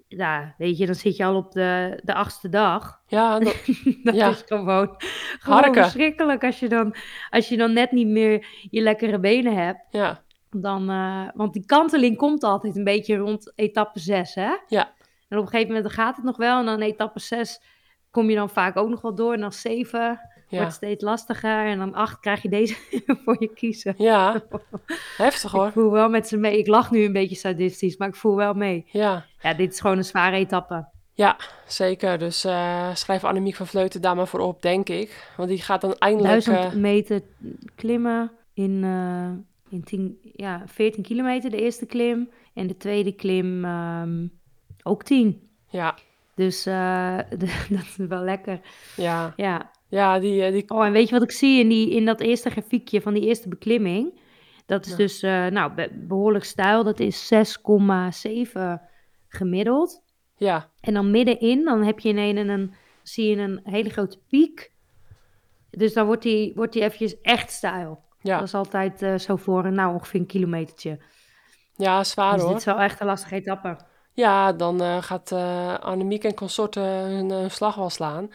ja, 0.08 0.54
weet 0.58 0.78
je, 0.78 0.86
dan 0.86 0.94
zit 0.94 1.16
je 1.16 1.24
al 1.24 1.36
op 1.36 1.52
de, 1.52 2.00
de 2.04 2.14
achtste 2.14 2.48
dag. 2.48 3.00
ja, 3.06 3.38
dat- 3.38 3.64
Dat 4.02 4.14
Ja. 4.14 4.28
is 4.28 4.42
gewoon, 4.46 4.94
gewoon 5.38 5.58
Harken. 5.58 5.82
verschrikkelijk 5.82 6.44
als 6.44 6.60
je, 6.60 6.68
dan, 6.68 6.94
als 7.30 7.48
je 7.48 7.56
dan 7.56 7.72
net 7.72 7.92
niet 7.92 8.08
meer 8.08 8.46
je 8.70 8.80
lekkere 8.80 9.18
benen 9.20 9.56
hebt. 9.56 9.80
ja, 9.90 10.22
Dan, 10.56 10.90
eh, 10.90 11.28
want 11.34 11.52
die 11.52 11.66
kanteling 11.66 12.16
komt 12.16 12.42
altijd 12.42 12.76
een 12.76 12.84
beetje 12.84 13.16
rond 13.16 13.52
etappe 13.54 13.98
6, 13.98 14.34
hè? 14.34 14.56
Ja. 14.66 14.92
En 15.28 15.38
op 15.38 15.44
een 15.44 15.50
gegeven 15.50 15.74
moment 15.74 15.92
gaat 15.92 16.16
het 16.16 16.24
nog 16.24 16.36
wel. 16.36 16.58
En 16.58 16.64
dan 16.64 16.80
etappe 16.80 17.20
6 17.20 17.60
kom 18.10 18.30
je 18.30 18.36
dan 18.36 18.50
vaak 18.50 18.76
ook 18.76 18.88
nog 18.88 19.00
wel 19.00 19.14
door. 19.14 19.32
En 19.32 19.40
dan 19.40 19.52
7 19.52 20.20
ja. 20.48 20.58
wordt 20.58 20.72
steeds 20.72 21.04
lastiger. 21.04 21.66
En 21.66 21.78
dan 21.78 21.94
8 21.94 22.20
krijg 22.20 22.42
je 22.42 22.48
deze 22.48 22.76
voor 23.24 23.36
je 23.38 23.48
kiezen. 23.54 23.94
Ja, 23.98 24.42
heftig 25.16 25.50
hoor. 25.50 25.66
Ik 25.66 25.72
voel 25.72 25.90
wel 25.90 26.08
met 26.08 26.28
ze 26.28 26.36
mee. 26.36 26.58
Ik 26.58 26.66
lach 26.66 26.90
nu 26.90 27.04
een 27.04 27.12
beetje 27.12 27.36
sadistisch, 27.36 27.96
maar 27.96 28.08
ik 28.08 28.16
voel 28.16 28.36
wel 28.36 28.54
mee. 28.54 28.86
Ja, 28.86 29.24
Ja, 29.42 29.54
dit 29.54 29.72
is 29.72 29.80
gewoon 29.80 29.96
een 29.96 30.04
zware 30.04 30.36
etappe. 30.36 30.86
zeker. 31.66 32.18
Dus 32.18 32.44
eh, 32.44 32.94
schrijf 32.94 33.24
Annemiek 33.24 33.54
van 33.54 33.66
Vleuten 33.66 34.00
daar 34.00 34.16
maar 34.16 34.28
voor 34.28 34.40
op, 34.40 34.62
denk 34.62 34.88
ik. 34.88 35.32
Want 35.36 35.48
die 35.48 35.62
gaat 35.62 35.80
dan 35.80 35.94
eindelijk... 35.94 36.44
1000 36.44 36.56
eh, 36.56 36.72
meter 36.72 37.22
klimmen 37.74 38.32
in, 38.54 38.84
in 39.74 39.84
10, 39.84 40.18
ja, 40.32 40.62
14 40.66 41.02
kilometer, 41.02 41.50
de 41.50 41.60
eerste 41.62 41.86
klim. 41.86 42.30
En 42.54 42.66
de 42.66 42.76
tweede 42.76 43.12
klim 43.12 43.64
ehm, 43.64 44.26
ook 44.82 45.02
10. 45.02 45.48
ja, 45.70 45.94
Dus 46.34 46.66
eh, 46.66 47.18
dat 47.70 47.82
is 47.82 47.96
wel 47.96 48.22
lekker. 48.22 48.60
ja, 48.96 49.32
Ja. 49.36 49.70
ja, 49.88 50.18
die, 50.18 50.42
eh, 50.44 50.52
die... 50.52 50.70
Oh, 50.70 50.84
en 50.86 50.92
weet 50.92 51.08
je 51.08 51.14
wat 51.14 51.22
ik 51.22 51.30
zie 51.32 51.60
in, 51.60 51.68
die, 51.68 51.90
in 51.90 52.04
dat 52.04 52.20
eerste 52.20 52.50
grafiekje 52.50 53.00
van 53.00 53.14
die 53.14 53.22
eerste 53.26 53.48
beklimming? 53.48 54.20
Dat 54.66 54.84
is 54.84 54.90
Ja. 54.90 54.96
dus 54.96 55.22
eh, 55.22 55.46
nou, 55.46 55.72
be- 55.74 55.90
behoorlijk 55.94 56.44
stijl. 56.44 56.84
Dat 56.84 57.00
is 57.00 57.32
6,7 57.34 58.80
gemiddeld. 59.28 60.02
Ja, 60.36 60.70
En 60.80 60.94
dan 60.94 61.10
middenin, 61.10 61.64
dan 61.64 61.82
heb 61.82 61.98
je 62.00 62.08
ineens 62.08 62.38
een, 62.38 62.48
een, 62.48 62.74
zie 63.02 63.30
je 63.30 63.36
een 63.36 63.60
hele 63.64 63.90
grote 63.90 64.18
piek. 64.28 64.72
Dus 65.70 65.92
dan 65.92 66.06
wordt 66.06 66.22
die, 66.22 66.52
wordt 66.54 66.72
die 66.72 66.82
eventjes 66.82 67.20
echt 67.20 67.50
stijl. 67.50 68.02
Ja, 68.24 68.38
Dat 68.38 68.46
is 68.46 68.54
altijd 68.54 69.02
eh, 69.02 69.18
zo 69.18 69.36
voor 69.36 69.64
een, 69.64 69.74
nou, 69.74 69.94
ongeveer 69.94 70.20
een 70.20 70.26
kilometertje. 70.26 70.98
ja, 71.76 72.04
zwaar 72.04 72.32
dus 72.32 72.42
hoor. 72.42 72.50
dit 72.50 72.58
is 72.58 72.64
wel 72.64 72.78
echt 72.78 73.00
een 73.00 73.06
lastige 73.06 73.34
etappe. 73.34 73.76
Ja, 74.12 74.52
dan 74.52 74.82
eh, 74.82 75.02
gaat 75.02 75.32
eh 75.32 75.78
Annemiek 75.78 76.24
en 76.24 76.34
consorten 76.34 76.82
hun, 76.82 77.30
hun 77.30 77.50
slag 77.50 77.74
wel 77.74 77.90
slaan. 77.90 78.30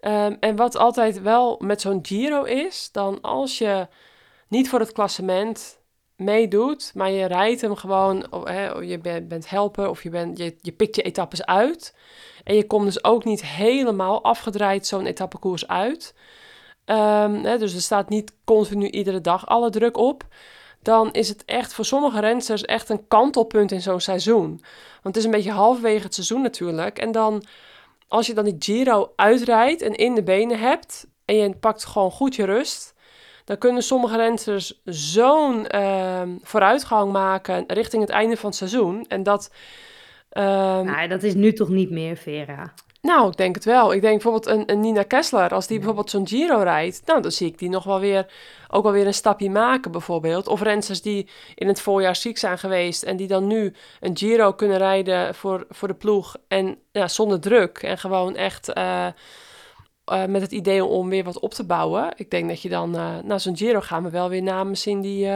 Ehm, 0.00 0.34
en 0.40 0.56
wat 0.56 0.76
altijd 0.76 1.22
wel 1.22 1.58
met 1.62 1.80
zo'n 1.80 1.98
Giro 2.02 2.42
is, 2.42 2.88
dan 2.92 3.20
als 3.20 3.58
je 3.58 3.86
niet 4.48 4.68
voor 4.68 4.80
het 4.80 4.92
klassement 4.92 5.80
meedoet, 6.16 6.92
maar 6.94 7.10
je 7.10 7.26
rijdt 7.26 7.60
hem 7.60 7.76
gewoon, 7.76 8.32
of, 8.32 8.48
hè, 8.48 8.70
of 8.70 8.82
je 8.82 8.98
bent, 8.98 9.28
bent 9.28 9.50
helper 9.50 9.88
of 9.88 10.02
je, 10.02 10.10
bent, 10.10 10.38
je, 10.38 10.56
je 10.60 10.72
pikt 10.72 10.96
je 10.96 11.02
etappes 11.02 11.44
uit. 11.44 11.96
En 12.44 12.54
je 12.54 12.66
komt 12.66 12.84
dus 12.84 13.04
ook 13.04 13.24
niet 13.24 13.44
helemaal 13.44 14.24
afgedraaid 14.24 14.86
zo'n 14.86 15.06
etappekoers 15.06 15.68
uit. 15.68 16.14
Ehm, 16.88 17.44
hè, 17.44 17.58
dus 17.58 17.74
er 17.74 17.80
staat 17.80 18.08
niet 18.08 18.32
continu 18.44 18.88
iedere 18.88 19.20
dag 19.20 19.46
alle 19.46 19.70
druk 19.70 19.96
op. 19.96 20.24
Dan 20.82 21.12
is 21.12 21.28
het 21.28 21.44
echt 21.44 21.74
voor 21.74 21.84
sommige 21.84 22.20
rensters 22.20 22.62
echt 22.62 22.88
een 22.88 23.08
kantelpunt 23.08 23.72
in 23.72 23.80
zo'n 23.80 24.00
seizoen. 24.00 24.48
Want 25.02 25.14
het 25.14 25.16
is 25.16 25.24
een 25.24 25.30
beetje 25.30 25.50
halverwege 25.50 26.02
het 26.02 26.14
seizoen 26.14 26.42
natuurlijk. 26.42 26.98
En 26.98 27.12
dan, 27.12 27.44
als 28.08 28.26
je 28.26 28.34
dan 28.34 28.44
die 28.44 28.56
Giro 28.58 29.12
uitrijdt 29.16 29.82
en 29.82 29.94
in 29.94 30.14
de 30.14 30.22
benen 30.22 30.58
hebt... 30.58 31.06
en 31.24 31.36
je 31.36 31.56
pakt 31.56 31.84
gewoon 31.84 32.10
goed 32.10 32.34
je 32.34 32.44
rust... 32.44 32.94
dan 33.44 33.58
kunnen 33.58 33.82
sommige 33.82 34.16
rensters 34.16 34.80
zo'n 34.84 35.66
ehm, 35.66 36.36
vooruitgang 36.42 37.12
maken 37.12 37.64
richting 37.66 38.02
het 38.02 38.10
einde 38.10 38.36
van 38.36 38.48
het 38.48 38.58
seizoen. 38.58 39.04
En 39.08 39.22
dat... 39.22 39.50
ehm, 40.28 41.08
dat 41.08 41.22
is 41.22 41.34
nu 41.34 41.52
toch 41.52 41.68
niet 41.68 41.90
meer, 41.90 42.16
Vera? 42.16 42.72
Nou, 43.00 43.30
ik 43.30 43.36
denk 43.36 43.54
het 43.54 43.64
wel. 43.64 43.92
Ik 43.92 44.00
denk 44.00 44.22
bijvoorbeeld 44.22 44.46
een, 44.46 44.72
een 44.72 44.80
Nina 44.80 45.02
Kessler, 45.02 45.54
als 45.54 45.66
die 45.66 45.76
bijvoorbeeld 45.76 46.10
zo'n 46.10 46.28
Giro 46.28 46.62
rijdt, 46.62 47.02
nou, 47.04 47.22
dan 47.22 47.30
zie 47.30 47.46
ik 47.46 47.58
die 47.58 47.68
nog 47.68 47.84
wel 47.84 48.00
weer, 48.00 48.26
ook 48.68 48.82
wel 48.82 48.92
weer 48.92 49.06
een 49.06 49.14
stapje 49.14 49.50
maken 49.50 49.90
bijvoorbeeld. 49.90 50.46
Of 50.46 50.62
rensters 50.62 51.02
die 51.02 51.28
in 51.54 51.68
het 51.68 51.80
voorjaar 51.80 52.16
ziek 52.16 52.38
zijn 52.38 52.58
geweest 52.58 53.02
en 53.02 53.16
die 53.16 53.26
dan 53.26 53.46
nu 53.46 53.74
een 54.00 54.16
Giro 54.16 54.52
kunnen 54.52 54.78
rijden 54.78 55.34
voor, 55.34 55.66
voor 55.68 55.88
de 55.88 55.94
ploeg 55.94 56.36
en 56.48 56.78
ja, 56.92 57.08
zonder 57.08 57.40
druk 57.40 57.78
en 57.78 57.98
gewoon 57.98 58.36
echt 58.36 58.72
eh, 58.72 59.06
eh, 59.06 59.12
met 60.24 60.42
het 60.42 60.52
idee 60.52 60.84
om 60.84 61.08
weer 61.08 61.24
wat 61.24 61.38
op 61.38 61.54
te 61.54 61.64
bouwen. 61.64 62.12
Ik 62.16 62.30
denk 62.30 62.48
dat 62.48 62.62
je 62.62 62.68
dan, 62.68 62.90
na 63.24 63.38
zo'n 63.38 63.56
Giro 63.56 63.80
gaan 63.80 64.02
we 64.02 64.10
wel 64.10 64.28
weer 64.28 64.42
namen 64.42 64.76
zien 64.76 65.00
die, 65.00 65.26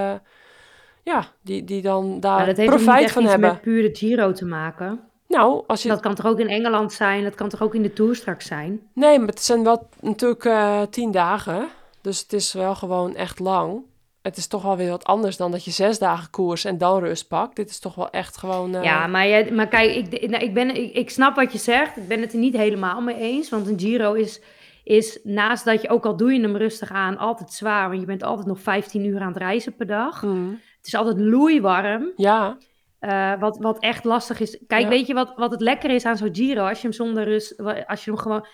ja, 1.02 1.26
die, 1.42 1.64
die 1.64 1.82
dan 1.82 2.20
daar 2.20 2.36
Maar 2.36 2.46
dat 2.46 2.56
heeft 2.56 2.70
niet 2.70 2.82
profijt 2.82 3.04
echt 3.04 3.12
van 3.12 3.22
iets 3.22 3.30
hebben. 3.30 3.50
met 3.50 3.60
puur 3.60 3.82
de 3.82 3.96
Giro 3.96 4.32
te 4.32 4.44
maken. 4.44 5.11
Nou, 5.32 5.62
als 5.66 5.82
je 5.82 5.88
Dat 5.88 6.00
kan 6.00 6.14
toch 6.14 6.26
ook 6.26 6.38
in 6.40 6.48
Engeland 6.48 6.92
zijn? 6.92 7.22
Dat 7.24 7.34
kan 7.34 7.48
toch 7.48 7.62
ook 7.62 7.74
in 7.74 7.82
de 7.82 7.92
Tour 7.92 8.14
straks 8.16 8.46
zijn? 8.46 8.80
Nee, 8.94 9.18
maar 9.18 9.28
het 9.28 9.42
zijn 9.42 9.64
wel 9.64 9.88
natuurlijk 10.00 10.44
eh, 10.44 10.82
tien 10.90 11.10
dagen. 11.10 11.68
Dus 12.00 12.20
het 12.20 12.32
is 12.32 12.52
wel 12.52 12.74
gewoon 12.74 13.16
echt 13.16 13.38
lang. 13.38 13.82
Het 14.22 14.36
is 14.36 14.46
toch 14.46 14.62
wel 14.62 14.76
weer 14.76 14.90
wat 14.90 15.04
anders 15.04 15.36
dan 15.36 15.50
dat 15.50 15.64
je 15.64 15.70
zes 15.70 15.98
dagen 15.98 16.30
koers 16.30 16.64
en 16.64 16.78
dan 16.78 16.98
rust 16.98 17.28
pakt. 17.28 17.56
Dit 17.56 17.70
is 17.70 17.78
toch 17.78 17.94
wel 17.94 18.10
echt 18.10 18.36
gewoon... 18.36 18.74
eh, 18.74 18.82
Ja, 18.82 19.06
maar, 19.06 19.28
jij, 19.28 19.50
maar 19.52 19.68
kijk, 19.68 19.94
ik, 19.94 20.30
nou, 20.30 20.44
ik, 20.44 20.54
ben, 20.54 20.76
ik, 20.76 20.92
ik 20.94 21.10
snap 21.10 21.36
wat 21.36 21.52
je 21.52 21.58
zegt. 21.58 21.96
Ik 21.96 22.08
ben 22.08 22.20
het 22.20 22.32
er 22.32 22.38
niet 22.38 22.56
helemaal 22.56 23.00
mee 23.00 23.16
eens. 23.16 23.48
Want 23.50 23.66
een 23.68 23.80
Giro 23.80 24.12
is, 24.12 24.40
is 24.84 25.18
naast 25.22 25.64
dat 25.64 25.82
je, 25.82 25.88
ook 25.88 26.06
al 26.06 26.16
doe 26.16 26.32
je 26.32 26.40
hem 26.40 26.56
rustig 26.56 26.90
aan, 26.90 27.18
altijd 27.18 27.52
zwaar. 27.52 27.88
Want 27.88 28.00
je 28.00 28.06
bent 28.06 28.22
altijd 28.22 28.46
nog 28.46 28.60
15 28.60 29.04
uur 29.04 29.20
aan 29.20 29.28
het 29.28 29.36
reizen 29.36 29.74
per 29.74 29.86
dag. 29.86 30.22
Mhm. 30.22 30.50
Het 30.50 30.86
is 30.86 30.94
altijd 30.94 31.18
loeiwarm. 31.18 32.12
Ja, 32.16 32.56
eh, 33.02 33.40
wat, 33.40 33.58
wat 33.58 33.78
echt 33.78 34.04
lastig 34.04 34.40
is. 34.40 34.64
Kijk, 34.66 34.82
Ja. 34.82 34.88
weet 34.88 35.06
je 35.06 35.14
wat, 35.14 35.32
wat 35.36 35.50
het 35.50 35.60
lekker 35.60 35.90
is 35.90 36.04
aan 36.04 36.16
zo'n 36.16 36.34
Giro? 36.34 36.66
Als 36.66 36.76
je 36.80 36.86
hem 36.86 36.96
zonder 36.96 37.24
rust, 37.24 37.58
als 37.86 38.04
je 38.04 38.10
hem 38.10 38.20
gewoon... 38.20 38.46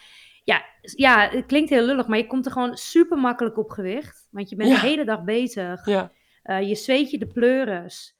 Ja, 0.44 0.62
ja, 0.80 1.28
het 1.28 1.46
klinkt 1.46 1.70
heel 1.70 1.84
lullig, 1.84 2.06
maar 2.06 2.18
je 2.18 2.26
komt 2.26 2.46
er 2.46 2.52
gewoon 2.52 2.76
super 2.76 3.18
makkelijk 3.18 3.58
op 3.58 3.70
gewicht. 3.70 4.28
Want 4.30 4.48
je 4.50 4.56
bent 4.56 4.68
Ja. 4.70 4.80
de 4.80 4.86
hele 4.86 5.04
dag 5.04 5.22
bezig. 5.24 5.86
ja, 5.86 6.12
Eh, 6.42 6.68
je 6.68 6.74
zweet 6.74 7.10
je 7.10 7.18
de 7.18 7.26
pleuris. 7.26 8.16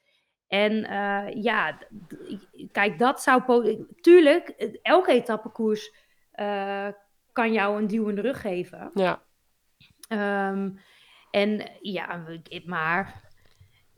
En 0.49 0.85
eh, 0.85 1.43
ja, 1.43 1.79
kijk, 2.73 2.99
dat 2.99 3.23
zou... 3.23 3.43
Tuurlijk, 4.01 4.49
elke 4.83 5.13
etappekoers 5.13 5.93
kan 7.33 7.53
jou 7.53 7.79
een 7.79 7.87
duw 7.87 8.09
in 8.09 8.15
de 8.15 8.21
rug 8.21 8.41
geven. 8.41 8.91
ja, 8.95 9.23
Ehm, 10.09 10.71
en 11.31 11.71
ja, 11.81 12.25
maar 12.65 13.28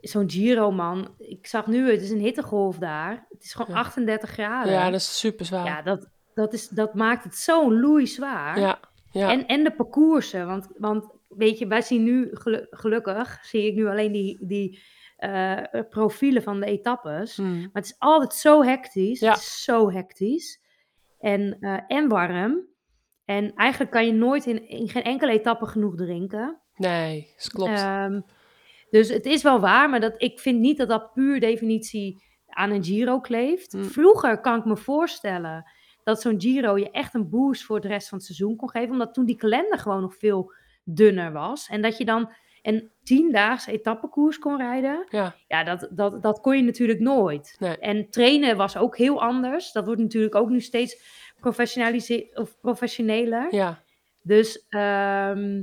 zo'n 0.00 0.30
Giro, 0.30 0.70
man. 0.70 1.14
Ik 1.18 1.46
zag 1.46 1.66
nu, 1.66 1.90
het 1.90 2.02
is 2.02 2.10
een 2.10 2.18
hittegolf 2.20 2.78
daar. 2.78 3.26
Het 3.30 3.42
is 3.44 3.52
gewoon 3.54 3.74
Ja. 3.74 3.80
38 3.80 4.30
graden. 4.30 4.72
ja, 4.72 4.84
dat 4.90 5.00
is 5.00 5.18
super 5.18 5.44
zwaar. 5.46 5.64
Ja, 5.66 5.82
dat, 5.82 6.08
dat, 6.34 6.52
is, 6.52 6.68
dat 6.68 6.94
maakt 6.94 7.24
het 7.24 7.34
zo 7.34 7.74
loeizwaar. 7.74 8.58
Ja, 8.60 8.78
ja, 9.12 9.30
En, 9.30 9.46
en 9.46 9.64
de 9.64 9.72
parcoursen. 9.72 10.46
Want, 10.46 10.68
want 10.78 11.06
weet 11.28 11.58
je, 11.58 11.66
wij 11.66 11.82
zien 11.82 12.02
nu, 12.02 12.28
gelu- 12.32 12.66
gelukkig, 12.70 13.38
zie 13.42 13.66
ik 13.66 13.74
nu 13.74 13.86
alleen 13.86 14.12
die, 14.12 14.46
die 14.46 14.82
eh, 15.16 15.56
profielen 15.88 16.42
van 16.42 16.60
de 16.60 16.66
etappes. 16.66 17.36
Mhm. 17.36 17.58
Maar 17.60 17.68
het 17.72 17.84
is 17.84 17.94
altijd 17.98 18.34
zo 18.34 18.62
hectisch. 18.62 19.20
Ja. 19.20 19.30
Het 19.30 19.38
is 19.40 19.62
zo 19.64 19.90
hectisch. 19.90 20.60
En, 21.18 21.56
eh, 21.60 21.78
en 21.86 22.08
warm. 22.08 22.68
En 23.24 23.54
eigenlijk 23.54 23.90
kan 23.90 24.06
je 24.06 24.12
nooit 24.12 24.46
in, 24.46 24.68
in 24.68 24.88
geen 24.88 25.02
enkele 25.02 25.32
etappe 25.32 25.66
genoeg 25.66 25.94
drinken. 25.96 26.60
Nee, 26.74 27.32
dat 27.36 27.50
klopt. 27.52 27.70
Ehm, 27.70 28.20
dus 28.90 29.08
het 29.08 29.26
is 29.26 29.42
wel 29.42 29.60
waar, 29.60 29.90
maar 29.90 30.00
dat, 30.00 30.14
ik 30.16 30.40
vind 30.40 30.60
niet 30.60 30.78
dat 30.78 30.88
dat 30.88 31.12
puur 31.12 31.40
definitie 31.40 32.22
aan 32.48 32.70
een 32.70 32.84
Giro 32.84 33.20
kleeft. 33.20 33.72
Mm. 33.72 33.84
Vroeger 33.84 34.40
kan 34.40 34.58
ik 34.58 34.64
me 34.64 34.76
voorstellen 34.76 35.70
dat 36.04 36.20
zo'n 36.20 36.40
Giro 36.40 36.78
je 36.78 36.90
echt 36.90 37.14
een 37.14 37.28
boost 37.28 37.64
voor 37.64 37.80
de 37.80 37.88
rest 37.88 38.08
van 38.08 38.18
het 38.18 38.26
seizoen 38.26 38.56
kon 38.56 38.70
geven. 38.70 38.90
Omdat 38.90 39.14
toen 39.14 39.24
die 39.24 39.36
kalender 39.36 39.78
gewoon 39.78 40.00
nog 40.00 40.16
veel 40.16 40.52
dunner 40.84 41.32
was. 41.32 41.68
En 41.68 41.82
dat 41.82 41.96
je 41.96 42.04
dan 42.04 42.32
een 42.62 42.90
tiendaagse 43.02 43.72
etappekoers 43.72 44.38
kon 44.38 44.56
rijden. 44.56 45.06
ja, 45.08 45.34
Ja, 45.48 45.64
dat, 45.64 45.88
dat, 45.90 46.22
dat 46.22 46.40
kon 46.40 46.56
je 46.56 46.62
natuurlijk 46.62 47.00
nooit. 47.00 47.56
Nee. 47.58 47.78
En 47.78 48.10
trainen 48.10 48.56
was 48.56 48.76
ook 48.76 48.96
heel 48.96 49.20
anders. 49.22 49.72
Dat 49.72 49.84
wordt 49.86 50.00
natuurlijk 50.00 50.34
ook 50.34 50.48
nu 50.48 50.60
steeds 50.60 51.02
professionalise- 51.40 52.30
of 52.34 52.60
professioneler. 52.60 53.54
ja, 53.54 53.82
Dus 54.22 54.66
ehm, 54.68 55.62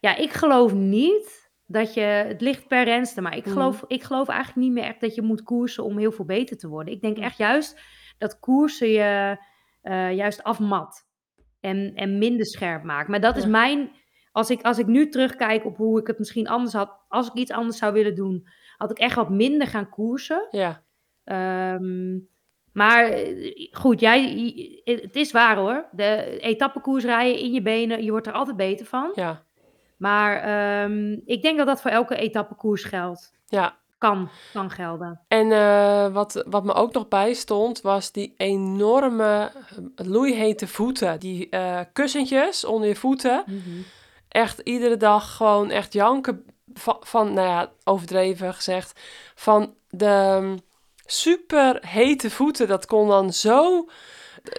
ja, 0.00 0.16
ik 0.16 0.30
geloof 0.32 0.72
niet 0.72 1.45
dat 1.66 1.94
je, 1.94 2.00
het 2.00 2.40
ligt 2.40 2.68
per 2.68 2.84
renster, 2.84 3.22
maar 3.22 3.36
ik 3.36 3.44
Mhm. 3.44 3.52
geloof, 3.52 3.84
ik 3.86 4.02
geloof 4.02 4.28
eigenlijk 4.28 4.58
niet 4.66 4.72
meer 4.72 4.84
echt 4.84 5.00
dat 5.00 5.14
je 5.14 5.22
moet 5.22 5.42
koersen 5.42 5.84
om 5.84 5.98
heel 5.98 6.12
veel 6.12 6.24
beter 6.24 6.56
te 6.56 6.68
worden. 6.68 6.94
Ik 6.94 7.00
denk 7.00 7.16
Mhm. 7.16 7.24
echt 7.26 7.38
juist 7.38 7.80
dat 8.18 8.38
koersen 8.40 8.88
je 8.88 9.36
eh, 9.82 10.12
juist 10.14 10.42
afmat 10.42 11.06
en, 11.60 11.92
en 11.94 12.18
minder 12.18 12.46
scherp 12.46 12.82
maakt. 12.82 13.08
Maar 13.08 13.20
dat 13.20 13.36
is 13.36 13.42
Ja. 13.42 13.48
mijn, 13.48 13.90
als 14.32 14.50
ik, 14.50 14.62
als 14.62 14.78
ik 14.78 14.86
nu 14.86 15.08
terugkijk 15.08 15.64
op 15.64 15.76
hoe 15.76 16.00
ik 16.00 16.06
het 16.06 16.18
misschien 16.18 16.48
anders 16.48 16.72
had, 16.74 17.00
als 17.08 17.26
ik 17.26 17.34
iets 17.34 17.50
anders 17.50 17.78
zou 17.78 17.92
willen 17.92 18.14
doen, 18.14 18.46
had 18.76 18.90
ik 18.90 18.98
echt 18.98 19.14
wat 19.16 19.30
minder 19.30 19.66
gaan 19.66 19.88
koersen. 19.88 20.48
ja, 20.50 20.84
Ehm, 21.24 22.18
maar 22.72 23.04
eh, 23.08 23.68
goed, 23.70 24.00
jij, 24.00 24.22
het 24.84 25.16
is 25.16 25.32
waar 25.32 25.56
hoor. 25.56 25.88
De 25.92 26.38
etappekoers 26.40 27.04
rijden 27.04 27.40
in 27.40 27.52
je 27.52 27.62
benen, 27.62 28.04
je 28.04 28.10
wordt 28.10 28.26
er 28.26 28.32
altijd 28.32 28.56
beter 28.56 28.86
van. 28.86 29.12
ja, 29.14 29.45
Maar 29.96 30.36
ehm, 30.36 31.12
ik 31.24 31.42
denk 31.42 31.58
dat 31.58 31.66
dat 31.66 31.80
voor 31.80 31.90
elke 31.90 32.16
etappekoers 32.16 32.84
geldt. 32.84 33.32
ja. 33.46 33.76
Kan, 33.98 34.30
kan 34.52 34.70
gelden. 34.70 35.20
En 35.28 35.52
eh, 35.52 36.12
wat, 36.12 36.44
wat 36.48 36.64
me 36.64 36.72
ook 36.72 36.92
nog 36.92 37.08
bij 37.08 37.34
stond, 37.34 37.80
was 37.80 38.12
die 38.12 38.34
enorme 38.36 39.52
eh, 39.96 40.06
loeihete 40.06 40.66
voeten. 40.66 41.20
Die 41.20 41.48
eh, 41.48 41.80
kussentjes 41.92 42.64
onder 42.64 42.88
je 42.88 42.96
voeten. 42.96 43.44
Echt 44.28 44.58
iedere 44.58 44.96
dag 44.96 45.36
gewoon 45.36 45.70
echt 45.70 45.92
janken 45.92 46.44
van, 46.74 46.96
van 47.00 47.32
nou 47.32 47.48
ja, 47.48 47.70
overdreven 47.84 48.54
gezegd, 48.54 49.00
van 49.34 49.74
de 49.88 50.38
mm, 50.40 50.58
super 51.04 51.78
hete 51.86 52.30
voeten. 52.30 52.68
Dat 52.68 52.86
kon 52.86 53.08
dan 53.08 53.32
zo 53.32 53.88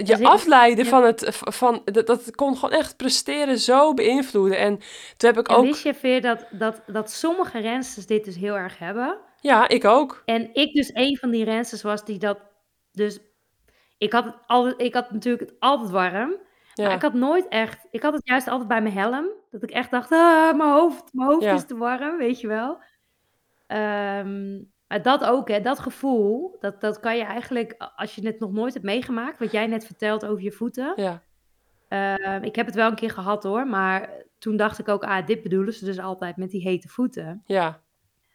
je 0.03 0.27
afleiden 0.27 0.83
ja. 0.83 0.89
van 0.89 1.03
het, 1.03 1.25
van, 1.31 1.81
dat, 1.85 2.07
dat 2.07 2.35
kon 2.35 2.55
gewoon 2.57 2.79
echt 2.79 2.97
presteren 2.97 3.57
zo 3.57 3.93
beïnvloeden. 3.93 4.57
En 4.57 4.77
toen 5.17 5.29
heb 5.29 5.37
ik 5.37 5.47
En 5.47 5.55
ook, 5.55 5.65
wist 5.65 5.83
je, 5.83 5.93
Veer, 5.93 6.21
dat, 6.21 6.47
dat, 6.51 6.81
dat 6.87 7.11
sommige 7.11 7.59
rensters 7.59 8.05
dit 8.05 8.25
dus 8.25 8.35
heel 8.35 8.55
erg 8.57 8.77
hebben? 8.77 9.17
ja, 9.41 9.67
ik 9.67 9.85
ook. 9.85 10.21
En 10.25 10.49
ik 10.53 10.73
dus 10.73 10.89
een 10.93 11.17
van 11.17 11.29
die 11.29 11.43
rensters 11.43 11.81
was 11.81 12.05
die 12.05 12.17
dat... 12.17 12.39
Dus 12.91 13.19
ik 13.97 14.13
had, 14.13 14.25
het 14.25 14.35
altijd, 14.47 14.81
ik 14.81 14.93
had 14.93 15.11
natuurlijk 15.11 15.49
het 15.49 15.59
altijd 15.59 15.89
warm. 15.89 16.35
Maar 16.75 16.93
ik 16.93 17.01
had 17.01 17.13
nooit 17.13 17.47
echt... 17.47 17.87
Ik 17.91 18.01
had 18.01 18.13
het 18.13 18.27
juist 18.27 18.47
altijd 18.47 18.67
bij 18.67 18.81
mijn 18.81 18.93
helm. 18.93 19.25
Dat 19.51 19.63
ik 19.63 19.71
echt 19.71 19.91
dacht, 19.91 20.11
ah, 20.11 20.57
mijn 20.57 20.69
hoofd, 20.69 21.13
mijn 21.13 21.29
hoofd 21.29 21.43
Ja. 21.43 21.53
is 21.53 21.65
te 21.65 21.77
warm, 21.77 22.17
weet 22.17 22.39
je 22.39 22.47
wel. 22.47 22.77
Ehm, 23.67 24.59
maar 24.87 25.01
dat 25.01 25.23
ook, 25.23 25.47
hè, 25.49 25.61
dat 25.61 25.79
gevoel, 25.79 26.57
dat, 26.59 26.81
dat 26.81 26.99
kan 26.99 27.17
je 27.17 27.23
eigenlijk, 27.23 27.75
als 27.95 28.15
je 28.15 28.25
het 28.27 28.39
nog 28.39 28.51
nooit 28.51 28.73
hebt 28.73 28.85
meegemaakt, 28.85 29.39
wat 29.39 29.51
jij 29.51 29.67
net 29.67 29.85
vertelt 29.85 30.25
over 30.25 30.43
je 30.43 30.51
voeten. 30.51 30.93
ja, 30.95 31.23
Ehm, 31.87 32.43
ik 32.43 32.55
heb 32.55 32.65
het 32.65 32.75
wel 32.75 32.89
een 32.89 32.95
keer 32.95 33.09
gehad 33.09 33.43
hoor, 33.43 33.67
maar 33.67 34.09
toen 34.39 34.57
dacht 34.57 34.79
ik 34.79 34.87
ook, 34.87 35.03
ah, 35.03 35.25
dit 35.25 35.43
bedoelen 35.43 35.73
ze 35.73 35.85
dus 35.85 35.99
altijd 35.99 36.37
met 36.37 36.49
die 36.49 36.61
hete 36.61 36.87
voeten. 36.87 37.41
ja, 37.45 37.81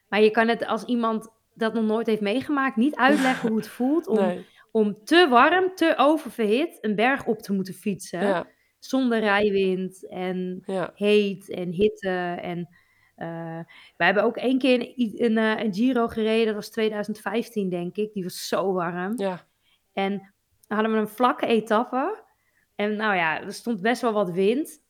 Maar 0.08 0.20
je 0.20 0.30
kan 0.30 0.48
het 0.48 0.66
als 0.66 0.84
iemand 0.84 1.28
dat 1.54 1.74
nog 1.74 1.84
nooit 1.84 2.06
heeft 2.06 2.20
meegemaakt, 2.20 2.76
niet 2.76 2.96
uitleggen 2.96 3.48
hoe 3.48 3.58
het 3.58 3.68
voelt 3.78 4.06
om, 4.06 4.16
nee, 4.16 4.46
om 4.70 5.04
te 5.04 5.26
warm, 5.30 5.74
te 5.74 5.94
oververhit 5.96 6.78
een 6.80 6.94
berg 6.94 7.26
op 7.26 7.38
te 7.38 7.52
moeten 7.52 7.74
fietsen. 7.74 8.20
ja, 8.22 8.46
Zonder 8.78 9.18
rijwind 9.20 10.08
en 10.08 10.62
ja, 10.66 10.92
heet 10.94 11.50
en 11.50 11.68
hitte. 11.70 12.08
En 12.40 12.68
eh 13.22 13.58
wij 13.96 14.06
hebben 14.06 14.24
ook 14.24 14.36
één 14.36 14.58
keer 14.58 14.80
een, 14.96 15.36
een, 15.36 15.60
een 15.64 15.74
Giro 15.74 16.08
gereden, 16.08 16.46
dat 16.46 16.54
was 16.54 16.70
2015 16.70 17.68
denk 17.68 17.96
ik. 17.96 18.12
Die 18.12 18.22
was 18.22 18.48
zo 18.48 18.72
warm. 18.72 19.12
ja, 19.16 19.40
En 19.92 20.10
dan 20.66 20.78
hadden 20.78 20.92
we 20.92 20.98
een 20.98 21.08
vlakke 21.08 21.46
etappe. 21.46 22.22
En 22.74 22.96
nou 22.96 23.14
ja, 23.16 23.40
er 23.42 23.52
stond 23.52 23.80
best 23.80 24.02
wel 24.02 24.12
wat 24.12 24.30
wind. 24.30 24.80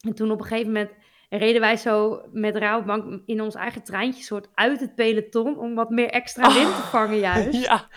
En 0.00 0.14
toen 0.14 0.30
op 0.30 0.40
een 0.40 0.46
gegeven 0.46 0.72
moment 0.72 0.90
reden 1.28 1.60
wij 1.60 1.76
zo 1.76 2.22
met 2.32 2.56
Rabobank 2.56 3.22
in 3.26 3.40
ons 3.40 3.54
eigen 3.54 3.82
treintje 3.82 4.22
soort 4.22 4.48
uit 4.54 4.80
het 4.80 4.94
peloton 4.94 5.58
om 5.58 5.74
wat 5.74 5.90
meer 5.90 6.10
extra 6.10 6.52
wind 6.54 6.76
te 6.76 6.82
vangen 6.82 7.18
juist. 7.18 7.62
ja, 7.66 7.88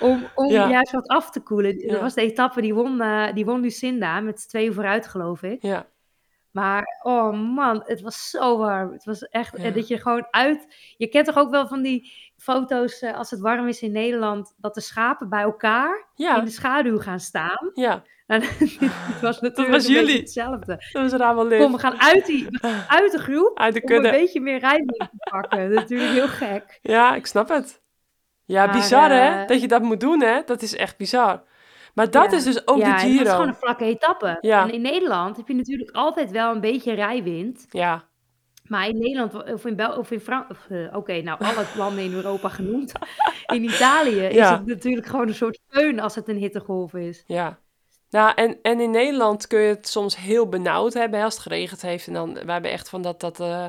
Om, 0.00 0.26
om 0.34 0.50
Ja. 0.50 0.70
juist 0.70 0.92
wat 0.92 1.06
af 1.08 1.30
te 1.30 1.40
koelen. 1.40 1.78
Ja. 1.78 1.92
Dat 1.92 2.00
was 2.00 2.14
de 2.14 2.20
etappe, 2.22 2.60
die 2.60 2.74
won, 2.74 3.00
eh, 3.00 3.32
die 3.34 3.44
won 3.44 3.60
Lucinda 3.60 4.20
met 4.20 4.40
z'n 4.40 4.48
tweeën 4.48 4.72
vooruit 4.72 5.06
geloof 5.06 5.42
ik. 5.42 5.62
ja, 5.62 5.86
Maar 6.58 6.98
oh 7.02 7.32
man, 7.54 7.82
het 7.86 8.00
was 8.00 8.30
zo 8.30 8.58
warm. 8.58 8.92
Het 8.92 9.04
was 9.04 9.22
echt 9.22 9.56
Ja. 9.58 9.64
eh, 9.64 9.74
dat 9.74 9.88
je 9.88 9.98
gewoon 9.98 10.26
uit. 10.30 10.66
Je 10.96 11.06
kent 11.08 11.26
toch 11.26 11.36
ook 11.36 11.50
wel 11.50 11.66
van 11.68 11.82
die 11.82 12.12
foto's 12.36 13.00
eh, 13.00 13.14
als 13.16 13.30
het 13.30 13.40
warm 13.40 13.68
is 13.68 13.80
in 13.82 13.92
Nederland, 13.92 14.54
dat 14.56 14.74
de 14.74 14.80
schapen 14.80 15.28
bij 15.28 15.42
elkaar 15.42 15.96
in 16.16 16.24
ja, 16.24 16.40
de 16.40 16.50
schaduw 16.50 16.98
gaan 16.98 17.20
staan. 17.20 17.70
ja. 17.74 18.02
Nou, 18.26 18.42
het 19.12 19.20
was 19.20 19.40
natuurlijk 19.40 19.70
was 19.70 19.86
een 19.86 19.92
beetje 19.92 19.92
jullie. 19.92 20.16
hetzelfde. 20.20 20.84
Dat 20.92 21.02
was 21.10 21.12
raar 21.12 21.34
Kom, 21.34 21.72
we 21.72 21.78
gaan 21.78 22.00
uit, 22.00 22.26
die, 22.26 22.46
gaan 22.50 22.84
uit 22.88 23.12
de 23.12 23.18
groep 23.18 23.58
Uit 23.58 23.74
de 23.74 23.82
om 23.82 24.04
een 24.04 24.10
beetje 24.10 24.40
meer 24.40 24.58
rijwind 24.58 24.98
te 24.98 25.30
pakken. 25.30 25.72
Natuurlijk 25.72 26.10
heel 26.10 26.28
gek. 26.28 26.78
Ja, 26.82 27.14
ik 27.14 27.26
snap 27.26 27.48
het. 27.48 27.80
Ja, 28.44 28.66
Maar, 28.66 28.74
bizar 28.74 29.10
hè? 29.10 29.42
eh, 29.42 29.46
Dat 29.46 29.60
je 29.60 29.68
dat 29.68 29.82
moet 29.82 30.00
doen 30.00 30.22
hè? 30.22 30.40
Dat 30.46 30.62
is 30.62 30.76
echt 30.76 30.96
bizar. 30.96 31.42
Maar 31.98 32.10
dat 32.10 32.30
Ja. 32.30 32.36
is 32.36 32.44
dus 32.44 32.66
ook 32.66 32.78
ja, 32.78 32.84
de 32.84 32.90
en 33.02 33.08
het 33.08 33.08
was 33.08 33.16
Giro. 33.18 33.30
gewoon 33.30 33.48
een 33.48 33.54
vlakke 33.54 33.84
etappe. 33.84 34.38
Ja. 34.40 34.62
En 34.62 34.72
in 34.72 34.80
Nederland 34.80 35.36
heb 35.36 35.48
je 35.48 35.54
natuurlijk 35.54 35.90
altijd 35.96 36.30
wel 36.30 36.54
een 36.54 36.60
beetje 36.60 36.92
rijwind. 36.94 37.66
Ja, 37.70 38.04
Maar 38.64 38.88
in 38.88 38.98
Nederland 38.98 39.52
of 39.52 39.64
in 39.66 39.76
Bel 39.76 39.96
of 39.96 40.10
in 40.10 40.20
Frankrijk, 40.20 40.96
oké, 40.96 41.20
nou 41.22 41.44
alle 41.44 41.64
landen 41.76 42.04
in 42.04 42.12
Europa 42.12 42.48
genoemd. 42.48 42.92
In 43.54 43.64
Italië 43.64 44.20
is 44.20 44.34
Ja. 44.34 44.52
het 44.52 44.66
natuurlijk 44.66 45.06
gewoon 45.06 45.28
een 45.28 45.34
soort 45.34 45.58
feun 45.68 46.00
als 46.00 46.14
het 46.14 46.28
een 46.28 46.36
hittegolf 46.36 46.94
is. 46.94 47.24
ja. 47.26 47.58
Nou, 48.10 48.32
en, 48.34 48.58
en 48.62 48.80
in 48.80 48.90
Nederland 48.90 49.46
kun 49.46 49.60
je 49.60 49.68
het 49.74 49.88
soms 49.88 50.16
heel 50.16 50.48
benauwd 50.48 50.94
hebben 50.94 51.18
hè, 51.18 51.24
als 51.24 51.34
het 51.34 51.42
geregend 51.42 51.82
heeft. 51.82 52.06
En 52.06 52.12
dan, 52.12 52.34
we 52.34 52.52
hebben 52.52 52.70
echt 52.70 52.88
van 52.88 53.02
dat, 53.02 53.20
dat 53.20 53.40
eh, 53.40 53.64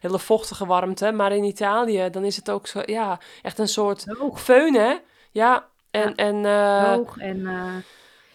hele 0.00 0.18
vochtige 0.18 0.66
warmte. 0.66 1.12
Maar 1.12 1.32
in 1.32 1.44
Italië, 1.44 2.08
dan 2.10 2.24
is 2.24 2.36
het 2.36 2.50
ook 2.50 2.66
zo, 2.66 2.80
ja, 2.84 3.18
echt 3.42 3.58
een 3.58 3.68
soort 3.68 4.04
Hoog, 4.18 4.42
föhn, 4.42 4.72
hè? 4.76 4.94
Ja, 5.30 5.68
en, 5.90 6.14
en 6.14 6.44
eh, 6.44 6.94
hoog 6.94 7.16
en, 7.16 7.46
eh, 7.46 7.74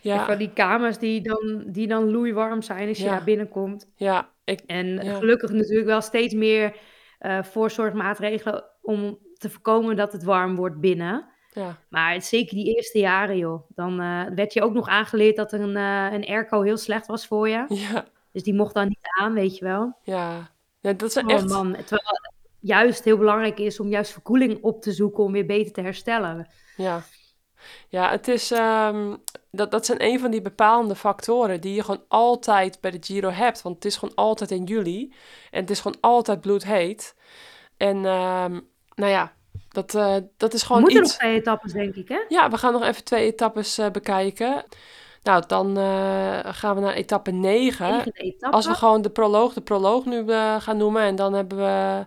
ja, 0.01 0.26
van 0.26 0.38
die 0.38 0.54
kamers 0.54 0.97
die 0.97 1.22
dan, 1.22 1.64
die 1.68 1.88
dan 1.88 2.12
loeiwarm 2.12 2.62
zijn 2.62 2.88
als 2.88 2.97
je 2.97 3.04
Ja. 3.04 3.10
daar 3.10 3.24
binnenkomt. 3.24 3.91
ja, 3.95 4.30
ik, 4.43 4.60
En 4.66 4.88
Ja. 5.04 5.14
gelukkig 5.14 5.51
natuurlijk 5.51 5.86
wel 5.86 6.01
steeds 6.01 6.34
meer 6.34 6.76
voorzorgmaatregelen 7.41 8.64
om 8.82 9.20
te 9.38 9.49
voorkomen 9.49 9.95
dat 9.95 10.12
het 10.12 10.24
warm 10.24 10.56
wordt 10.56 10.80
binnen. 10.80 11.26
ja, 11.54 11.78
Maar 11.89 12.22
zeker 12.22 12.56
die 12.56 12.76
eerste 12.76 12.99
jaren, 12.99 13.38
joh. 13.38 13.70
Dan 13.76 13.97
werd 14.36 14.54
je 14.54 14.62
ook 14.62 14.74
nog 14.74 14.88
aangeleerd 14.88 15.36
dat 15.36 15.51
een, 15.54 15.76
een 15.76 16.26
airco 16.26 16.62
heel 16.62 16.78
slecht 16.78 17.06
was 17.08 17.28
voor 17.28 17.49
je. 17.49 17.66
ja, 17.68 18.06
Dus 18.32 18.43
die 18.43 18.54
mocht 18.54 18.74
dan 18.74 18.88
niet 18.88 19.08
aan, 19.20 19.34
weet 19.34 19.58
je 19.58 19.66
wel. 19.66 19.97
Ja, 20.04 20.51
ja 20.80 20.93
dat 20.93 21.10
is 21.10 21.18
Oh 21.24 21.32
echt... 21.32 21.47
man, 21.47 21.72
terwijl 21.72 22.20
het 22.22 22.34
juist 22.60 23.04
heel 23.04 23.18
belangrijk 23.18 23.60
is 23.60 23.80
om 23.80 23.88
juist 23.88 24.12
verkoeling 24.12 24.62
op 24.64 24.82
te 24.82 24.91
zoeken 24.91 25.24
om 25.24 25.32
weer 25.32 25.45
beter 25.45 25.74
te 25.74 25.82
herstellen. 25.82 26.47
Ja. 26.76 27.01
Ja, 27.89 28.09
het 28.09 28.28
is, 28.28 28.51
ehm, 28.51 29.16
dat, 29.51 29.72
dat 29.72 29.86
zijn 29.86 30.03
een 30.03 30.20
van 30.20 30.32
die 30.32 30.41
bepalende 30.41 30.95
factoren 30.95 31.61
die 31.61 31.74
je 31.74 31.84
gewoon 31.84 32.03
altijd 32.07 32.78
bij 32.82 32.91
de 32.91 32.97
Giro 33.01 33.30
hebt. 33.30 33.61
Want 33.61 33.76
het 33.76 33.86
is 33.86 33.97
gewoon 33.97 34.16
altijd 34.16 34.51
in 34.51 34.64
juli 34.64 35.14
en 35.51 35.59
het 35.61 35.70
is 35.70 35.80
gewoon 35.80 35.97
altijd 36.01 36.41
bloedheet. 36.41 37.16
En 37.78 38.05
ehm, 38.05 38.59
nou 38.95 39.11
ja, 39.11 39.34
dat, 39.70 39.95
eh, 39.95 40.16
dat 40.38 40.53
is 40.53 40.59
We 40.59 40.66
gewoon 40.66 40.82
moeten 40.82 41.01
iets... 41.01 41.11
nog 41.11 41.20
twee 41.20 41.39
etappes, 41.39 41.72
denk 41.72 41.95
ik, 41.95 42.07
hè? 42.07 42.20
Ja, 42.28 42.49
we 42.49 42.57
gaan 42.57 42.74
nog 42.74 42.84
even 42.84 43.03
twee 43.03 43.26
etappes 43.26 43.78
eh, 43.78 43.91
bekijken. 43.91 44.64
Nou, 45.24 45.43
dan 45.47 45.78
eh, 45.78 46.39
gaan 46.43 46.76
we 46.76 46.82
naar 46.82 46.93
etappe 46.93 47.32
9. 47.32 47.91
Negende 47.91 48.20
etappe. 48.20 48.55
Als 48.55 48.68
we 48.68 48.74
gewoon 48.74 49.01
de 49.01 49.09
proloog, 49.09 49.53
de 49.53 49.61
proloog 49.61 50.05
nu 50.05 50.28
gaan 50.59 50.78
noemen. 50.78 51.01
En 51.01 51.16
dan 51.16 51.34
hebben 51.34 51.57
we... 51.57 52.05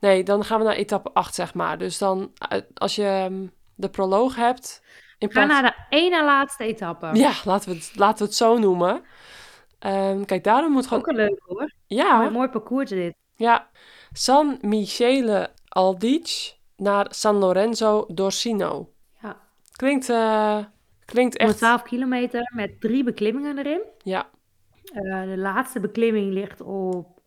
Nee, 0.00 0.22
dan 0.22 0.44
gaan 0.44 0.58
we 0.58 0.64
naar 0.64 0.74
etappe 0.74 1.10
8, 1.12 1.34
zeg 1.34 1.54
maar. 1.54 1.78
Dus 1.78 1.98
dan, 1.98 2.32
als 2.74 2.94
je 2.94 3.04
ehm, 3.04 3.46
de 3.78 3.88
proloog 3.88 4.36
hebt... 4.36 4.82
In 5.18 5.28
plaats... 5.28 5.48
naar 5.52 5.62
de 5.62 5.96
ene 5.96 6.24
laatste 6.24 6.64
etappe. 6.64 7.10
Ja, 7.12 7.32
laten 7.44 7.68
we 7.70 7.74
het, 7.76 7.92
laten 7.96 8.18
we 8.18 8.24
het 8.24 8.34
zo 8.34 8.58
noemen. 8.58 9.02
Ehm, 9.78 10.24
kijk, 10.24 10.44
daarom 10.44 10.72
moet 10.72 10.86
gewoon... 10.86 11.02
Ook 11.02 11.08
een 11.08 11.16
leuk 11.16 11.40
hoor. 11.46 11.72
Ja, 11.86 12.28
mooi 12.30 12.48
parcours 12.48 12.90
dit. 12.90 13.14
ja. 13.34 13.68
San 14.12 14.58
Michele 14.60 15.50
Aldic 15.68 16.56
naar 16.76 17.06
San 17.10 17.36
Lorenzo 17.36 18.04
d'Orsino. 18.08 18.92
Ja. 19.22 19.36
Klinkt, 19.76 20.08
eh, 20.08 20.58
klinkt 21.04 21.36
echt... 21.36 21.60
112 21.60 21.82
kilometer 21.82 22.52
met 22.54 22.80
drie 22.80 23.04
beklimmingen 23.04 23.58
erin. 23.58 23.82
Ja, 24.02 24.28
Eh, 24.92 25.22
de 25.22 25.36
laatste 25.38 25.80
beklimming 25.80 26.32
ligt 26.32 26.60
op 26.60 27.20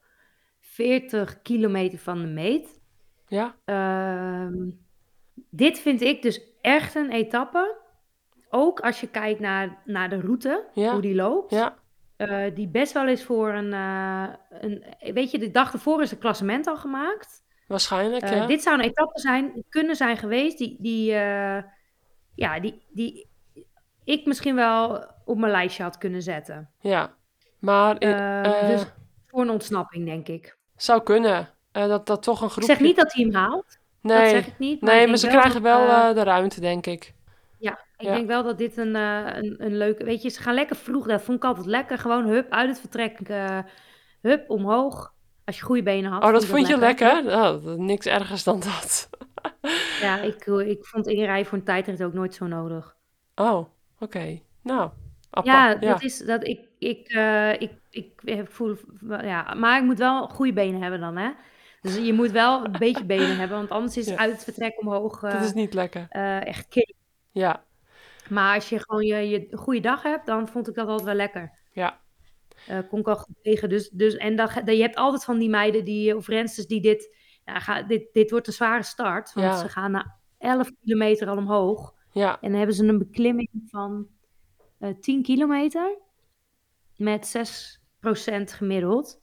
40 0.60 1.42
kilometer 1.42 2.00
van 2.00 2.22
de 2.22 2.28
meet. 2.28 2.80
ja, 3.28 3.56
Ehm, 3.66 4.54
dit 5.52 5.80
vind 5.80 6.02
ik 6.02 6.22
dus 6.22 6.42
echt 6.62 6.96
een 6.96 7.12
etappe. 7.12 7.76
Ook 8.50 8.80
als 8.80 9.00
je 9.02 9.08
kijkt 9.08 9.40
naar, 9.40 9.82
naar 9.86 10.10
de 10.10 10.20
route, 10.22 10.64
Ja. 10.74 10.92
hoe 10.92 11.02
die 11.02 11.16
loopt. 11.16 11.52
ja, 11.52 11.76
eh, 12.16 12.56
die 12.56 12.68
best 12.68 12.94
wel 12.94 13.08
is 13.08 13.24
voor 13.24 13.54
een, 13.54 13.74
eh, 13.74 14.28
een... 14.50 14.84
Weet 15.14 15.32
je, 15.32 15.40
de 15.40 15.52
dag 15.52 15.74
ervoor 15.74 16.02
is 16.02 16.12
het 16.12 16.20
klassement 16.20 16.68
al 16.68 16.78
gemaakt. 16.78 17.44
waarschijnlijk, 17.68 18.24
Eh, 18.24 18.36
ja. 18.36 18.46
Dit 18.46 18.62
zou 18.62 18.78
een 18.80 18.86
etappe 18.86 19.20
zijn, 19.20 19.64
kunnen 19.70 19.96
zijn 19.96 20.18
geweest, 20.18 20.58
die, 20.58 20.78
die, 20.80 21.06
ja, 22.36 22.60
die, 22.60 22.86
die 22.90 23.30
ik 24.04 24.26
misschien 24.26 24.56
wel 24.56 25.06
op 25.26 25.38
mijn 25.38 25.52
lijstje 25.52 25.84
had 25.84 25.98
kunnen 25.98 26.22
zetten. 26.22 26.70
Ja, 26.80 27.14
maar 27.60 28.00
dus 28.00 28.86
voor 29.28 29.42
een 29.42 29.50
ontsnapping, 29.50 30.06
denk 30.06 30.28
ik. 30.28 30.58
zou 30.76 31.04
kunnen. 31.04 31.50
Dat 31.72 32.06
dat 32.06 32.24
toch 32.24 32.40
een 32.42 32.46
Ik 32.48 32.52
groepje... 32.52 32.74
zeg 32.74 32.80
niet 32.80 32.96
dat 32.96 33.14
hij 33.14 33.24
hem 33.24 33.34
haalt, 33.34 33.80
nee, 34.02 34.18
dat 34.22 34.30
zeg 34.30 34.48
ik 34.48 34.60
niet. 34.60 34.76
ik 34.76 34.82
nee, 34.82 35.08
maar 35.08 35.18
ze 35.18 35.28
wel 35.28 35.36
krijgen 35.40 35.62
dat, 35.64 35.78
wel 35.78 35.88
eh, 35.88 36.10
eh, 36.10 36.16
de 36.16 36.24
ruimte, 36.24 36.60
denk 36.60 36.86
ik. 36.86 37.14
Ja, 37.60 37.72
ik 37.98 38.06
Ja. 38.06 38.14
denk 38.14 38.28
wel 38.28 38.44
dat 38.44 38.58
dit 38.58 38.78
een, 38.78 38.96
eh, 38.96 39.26
een, 39.26 39.56
een 39.58 39.78
leuke... 39.78 40.04
Weet 40.04 40.22
je, 40.22 40.30
ze 40.30 40.42
gaan 40.42 40.54
lekker 40.54 40.76
vroeg. 40.76 41.08
Dat 41.08 41.22
vond 41.22 41.38
ik 41.38 41.44
altijd 41.44 41.66
lekker. 41.66 41.98
Gewoon 41.98 42.28
hup, 42.28 42.52
uit 42.52 42.70
het 42.70 42.80
vertrek. 42.80 43.20
hup, 44.22 44.50
omhoog. 44.50 45.14
Als 45.46 45.58
je 45.58 45.64
goede 45.64 45.84
benen 45.84 46.12
had. 46.12 46.24
Oh, 46.24 46.32
dat 46.32 46.46
vond 46.46 46.68
je 46.68 46.78
lekker? 46.78 47.26
Oh, 47.26 47.64
niks 47.64 48.06
ergers 48.06 48.44
dan 48.44 48.60
dat. 48.60 49.10
Ja, 50.02 50.20
ik, 50.20 50.46
ik 50.46 50.86
vond 50.86 51.08
inrijden 51.08 51.46
voor 51.46 51.58
een 51.58 51.64
tijdrit 51.64 52.04
ook 52.04 52.14
nooit 52.14 52.34
zo 52.34 52.48
nodig. 52.48 52.96
Oh, 53.36 53.68
oké. 54.00 54.40
Nou. 54.64 54.90
Ja, 55.44 55.70
Ja, 55.70 55.76
dat 55.76 56.04
is... 56.04 56.18
Dat 56.18 56.48
ik, 56.48 56.60
ik, 56.80 57.10
ik, 57.60 57.72
ik, 57.90 58.22
ik 58.24 58.52
voel... 58.52 58.76
Ja, 59.22 59.54
maar 59.54 59.78
ik 59.78 59.84
moet 59.84 59.98
wel 59.98 60.28
goede 60.28 60.54
benen 60.54 60.82
hebben 60.82 61.00
dan, 61.00 61.18
hè? 61.18 61.30
Dus 61.82 61.96
je 61.98 62.14
moet 62.14 62.32
wel 62.32 62.66
een 62.66 62.72
beetje 62.80 63.06
benen 63.06 63.38
hebben. 63.38 63.58
Want 63.58 63.70
anders 63.70 63.98
is 63.98 64.08
Ja. 64.08 64.18
uit 64.18 64.32
het 64.32 64.44
vertrek 64.44 64.80
omhoog 64.82 65.24
eh, 65.24 65.32
dat 65.32 65.44
is 65.44 65.54
niet 65.54 65.74
lekker. 65.74 66.06
eh, 66.10 66.46
echt 66.46 66.68
kill. 66.68 66.94
Ja, 67.32 67.64
Maar 68.30 68.56
als 68.56 68.70
je 68.70 68.80
gewoon 68.80 69.06
je, 69.06 69.30
je 69.30 69.58
goede 69.58 69.80
dag 69.80 70.04
hebt, 70.04 70.26
dan 70.26 70.48
vond 70.48 70.68
ik 70.68 70.76
dat 70.76 70.88
altijd 70.88 71.06
wel 71.08 71.16
lekker. 71.16 71.52
ja, 71.72 72.00
Eh 72.68 72.78
kon 72.90 73.00
ik 73.00 73.08
al 73.08 73.16
goed 73.16 73.36
tegen. 73.42 73.70
Dus, 73.70 73.90
dus, 73.90 74.16
en 74.16 74.36
dan, 74.36 74.50
je 74.66 74.82
hebt 74.82 74.96
altijd 74.96 75.24
van 75.24 75.40
die 75.40 75.50
meiden 75.50 75.86
die, 75.86 76.16
of 76.16 76.28
rensters 76.28 76.68
die 76.68 76.82
dit, 76.82 77.16
ja, 77.46 77.60
ga, 77.60 77.82
dit... 77.84 78.10
Dit 78.14 78.32
wordt 78.32 78.48
een 78.48 78.54
zware 78.54 78.84
start. 78.84 79.34
Want 79.34 79.48
Ja. 79.48 79.58
ze 79.58 79.70
gaan 79.70 79.92
na 79.92 80.18
11 80.38 80.70
kilometer 80.84 81.28
al 81.28 81.38
omhoog. 81.38 81.94
ja, 82.12 82.34
En 82.42 82.50
dan 82.50 82.58
hebben 82.58 82.76
ze 82.76 82.86
een 82.86 82.98
beklimming 82.98 83.50
van 83.70 84.08
eh 84.80 84.90
10 85.00 85.24
kilometer. 85.24 85.98
Met 86.98 87.26
6% 87.28 88.54
gemiddeld. 88.54 89.21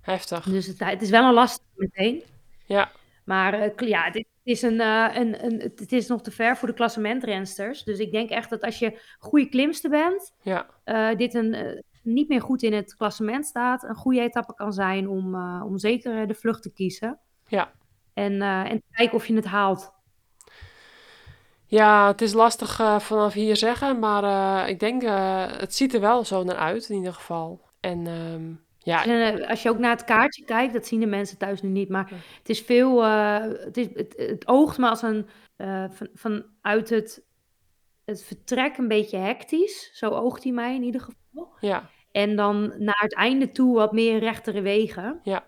Heftig. 0.00 0.44
Dus 0.44 0.66
het, 0.66 0.78
het 0.78 1.02
is 1.02 1.10
wel 1.10 1.24
een 1.24 1.34
lastig 1.34 1.66
meteen. 1.74 2.22
Ja, 2.64 2.90
Maar 3.24 3.54
eh, 3.54 3.88
ja, 3.88 4.10
dit 4.10 4.26
is 4.42 4.62
een, 4.62 4.80
eh, 4.80 5.08
een, 5.14 5.44
een, 5.44 5.60
het 5.60 5.92
is 5.92 6.06
nog 6.06 6.22
te 6.22 6.30
ver 6.30 6.56
voor 6.56 6.68
de 6.68 6.74
klassementrensters. 6.74 7.84
Dus 7.84 7.98
ik 7.98 8.12
denk 8.12 8.30
echt 8.30 8.50
dat 8.50 8.62
als 8.62 8.78
je 8.78 9.00
goede 9.18 9.48
klimster 9.48 9.90
bent, 9.90 10.32
ja, 10.42 10.66
eh, 10.84 11.16
dit 11.16 11.34
een, 11.34 11.82
niet 12.02 12.28
meer 12.28 12.42
goed 12.42 12.62
in 12.62 12.72
het 12.72 12.96
klassement 12.96 13.46
staat, 13.46 13.82
een 13.82 13.94
goede 13.94 14.20
etappe 14.20 14.54
kan 14.54 14.72
zijn 14.72 15.08
om, 15.08 15.34
om 15.62 15.78
zeker 15.78 16.26
de 16.26 16.34
vlucht 16.34 16.62
te 16.62 16.72
kiezen. 16.72 17.18
ja. 17.46 17.72
En, 18.14 18.42
en 18.42 18.76
te 18.78 18.86
kijken 18.90 19.16
of 19.16 19.26
je 19.26 19.34
het 19.34 19.44
haalt. 19.44 19.92
Ja, 21.66 22.06
het 22.06 22.20
is 22.20 22.32
lastig 22.32 22.74
vanaf 23.02 23.32
hier 23.32 23.56
zeggen, 23.56 23.98
maar 23.98 24.68
ik 24.68 24.80
denk, 24.80 25.02
het 25.60 25.74
ziet 25.74 25.94
er 25.94 26.00
wel 26.00 26.24
zo 26.24 26.44
naar 26.44 26.56
uit 26.56 26.88
in 26.88 26.96
ieder 26.96 27.14
geval. 27.14 27.60
En 27.80 28.06
ehm, 28.06 28.52
ja, 28.84 29.04
En, 29.06 29.38
eh, 29.40 29.48
als 29.50 29.62
je 29.62 29.68
ook 29.70 29.78
naar 29.78 29.90
het 29.90 30.04
kaartje 30.04 30.44
kijkt, 30.44 30.72
dat 30.72 30.86
zien 30.86 31.00
de 31.00 31.06
mensen 31.06 31.38
thuis 31.38 31.62
nu 31.62 31.68
niet, 31.68 31.88
maar 31.88 32.06
Ja. 32.10 32.16
het 32.38 32.48
is 32.48 32.60
veel, 32.60 33.04
eh, 33.04 33.38
het, 33.40 33.76
is, 33.76 33.86
het, 33.94 34.14
het 34.16 34.46
oogt 34.48 34.78
me 34.78 34.88
als 34.88 35.02
een, 35.02 35.26
eh, 35.56 35.84
van, 35.90 36.08
vanuit 36.14 36.90
het, 36.90 37.24
het 38.04 38.24
vertrek 38.24 38.76
een 38.76 38.88
beetje 38.88 39.16
hectisch. 39.16 39.90
Zo 39.94 40.10
oogt 40.10 40.42
hij 40.42 40.52
mij 40.52 40.74
in 40.74 40.82
ieder 40.82 41.00
geval. 41.00 41.52
ja, 41.60 41.88
En 42.10 42.36
dan 42.36 42.72
naar 42.78 43.00
het 43.00 43.14
einde 43.14 43.50
toe 43.50 43.74
wat 43.74 43.92
meer 43.92 44.18
rechtere 44.18 44.60
wegen. 44.60 45.20
ja, 45.22 45.44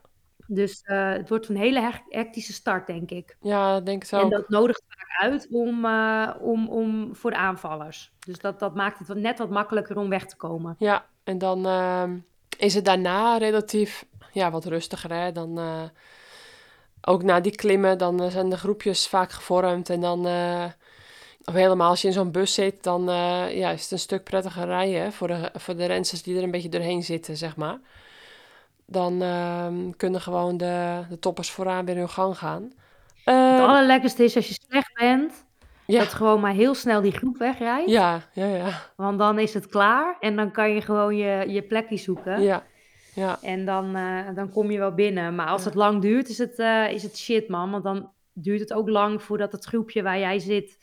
Dus 0.47 0.81
eh, 0.83 1.13
het 1.13 1.29
wordt 1.29 1.49
een 1.49 1.57
hele 1.57 1.81
hec- 1.81 2.03
hectische 2.09 2.53
start, 2.53 2.87
denk 2.87 3.11
ik. 3.11 3.37
ja, 3.41 3.77
ik 3.77 3.87
denk 3.87 4.03
het 4.03 4.13
En 4.13 4.21
ook. 4.21 4.31
dat 4.31 4.49
nodigt 4.49 4.83
vaak 4.89 5.31
uit 5.31 5.49
om, 5.51 5.85
eh, 5.85 6.31
om, 6.41 6.69
om, 6.69 7.15
voor 7.15 7.31
de 7.31 7.37
aanvallers. 7.37 8.13
Dus 8.27 8.39
dat, 8.39 8.59
dat 8.59 8.75
maakt 8.75 8.99
het 8.99 9.09
wat- 9.09 9.17
net 9.17 9.39
wat 9.39 9.51
makkelijker 9.51 9.97
om 9.99 10.09
weg 10.09 10.27
te 10.27 10.37
komen. 10.37 10.75
Ja, 10.79 11.07
en 11.25 11.39
dan 11.39 11.67
ehm, 11.67 12.19
is 12.59 12.75
het 12.75 12.85
daarna 12.85 13.37
relatief 13.37 14.05
ja, 14.37 14.51
wat 14.51 14.65
rustiger. 14.65 15.13
Hè? 15.13 15.33
Dan, 15.33 15.59
eh, 15.59 15.83
ook 17.01 17.23
na 17.23 17.41
die 17.41 17.55
klimmen, 17.55 17.99
dan 17.99 18.23
eh, 18.23 18.31
zijn 18.31 18.51
de 18.51 18.57
groepjes 18.57 19.07
vaak 19.09 19.33
gevormd. 19.33 19.91
En 19.91 20.01
dan, 20.01 20.27
eh, 20.27 20.65
of 21.45 21.55
helemaal 21.55 21.91
als 21.91 22.01
je 22.03 22.09
in 22.09 22.15
zo'n 22.15 22.31
bus 22.31 22.55
zit, 22.55 22.83
dan 22.83 23.05
ja, 23.51 23.71
is 23.71 23.83
het 23.83 23.91
een 23.91 23.99
stuk 23.99 24.25
prettiger 24.25 24.65
rijden 24.65 25.01
hè, 25.01 25.13
voor, 25.13 25.29
de, 25.29 25.51
voor 25.55 25.77
de 25.77 25.87
renners 25.87 26.23
die 26.23 26.37
er 26.37 26.43
een 26.43 26.51
beetje 26.51 26.69
doorheen 26.69 27.03
zitten, 27.03 27.37
zeg 27.37 27.57
maar. 27.57 27.79
Dan 28.87 29.23
ehm, 29.23 29.91
kunnen 29.97 30.21
gewoon 30.21 30.57
de, 30.57 31.05
de 31.09 31.19
toppers 31.19 31.51
vooraan 31.51 31.85
weer 31.85 31.97
hun 31.97 32.09
gang 32.09 32.39
gaan. 32.39 32.63
Het 32.63 33.35
Ehm, 33.35 33.63
allerlekkerste 33.63 34.25
is 34.25 34.37
als 34.37 34.49
je 34.49 34.57
slecht 34.69 34.95
bent, 34.95 35.45
ja, 35.87 35.99
dat 35.99 36.13
gewoon 36.15 36.41
maar 36.41 36.53
heel 36.53 36.75
snel 36.75 37.01
die 37.01 37.13
groep 37.13 37.37
wegrijdt. 37.39 37.91
ja, 37.91 38.21
ja, 38.33 38.47
ja, 38.47 38.69
Want 38.97 39.19
dan 39.19 39.39
is 39.39 39.55
het 39.55 39.67
klaar 39.67 40.17
en 40.21 40.37
dan 40.37 40.51
kan 40.51 40.71
je 40.75 40.81
gewoon 40.81 41.17
je, 41.17 41.45
je 41.49 41.63
plekje 41.63 41.97
zoeken. 41.97 42.43
ja, 42.43 42.63
ja, 43.15 43.39
En 43.43 43.65
dan, 43.65 43.97
eh, 43.97 44.19
dan 44.35 44.51
kom 44.51 44.71
je 44.71 44.79
wel 44.79 44.95
binnen. 44.95 45.35
Maar 45.35 45.47
als 45.47 45.61
Ja. 45.63 45.67
het 45.69 45.77
lang 45.77 46.03
duurt, 46.03 46.29
is 46.29 46.39
het, 46.39 46.59
eh, 46.59 46.93
is 46.93 47.03
het 47.03 47.19
shit, 47.19 47.49
man. 47.49 47.71
Want 47.71 47.85
dan 47.85 48.11
duurt 48.33 48.61
het 48.61 48.73
ook 48.73 48.89
lang 48.89 49.23
voordat 49.23 49.53
het 49.53 49.65
groepje 49.65 50.03
waar 50.03 50.19
jij 50.19 50.39
zit, 50.39 50.79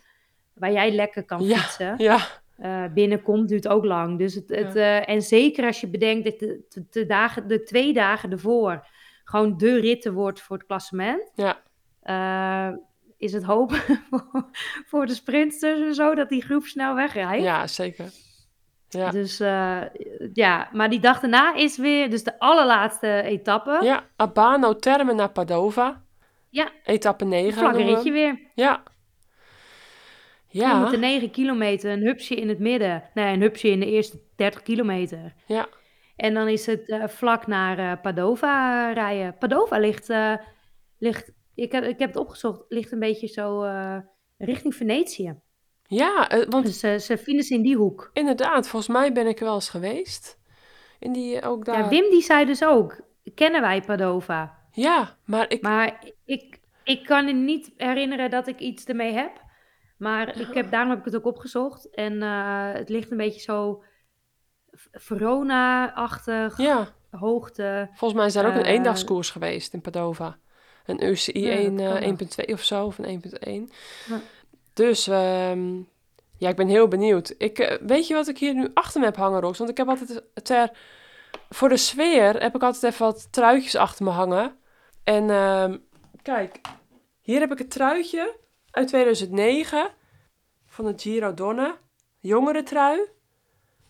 waar 0.53 0.71
jij 0.71 0.91
lekker 0.91 1.23
kan 1.25 1.43
Ja. 1.43 1.57
fietsen, 1.57 1.93
ja, 1.97 2.17
eh, 2.57 2.83
binnenkomt, 2.93 3.47
duurt 3.49 3.67
ook 3.67 3.85
lang. 3.85 4.17
Dus 4.17 4.35
het, 4.35 4.49
het, 4.49 4.75
en 5.05 5.21
zeker 5.21 5.65
als 5.65 5.81
je 5.81 5.87
bedenkt 5.87 6.25
dat 6.25 6.39
de, 6.39 6.65
de, 6.69 6.85
de 6.89 7.05
dagen, 7.05 7.47
de 7.47 7.63
twee 7.63 7.93
dagen 7.93 8.31
ervoor 8.31 8.87
gewoon 9.23 9.57
de 9.57 9.79
ritten 9.79 10.13
wordt 10.13 10.41
voor 10.41 10.57
het 10.57 10.65
klassement, 10.65 11.31
ja, 11.35 11.57
is 13.23 13.33
het 13.33 13.43
hopen 13.43 13.77
voor, 14.09 14.45
voor 14.85 15.05
de 15.05 15.13
sprinters 15.13 15.79
en 15.81 15.93
zo 15.93 16.15
dat 16.15 16.29
die 16.29 16.41
groep 16.41 16.65
snel 16.65 16.95
wegrijdt. 16.95 17.43
ja, 17.43 17.67
zeker. 17.67 18.05
Ja, 18.89 19.11
Dus 19.11 19.39
eh, 19.39 19.81
ja, 20.33 20.69
maar 20.71 20.89
die 20.89 20.99
dag 20.99 21.19
daarna 21.19 21.53
is 21.55 21.77
weer, 21.77 22.09
dus 22.09 22.23
de 22.23 22.39
allerlaatste 22.39 23.21
etappe. 23.21 23.79
ja, 23.81 24.03
Abano 24.15 24.75
Terme 24.75 25.13
naar 25.13 25.29
Padova. 25.31 26.01
Ja. 26.49 26.69
Etappe 26.83 27.25
9. 27.25 27.47
Een 27.47 27.53
vlakke 27.53 27.77
noemen 27.77 27.89
we 27.93 27.95
ritje 27.95 28.11
weer. 28.11 28.39
Ja. 28.55 28.83
Ja. 30.47 30.79
Met 30.79 30.91
de 30.91 30.97
9 30.97 31.31
kilometer, 31.31 31.91
een 31.91 32.01
hupsje 32.01 32.35
in 32.35 32.49
het 32.49 32.59
midden. 32.59 33.03
Nee, 33.13 33.33
een 33.33 33.41
hupsje 33.41 33.69
in 33.69 33.79
de 33.79 33.85
eerste 33.85 34.19
30 34.35 34.61
kilometer. 34.61 35.33
ja, 35.45 35.67
En 36.15 36.33
dan 36.33 36.47
is 36.47 36.65
het 36.65 36.89
eh, 36.89 37.07
vlak 37.07 37.47
naar 37.47 37.77
eh, 37.79 38.01
Padova 38.01 38.91
rijden. 38.91 39.37
Padova 39.37 39.77
ligt, 39.77 40.09
ligt 40.97 41.31
ik, 41.55 41.71
heb, 41.71 41.83
ik 41.83 41.99
heb 41.99 42.07
het 42.09 42.17
opgezocht, 42.17 42.63
ligt 42.67 42.91
een 42.91 42.99
beetje 42.99 43.27
zo 43.27 43.63
eh, 43.63 43.97
richting 44.37 44.75
Venetië. 44.75 45.39
ja, 45.87 46.29
eh, 46.29 46.47
want 46.49 46.65
Dus 46.65 46.83
eh, 46.83 46.97
ze 46.97 47.17
vinden 47.17 47.43
ze 47.45 47.53
in 47.53 47.61
die 47.61 47.75
hoek. 47.75 48.09
inderdaad, 48.13 48.67
volgens 48.67 48.91
mij 48.91 49.13
ben 49.13 49.27
ik 49.27 49.39
er 49.39 49.45
wel 49.45 49.53
eens 49.53 49.69
geweest. 49.69 50.39
In 50.99 51.11
die, 51.13 51.41
ook 51.41 51.65
daar... 51.65 51.77
Ja, 51.77 51.89
Wim 51.89 52.09
die 52.09 52.21
zei 52.21 52.45
dus 52.45 52.63
ook, 52.63 53.01
kennen 53.35 53.61
wij 53.61 53.81
Padova? 53.81 54.57
Ja, 54.71 55.17
maar 55.25 55.49
ik... 55.49 55.61
Maar 55.61 56.03
ik, 56.25 56.59
ik 56.83 57.05
kan 57.05 57.25
me 57.25 57.31
niet 57.31 57.71
herinneren 57.77 58.29
dat 58.29 58.47
ik 58.47 58.59
iets 58.59 58.85
ermee 58.85 59.13
heb. 59.13 59.41
Maar 59.97 60.39
ik 60.39 60.53
heb, 60.53 60.71
daarom 60.71 60.89
heb 60.89 60.99
ik 60.99 61.05
het 61.05 61.15
ook 61.15 61.25
opgezocht. 61.25 61.89
En 61.89 62.13
uh, 62.13 62.71
het 62.73 62.89
ligt 62.89 63.11
een 63.11 63.17
beetje 63.17 63.39
zo 63.41 63.83
Verona-achtig, 64.91 66.57
Ja, 66.57 66.87
hoogte. 67.11 67.87
volgens 67.93 68.13
mij 68.19 68.25
is 68.25 68.33
daar 68.33 68.45
ook 68.47 68.55
een 68.55 68.65
eendagskoers 68.65 69.29
geweest 69.31 69.73
in 69.73 69.81
Padova. 69.81 70.37
Een 70.85 71.03
UCI 71.05 71.39
Ja, 71.39 71.51
1, 71.51 71.75
dat 71.77 71.85
kan 71.87 72.01
eh, 72.01 72.17
wel. 72.37 72.45
1.2 72.47 72.53
of 72.53 72.63
zo, 72.63 72.85
of 72.85 72.97
een 72.97 73.21
1.1. 73.69 73.73
Ja. 74.09 74.21
Dus 74.73 75.07
ehm, 75.07 75.75
ja, 76.37 76.49
ik 76.49 76.55
ben 76.55 76.67
heel 76.67 76.87
benieuwd. 76.87 77.33
Ik, 77.37 77.59
eh, 77.59 77.77
weet 77.81 78.07
je 78.07 78.13
wat 78.13 78.27
ik 78.27 78.37
hier 78.37 78.53
nu 78.53 78.69
achter 78.73 78.99
me 78.99 79.05
heb 79.05 79.15
hangen, 79.15 79.41
Rox? 79.41 79.57
Want 79.57 79.69
ik 79.69 79.77
heb 79.77 79.87
altijd 79.87 80.23
ter... 80.43 80.71
Voor 81.49 81.69
de 81.69 81.77
sfeer 81.77 82.41
heb 82.41 82.55
ik 82.55 82.63
altijd 82.63 82.93
even 82.93 83.05
wat 83.05 83.27
truitjes 83.31 83.75
achter 83.75 84.05
me 84.05 84.11
hangen. 84.11 84.55
En 85.03 85.29
ehm, 85.29 85.77
kijk, 86.21 86.61
hier 87.21 87.39
heb 87.39 87.51
ik 87.51 87.57
het 87.57 87.71
truitje 87.71 88.35
uit 88.71 88.87
2009 88.87 89.89
van 90.65 90.85
de 90.85 90.93
Giro 90.97 91.33
Donne. 91.33 91.75
Jongere 92.19 92.63
trui. 92.63 92.99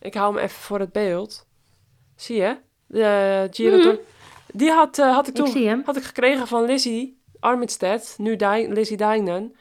Ik 0.00 0.14
hou 0.14 0.34
hem 0.34 0.44
even 0.44 0.60
voor 0.60 0.78
het 0.80 0.92
beeld. 0.92 1.46
Zie 2.16 2.36
je? 2.36 2.56
De 2.86 3.48
Giro 3.50 3.76
Mhm. 3.76 3.84
Donne. 3.84 4.00
Die 4.56 4.70
had, 4.70 4.98
eh, 4.98 5.14
had 5.14 5.28
ik 5.28 5.34
toen 5.34 5.82
had 5.84 5.96
ik 5.96 6.02
gekregen 6.02 6.46
van 6.46 6.64
Lizzie 6.64 7.22
Armitstedt, 7.40 8.14
nu 8.18 8.36
Dij- 8.36 8.68
Lizzie 8.68 8.96
Dijnen. 8.96 9.56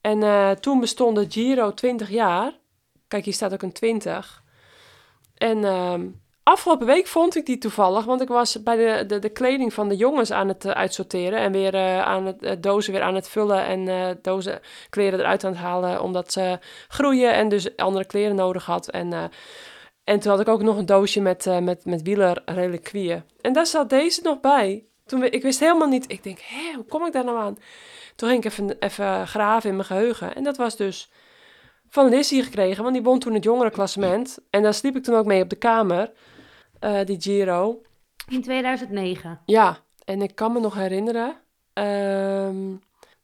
En 0.00 0.22
eh, 0.22 0.50
toen 0.50 0.80
bestond 0.80 1.16
de 1.16 1.26
Giro 1.28 1.74
20 1.74 2.10
jaar. 2.10 2.52
Kijk, 3.08 3.24
hier 3.24 3.34
staat 3.34 3.52
ook 3.52 3.62
een 3.62 3.72
20. 3.72 4.42
En 5.36 5.64
ehm, 5.64 6.06
afgelopen 6.42 6.86
week 6.86 7.06
vond 7.06 7.36
ik 7.36 7.46
die 7.46 7.58
toevallig, 7.58 8.04
want 8.04 8.20
ik 8.20 8.28
was 8.28 8.62
bij 8.62 8.76
de, 8.76 9.06
de, 9.06 9.18
de 9.18 9.28
kleding 9.28 9.72
van 9.74 9.88
de 9.88 9.96
jongens 9.96 10.32
aan 10.32 10.48
het 10.48 10.64
eh, 10.64 10.72
uitsorteren 10.72 11.38
en 11.38 11.52
weer 11.52 12.02
aan 12.04 12.26
het 12.26 12.62
dozen 12.62 12.92
weer 12.92 13.02
aan 13.02 13.14
het 13.14 13.28
vullen 13.28 13.64
en 13.64 14.18
dozen 14.22 14.60
kleren 14.90 15.18
eruit 15.18 15.44
aan 15.44 15.52
het 15.52 15.60
halen, 15.60 16.02
omdat 16.02 16.32
ze 16.32 16.58
groeien 16.88 17.32
en 17.32 17.48
dus 17.48 17.76
andere 17.76 18.04
kleren 18.04 18.36
nodig 18.36 18.64
had. 18.66 18.88
En, 18.90 19.30
en 20.10 20.20
toen 20.20 20.30
had 20.30 20.40
ik 20.40 20.48
ook 20.48 20.62
nog 20.62 20.76
een 20.76 20.86
doosje 20.86 21.20
met, 21.20 21.46
eh 21.46 21.58
met, 21.58 21.84
met 21.84 22.02
wielerreliquieën. 22.02 23.22
En 23.40 23.52
daar 23.52 23.66
zat 23.66 23.90
deze 23.90 24.20
nog 24.22 24.40
bij. 24.40 24.84
Toen, 25.06 25.22
ik 25.24 25.42
wist 25.42 25.60
helemaal 25.60 25.88
niet, 25.88 26.12
ik 26.12 26.22
denk, 26.22 26.38
hé, 26.40 26.72
hoe 26.74 26.84
kom 26.84 27.06
ik 27.06 27.12
daar 27.12 27.24
nou 27.24 27.38
aan? 27.38 27.58
Toen 28.16 28.28
ging 28.28 28.44
ik 28.44 28.50
even, 28.50 28.78
even 28.78 29.28
graven 29.28 29.70
in 29.70 29.76
mijn 29.76 29.86
geheugen. 29.86 30.34
En 30.34 30.44
dat 30.44 30.56
was 30.56 30.76
dus 30.76 31.10
van 31.88 32.08
Lizzie 32.08 32.42
gekregen, 32.42 32.82
want 32.82 32.94
die 32.94 33.04
won 33.04 33.18
toen 33.18 33.34
het 33.34 33.44
jongerenklassement. 33.44 34.38
En 34.50 34.62
daar 34.62 34.74
sliep 34.74 34.96
ik 34.96 35.02
toen 35.02 35.14
ook 35.14 35.26
mee 35.26 35.42
op 35.42 35.50
de 35.50 35.56
kamer, 35.56 36.12
eh, 36.78 37.04
die 37.04 37.20
Giro. 37.20 37.82
In 38.28 38.42
2009. 38.42 39.40
Ja, 39.44 39.78
en 40.04 40.22
ik 40.22 40.34
kan 40.34 40.52
me 40.52 40.60
nog 40.60 40.74
herinneren 40.74 41.36
ehm, 41.72 42.74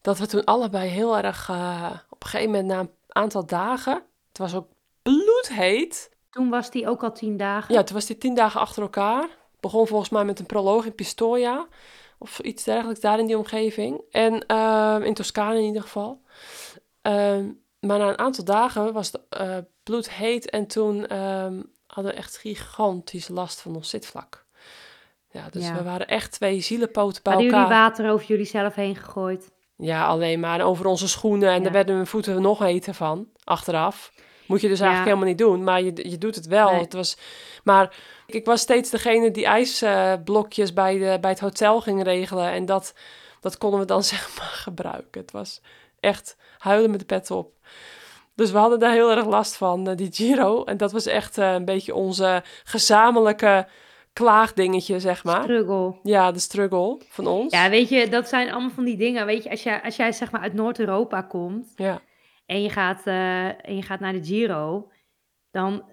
dat 0.01 0.19
we 0.19 0.27
toen 0.27 0.45
allebei 0.45 0.89
heel 0.89 1.17
erg, 1.17 1.49
eh, 1.49 1.91
op 2.11 2.23
een 2.23 2.29
gegeven 2.29 2.53
moment 2.53 2.69
na 2.69 2.79
een 2.79 2.91
aantal 3.09 3.47
dagen, 3.47 4.03
het 4.29 4.39
was 4.39 4.55
ook 4.55 4.69
bloedheet. 5.03 6.15
Toen 6.37 6.49
was 6.51 6.71
die 6.71 6.89
ook 6.89 7.03
al 7.03 7.13
tien 7.13 7.37
dagen. 7.37 7.75
Ja, 7.75 7.83
toen 7.83 7.95
was 7.95 8.07
die 8.07 8.19
tien 8.19 8.35
dagen 8.35 8.61
achter 8.61 8.83
elkaar. 8.83 9.29
Begon 9.61 9.87
volgens 9.87 10.11
mij 10.11 10.25
met 10.25 10.39
een 10.39 10.47
proloog 10.47 10.85
in 10.87 10.95
Pistoia. 10.95 11.67
Of 12.19 12.39
iets 12.39 12.65
dergelijks 12.65 13.01
daar 13.01 13.19
in 13.19 13.27
die 13.27 13.39
omgeving. 13.39 14.01
En 14.11 14.47
ehm, 14.47 15.03
in 15.03 15.15
Toscane 15.15 15.59
in 15.59 15.65
ieder 15.65 15.83
geval. 15.83 16.21
Ehm, 17.03 17.45
maar 17.81 17.99
na 17.99 18.09
een 18.09 18.19
aantal 18.19 18.45
dagen 18.45 18.93
was 18.93 19.07
het 19.13 19.21
eh, 19.29 19.57
bloedheet. 19.83 20.51
En 20.51 20.67
toen 20.67 21.07
ehm, 21.07 21.63
hadden 21.87 22.13
we 22.13 22.19
echt 22.19 22.37
gigantisch 22.37 23.29
last 23.29 23.61
van 23.61 23.75
ons 23.77 23.91
zitvlak. 23.91 24.45
Ja, 25.31 25.49
dus 25.51 25.67
Ja. 25.67 25.75
we 25.75 25.83
waren 25.83 26.09
echt 26.09 26.33
twee 26.33 26.61
zielenpoten 26.61 27.23
bij 27.23 27.33
Hadden 27.33 27.51
elkaar. 27.53 27.67
jullie 27.69 27.83
water 27.83 28.11
over 28.11 28.27
jullie 28.27 28.45
zelf 28.47 28.75
heen 28.75 28.97
gegooid? 28.97 29.51
Ja, 29.77 30.07
alleen 30.07 30.41
maar 30.41 30.61
over 30.61 30.87
onze 30.87 31.09
schoenen. 31.09 31.49
En 31.49 31.57
Ja. 31.57 31.63
daar 31.63 31.73
werden 31.73 31.95
mijn 31.95 32.07
voeten 32.07 32.43
nog 32.43 32.59
heter 32.59 32.95
van, 32.95 33.29
achteraf. 33.45 34.13
Moet 34.47 34.61
je 34.61 34.69
dus 34.69 34.81
eigenlijk 34.81 35.09
helemaal 35.09 35.29
niet 35.29 35.39
doen, 35.39 35.65
maar 35.65 35.83
je, 35.83 36.11
je 36.11 36.19
doet 36.19 36.35
het 36.35 36.47
wel. 36.47 36.71
Nee. 36.71 36.81
Het 36.81 36.93
was, 36.93 37.17
maar 37.65 37.97
ik 38.27 38.45
was 38.45 38.61
steeds 38.61 38.91
degene 38.91 39.31
die 39.31 39.47
ijsblokjes 39.47 40.73
bij, 40.73 40.99
de, 40.99 41.19
bij 41.21 41.31
het 41.31 41.41
hotel 41.41 41.81
ging 41.81 42.03
regelen. 42.03 42.51
En 42.51 42.67
dat, 42.67 42.95
dat 43.41 43.59
konden 43.59 43.81
we 43.81 43.87
dan 43.87 44.03
zeg 44.15 44.39
maar 44.39 44.53
gebruiken. 44.53 45.21
Het 45.21 45.31
was 45.31 45.61
echt 46.01 46.37
huilen 46.59 46.91
met 46.91 47.01
de 47.01 47.07
pet 47.07 47.31
op. 47.31 47.55
Dus 48.35 48.51
we 48.51 48.59
hadden 48.59 48.79
daar 48.79 48.93
heel 48.93 49.11
erg 49.11 49.27
last 49.27 49.57
van, 49.57 49.89
eh, 49.89 49.97
die 49.97 50.13
Giro. 50.13 50.65
En 50.65 50.77
dat 50.77 50.93
was 50.93 51.07
echt 51.07 51.39
eh, 51.39 51.53
een 51.53 51.65
beetje 51.65 51.95
onze 51.95 52.43
gezamenlijke 52.65 53.67
klaagdingetje, 54.13 55.01
zeg 55.01 55.25
maar. 55.25 55.43
Struggle. 55.43 55.95
Ja, 56.03 56.33
de 56.33 56.39
struggle 56.39 56.99
van 57.09 57.27
ons. 57.27 57.53
Ja, 57.53 57.71
weet 57.71 57.89
je, 57.89 58.09
dat 58.09 58.29
zijn 58.29 58.51
allemaal 58.51 58.71
van 58.71 58.85
die 58.85 58.97
dingen. 58.97 59.27
Weet 59.27 59.43
je, 59.43 59.51
als 59.51 59.63
jij, 59.63 59.83
als 59.83 59.97
jij 59.97 60.13
zeg 60.13 60.31
maar 60.31 60.41
uit 60.41 60.55
Noord-Europa 60.55 61.23
komt 61.23 61.73
ja. 61.77 62.01
En 62.47 62.63
je 62.63 62.71
gaat, 62.71 63.07
eh, 63.07 63.69
en 63.69 63.77
je 63.77 63.83
gaat 63.83 64.01
naar 64.01 64.13
de 64.13 64.25
Giro, 64.25 64.93
dan, 65.51 65.85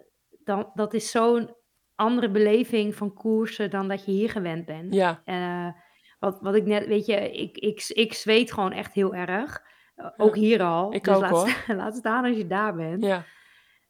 dan 0.44 0.72
dat 0.74 0.94
is 0.94 1.12
zo'n 1.12 1.56
andere 1.96 2.30
beleving 2.30 2.96
van 2.96 3.14
koersen 3.14 3.70
dan 3.70 3.88
dat 3.88 4.06
je 4.06 4.12
hier 4.12 4.30
gewend 4.30 4.66
bent. 4.66 4.94
ja. 4.94 5.22
Eh, 5.26 5.82
wat, 6.20 6.42
wat 6.42 6.56
ik 6.56 6.66
net, 6.66 6.88
weet 6.88 7.06
je, 7.06 7.32
ik, 7.32 7.58
ik, 7.58 7.84
ik 7.88 8.14
zweet 8.14 8.52
gewoon 8.52 8.72
echt 8.72 8.94
heel 8.94 9.16
erg. 9.16 9.64
Eh, 9.96 10.10
ook 10.18 10.36
hier 10.36 10.64
al. 10.64 10.94
ik 10.94 11.04
dus 11.04 11.16
ook, 11.16 11.22
laat, 11.22 11.32
hoor. 11.32 11.56
laat 11.78 11.96
staan 11.96 12.26
als 12.26 12.38
je 12.38 12.48
daar 12.48 12.76
bent. 12.76 13.04
ja. 13.04 13.26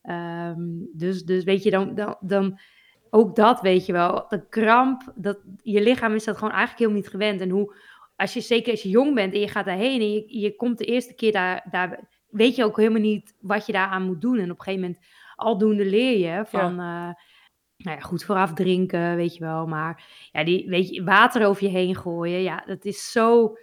Ehm, 0.02 0.62
dus, 0.94 1.24
dus 1.24 1.44
weet 1.44 1.64
je, 1.64 1.72
dan, 1.72 1.96
dan, 1.96 2.18
dan 2.20 2.60
ook 3.10 3.36
dat 3.36 3.62
weet 3.62 3.86
je 3.86 3.92
wel. 3.92 4.26
De 4.30 4.48
kramp, 4.48 5.12
dat, 5.16 5.40
je 5.62 5.82
lichaam 5.82 6.14
is 6.14 6.24
dat 6.24 6.38
gewoon 6.38 6.54
eigenlijk 6.54 6.80
helemaal 6.80 7.02
niet 7.02 7.12
gewend. 7.12 7.42
En 7.42 7.50
hoe, 7.50 7.76
als 8.16 8.34
je, 8.34 8.42
zeker 8.42 8.72
als 8.72 8.82
je 8.82 8.90
jong 8.90 9.16
bent 9.16 9.34
en 9.34 9.40
je 9.40 9.48
gaat 9.48 9.66
daarheen 9.66 10.02
en 10.02 10.12
je, 10.12 10.40
je 10.40 10.56
komt 10.56 10.78
de 10.78 10.86
eerste 10.86 11.14
keer 11.14 11.32
daar, 11.32 11.68
daar, 11.72 12.10
weet 12.34 12.56
je 12.56 12.64
ook 12.64 12.78
helemaal 12.78 13.02
niet 13.02 13.36
wat 13.40 13.66
je 13.66 13.72
daaraan 13.72 14.04
moet 14.04 14.22
doen. 14.22 14.38
En 14.38 14.52
op 14.52 14.58
een 14.58 14.64
gegeven 14.64 14.82
moment, 14.82 15.06
aldoende 15.36 15.86
leer 15.86 16.18
je 16.18 16.46
van, 16.46 16.72
eh, 16.72 17.10
nou 17.78 17.98
ja, 17.98 18.00
goed 18.00 18.24
vooraf 18.24 18.54
drinken, 18.54 19.16
weet 19.16 19.34
je 19.34 19.40
wel. 19.40 19.68
Maar 19.68 20.04
ja, 20.32 20.44
die, 20.44 20.70
weet 20.70 20.90
je, 20.90 21.04
water 21.04 21.46
over 21.48 21.64
je 21.64 21.70
heen 21.70 21.96
gooien, 21.96 22.42
ja, 22.42 22.64
dat 22.66 22.86
is 22.86 23.12
zo, 23.12 23.58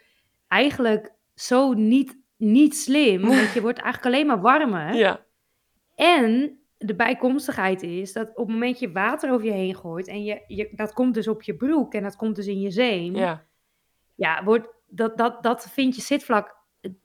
eigenlijk 0.49 1.13
zo 1.35 1.73
niet, 1.73 2.19
niet 2.37 2.77
slim. 2.77 3.21
Want 3.37 3.53
je 3.53 3.61
wordt 3.61 3.79
eigenlijk 3.79 4.15
alleen 4.15 4.27
maar 4.27 4.41
warmer. 4.41 4.95
Ja. 4.95 5.25
En 5.95 6.59
de 6.79 6.95
bijkomstigheid 6.95 7.83
is 7.83 8.13
dat 8.13 8.29
op 8.29 8.37
het 8.37 8.49
moment 8.49 8.79
je 8.79 8.93
water 8.93 9.33
over 9.33 9.47
je 9.47 9.53
heen 9.53 9.77
gooit 9.77 10.09
en 10.09 10.25
je, 10.25 10.45
je, 10.47 10.71
dat 10.73 10.93
komt 10.93 11.15
dus 11.15 11.29
op 11.29 11.43
je 11.43 11.57
broek 11.57 11.95
en 11.95 12.03
dat 12.03 12.17
komt 12.17 12.37
dus 12.37 12.47
in 12.47 12.61
je 12.61 12.71
zeem, 12.71 13.17
ja, 13.17 13.47
Ja. 14.15 14.45
wordt, 14.45 14.69
dat, 14.87 15.17
dat, 15.19 15.43
dat 15.43 15.71
vind 15.71 15.95
je 15.97 16.03
zitvlak, 16.03 16.57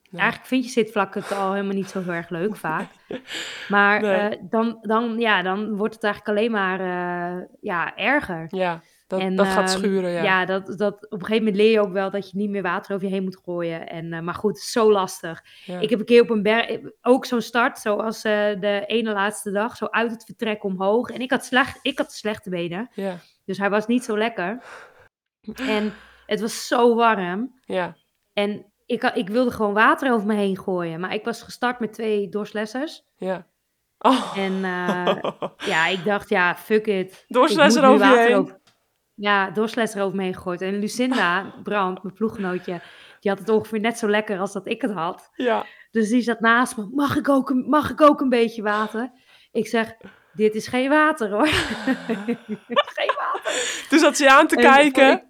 Nee. 0.10 0.22
eigenlijk 0.22 0.50
vind 0.50 0.64
je 0.66 0.70
zitvlak 0.70 1.14
het 1.14 1.32
al 1.32 1.52
helemaal 1.54 1.76
niet 1.76 1.90
zo 1.90 2.02
heel 2.02 2.14
erg 2.14 2.30
leuk 2.30 2.56
vaak. 2.56 2.88
Maar 3.68 4.02
Nee. 4.02 4.16
eh, 4.16 4.38
dan, 4.50 4.78
dan, 4.82 5.20
ja, 5.20 5.42
dan 5.42 5.76
wordt 5.78 5.94
het 5.94 6.04
eigenlijk 6.04 6.38
alleen 6.38 6.52
maar 6.52 6.80
eh, 6.80 7.44
ja, 7.62 7.96
erger. 7.96 8.46
Ja, 8.50 8.82
dat, 9.08 9.20
En, 9.20 9.36
dat 9.36 9.48
gaat 9.48 9.70
ehm, 9.70 9.78
schuren, 9.78 10.12
ja. 10.12 10.24
Ja, 10.24 10.46
dat, 10.46 10.66
dat, 10.78 10.94
op 11.06 11.12
een 11.12 11.26
gegeven 11.26 11.44
moment 11.44 11.56
leer 11.56 11.72
je 11.72 11.80
ook 11.80 11.92
wel 11.94 12.10
dat 12.12 12.32
je 12.32 12.38
niet 12.38 12.50
meer 12.50 12.62
water 12.62 12.96
over 12.96 13.08
je 13.08 13.14
heen 13.14 13.24
moet 13.24 13.42
gooien. 13.44 13.88
En, 13.88 14.14
eh, 14.14 14.20
maar 14.22 14.34
goed, 14.34 14.60
zo 14.60 14.92
lastig. 14.92 15.44
Ja. 15.66 15.80
Ik 15.80 15.90
heb 15.90 16.00
een 16.00 16.06
keer 16.06 16.22
op 16.22 16.30
een 16.30 16.44
berg, 16.44 16.80
ook 17.02 17.26
zo'n 17.26 17.42
start, 17.42 17.78
zoals 17.80 18.22
de 18.22 18.84
ene 18.88 19.12
laatste 19.14 19.52
dag, 19.52 19.76
zo 19.78 19.86
uit 19.86 20.12
het 20.12 20.26
vertrek 20.26 20.64
omhoog. 20.64 21.10
En 21.10 21.20
ik 21.20 21.32
had, 21.32 21.46
slecht, 21.46 21.80
ik 21.82 21.98
had 21.98 22.14
slechte 22.14 22.50
benen, 22.50 22.90
ja, 22.94 23.18
dus 23.46 23.58
hij 23.58 23.70
was 23.70 23.88
niet 23.88 24.04
zo 24.04 24.18
lekker. 24.18 24.64
En 25.68 25.94
het 26.26 26.42
was 26.42 26.68
zo 26.68 26.96
warm. 26.96 27.60
ja, 27.66 27.96
En 28.34 28.66
ik, 28.86 29.04
ik 29.04 29.30
wilde 29.30 29.52
gewoon 29.52 29.74
water 29.74 30.12
over 30.14 30.28
me 30.28 30.36
heen 30.36 30.58
gooien. 30.58 31.00
Maar 31.00 31.14
ik 31.14 31.24
was 31.26 31.42
gestart 31.42 31.80
met 31.80 31.94
twee 31.94 32.30
doorslessers. 32.30 33.04
ja. 33.18 33.48
Oh. 33.98 34.38
En 34.38 34.54
eh, 34.74 35.32
ja, 35.58 35.88
ik 35.88 36.04
dacht, 36.04 36.30
ja, 36.30 36.56
fuck 36.56 36.88
it. 36.88 37.26
Nu 37.28 37.40
over 37.40 38.08
je 38.08 38.18
heen. 38.18 38.58
Ja, 39.16 39.50
doorslesser 39.50 40.02
over 40.04 40.16
me 40.16 40.24
heen 40.24 40.34
gegooid. 40.34 40.62
En 40.62 40.80
Lucinda 40.80 41.54
Brand, 41.64 42.04
mijn 42.04 42.16
ploeggenootje, 42.16 42.82
die 43.20 43.32
had 43.32 43.40
het 43.40 43.50
ongeveer 43.50 43.80
net 43.80 43.98
zo 43.98 44.10
lekker 44.10 44.40
als 44.40 44.54
dat 44.54 44.68
ik 44.68 44.82
het 44.82 44.92
had. 44.92 45.30
ja, 45.36 45.66
Dus 45.92 46.10
die 46.10 46.22
zat 46.22 46.40
naast 46.40 46.78
me. 46.78 46.88
Mag 46.94 47.16
ik 47.16 47.30
ook 47.30 47.50
een, 47.50 47.66
mag 47.70 47.90
ik 47.90 48.02
ook 48.02 48.22
een 48.22 48.30
beetje 48.30 48.62
water? 48.62 49.12
Ik 49.52 49.68
zeg, 49.68 49.96
dit 50.34 50.56
is 50.56 50.68
geen 50.68 50.90
water 50.90 51.30
hoor. 51.30 51.48
geen 52.98 53.14
water. 53.18 53.86
toen 53.90 54.00
zat 54.00 54.18
ze 54.18 54.30
aan 54.30 54.48
te 54.48 54.56
En 54.56 54.62
kijken. 54.62 55.25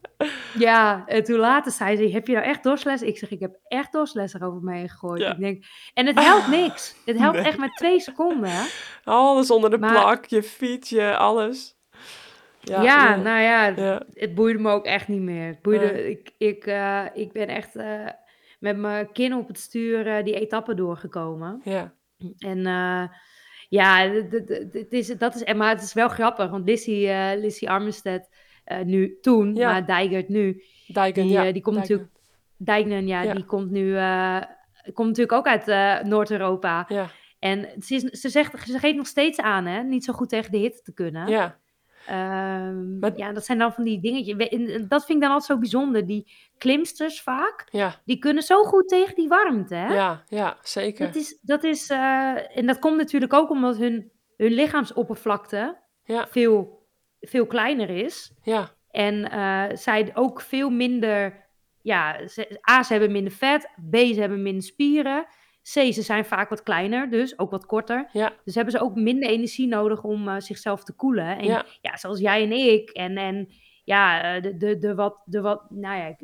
Ja, 0.58 1.04
en 1.06 1.24
toen 1.24 1.40
later 1.40 1.72
zei 1.72 1.96
ze, 1.98 2.10
heb 2.14 2.28
je 2.28 2.34
nou 2.34 2.46
echt 2.46 2.64
dorsles? 2.64 3.02
Ik 3.02 3.18
zeg, 3.18 3.30
ik 3.32 3.40
heb 3.40 3.60
echt 3.68 3.92
dorsles 3.92 4.34
erover 4.34 4.62
me 4.62 4.74
heen 4.76 4.90
gegooid. 4.90 5.22
Ja. 5.22 5.32
Ik 5.32 5.40
denk, 5.40 5.66
en 5.94 6.06
het 6.06 6.20
helpt 6.20 6.48
niks. 6.48 6.96
Het 7.06 7.18
helpt 7.18 7.38
Nee. 7.38 7.46
echt 7.46 7.58
maar 7.58 7.74
twee 7.74 8.00
seconden. 8.00 8.50
hè. 8.50 8.64
Alles 9.04 9.52
onder 9.52 9.70
de 9.70 9.78
Maar- 9.78 9.92
plak, 9.92 10.26
je 10.26 10.44
fietsje, 10.44 11.18
alles. 11.18 11.74
Ja, 12.62 12.82
ja, 12.82 13.16
nou 13.16 13.42
ja, 13.42 13.66
ja, 13.68 14.02
het 14.14 14.36
boeide 14.36 14.60
me 14.60 14.72
ook 14.72 14.86
echt 14.86 15.08
niet 15.08 15.22
meer. 15.22 15.48
Het 15.48 15.62
boeide, 15.62 15.86
Nee. 15.86 16.10
ik, 16.10 16.32
ik, 16.38 16.66
eh, 16.66 17.06
ik 17.14 17.32
ben 17.32 17.48
echt 17.48 17.76
eh, 17.76 18.06
met 18.60 18.78
mijn 18.78 19.12
kin 19.12 19.34
op 19.34 19.48
het 19.48 19.60
stuur 19.60 20.08
eh, 20.08 20.24
die 20.24 20.40
etappe 20.40 20.74
doorgekomen. 20.74 21.62
ja, 21.64 21.94
En 22.38 22.66
eh, 22.66 23.04
Ja, 23.70 24.10
het 24.10 24.88
is, 24.94 25.08
dat 25.08 25.36
is, 25.36 25.54
maar 25.54 25.70
het 25.70 25.82
is 25.82 25.94
wel 25.94 26.08
grappig, 26.10 26.50
want 26.50 26.66
Lissy, 26.68 27.10
Lissy 27.38 27.68
Armstead 27.68 28.30
uh, 28.72 28.80
nu, 28.80 29.18
toen, 29.22 29.54
maar 29.54 29.86
Dijgert 29.86 30.30
nu, 30.30 30.64
die, 30.88 31.28
ja. 31.28 31.48
Uh, 31.48 31.54
die 31.54 31.62
komt 31.62 31.76
natuurlijk, 31.76 32.10
Dijknen, 32.58 33.08
ja, 33.08 33.34
die 33.34 33.46
komt 33.46 33.72
nu, 33.72 33.98
komt 34.94 35.08
natuurlijk 35.08 35.32
ook 35.32 35.48
uit 35.48 35.66
Noord-Europa. 36.06 36.86
Ja. 36.88 37.10
En 37.40 37.68
ze, 37.80 37.96
is, 37.96 38.04
ze, 38.04 38.30
zegt, 38.30 38.68
ze 38.68 38.80
geeft 38.80 38.96
nog 38.96 39.08
steeds 39.08 39.40
aan, 39.40 39.66
hè, 39.66 39.84
niet 39.84 40.04
zo 40.04 40.14
goed 40.14 40.30
tegen 40.30 40.52
de 40.52 40.58
hitte 40.58 40.82
te 40.82 40.94
kunnen. 40.94 41.28
Ja. 41.28 41.60
Um, 42.10 43.00
maar, 43.00 43.18
ja, 43.18 43.34
dat 43.34 43.46
zijn 43.46 43.58
dan 43.58 43.74
van 43.74 43.84
die 43.84 44.00
dingetjes. 44.00 44.38
Dat 44.88 45.06
vind 45.06 45.18
ik 45.18 45.24
dan 45.24 45.32
altijd 45.32 45.44
zo 45.44 45.58
bijzonder. 45.58 46.06
Die 46.06 46.32
klimsters 46.58 47.22
vaak, 47.22 47.68
ja. 47.72 47.96
die 48.06 48.18
kunnen 48.18 48.44
zo 48.44 48.64
goed 48.64 48.88
tegen 48.88 49.16
die 49.16 49.28
warmte. 49.28 49.76
Hè? 49.76 49.94
Ja, 49.94 50.24
ja, 50.28 50.58
zeker. 50.62 51.06
Dat 51.06 51.16
is, 51.16 51.40
dat 51.42 51.64
is, 51.64 51.90
uh, 51.90 52.58
en 52.58 52.66
dat 52.66 52.80
komt 52.80 52.98
natuurlijk 52.98 53.34
ook 53.34 53.50
omdat 53.50 53.78
hun, 53.78 54.12
hun 54.38 54.52
lichaamsoppervlakte 54.52 55.78
ja. 56.04 56.28
veel, 56.28 56.75
veel 57.26 57.46
kleiner 57.46 57.90
is. 57.90 58.32
Ja. 58.44 58.70
En 58.92 59.16
uh, 59.34 59.64
zij 59.74 60.12
ook 60.14 60.42
veel 60.42 60.70
minder, 60.70 61.46
ja, 61.82 62.28
ze, 62.28 62.60
A, 62.70 62.84
ze 62.84 62.92
hebben 62.92 63.12
minder 63.12 63.34
vet, 63.34 63.70
B, 63.90 63.96
ze 63.96 64.20
hebben 64.20 64.42
minder 64.42 64.64
spieren. 64.64 65.26
C, 65.62 65.94
ze 65.94 66.02
zijn 66.02 66.26
vaak 66.26 66.50
wat 66.50 66.64
kleiner, 66.64 67.10
dus 67.10 67.40
ook 67.40 67.52
wat 67.52 67.66
korter. 67.66 68.10
Ja. 68.12 68.34
Dus 68.44 68.56
hebben 68.56 68.74
ze 68.74 68.82
ook 68.82 68.96
minder 68.96 69.30
energie 69.30 69.68
nodig 69.68 70.04
om 70.04 70.28
uh, 70.28 70.36
zichzelf 70.38 70.84
te 70.84 70.94
koelen. 70.94 71.38
En 71.38 71.46
ja. 71.46 71.66
ja. 71.82 71.98
zoals 71.98 72.20
jij 72.20 72.44
en 72.44 72.52
ik 72.52 72.90
en, 72.90 73.18
en 73.18 73.48
ja, 73.84 74.40
de, 74.40 74.58
de, 74.58 74.78
de, 74.78 74.96
wat, 74.96 75.22
de, 75.26 75.42
wat, 75.42 75.70
nou 75.70 75.98
ja, 75.98 76.16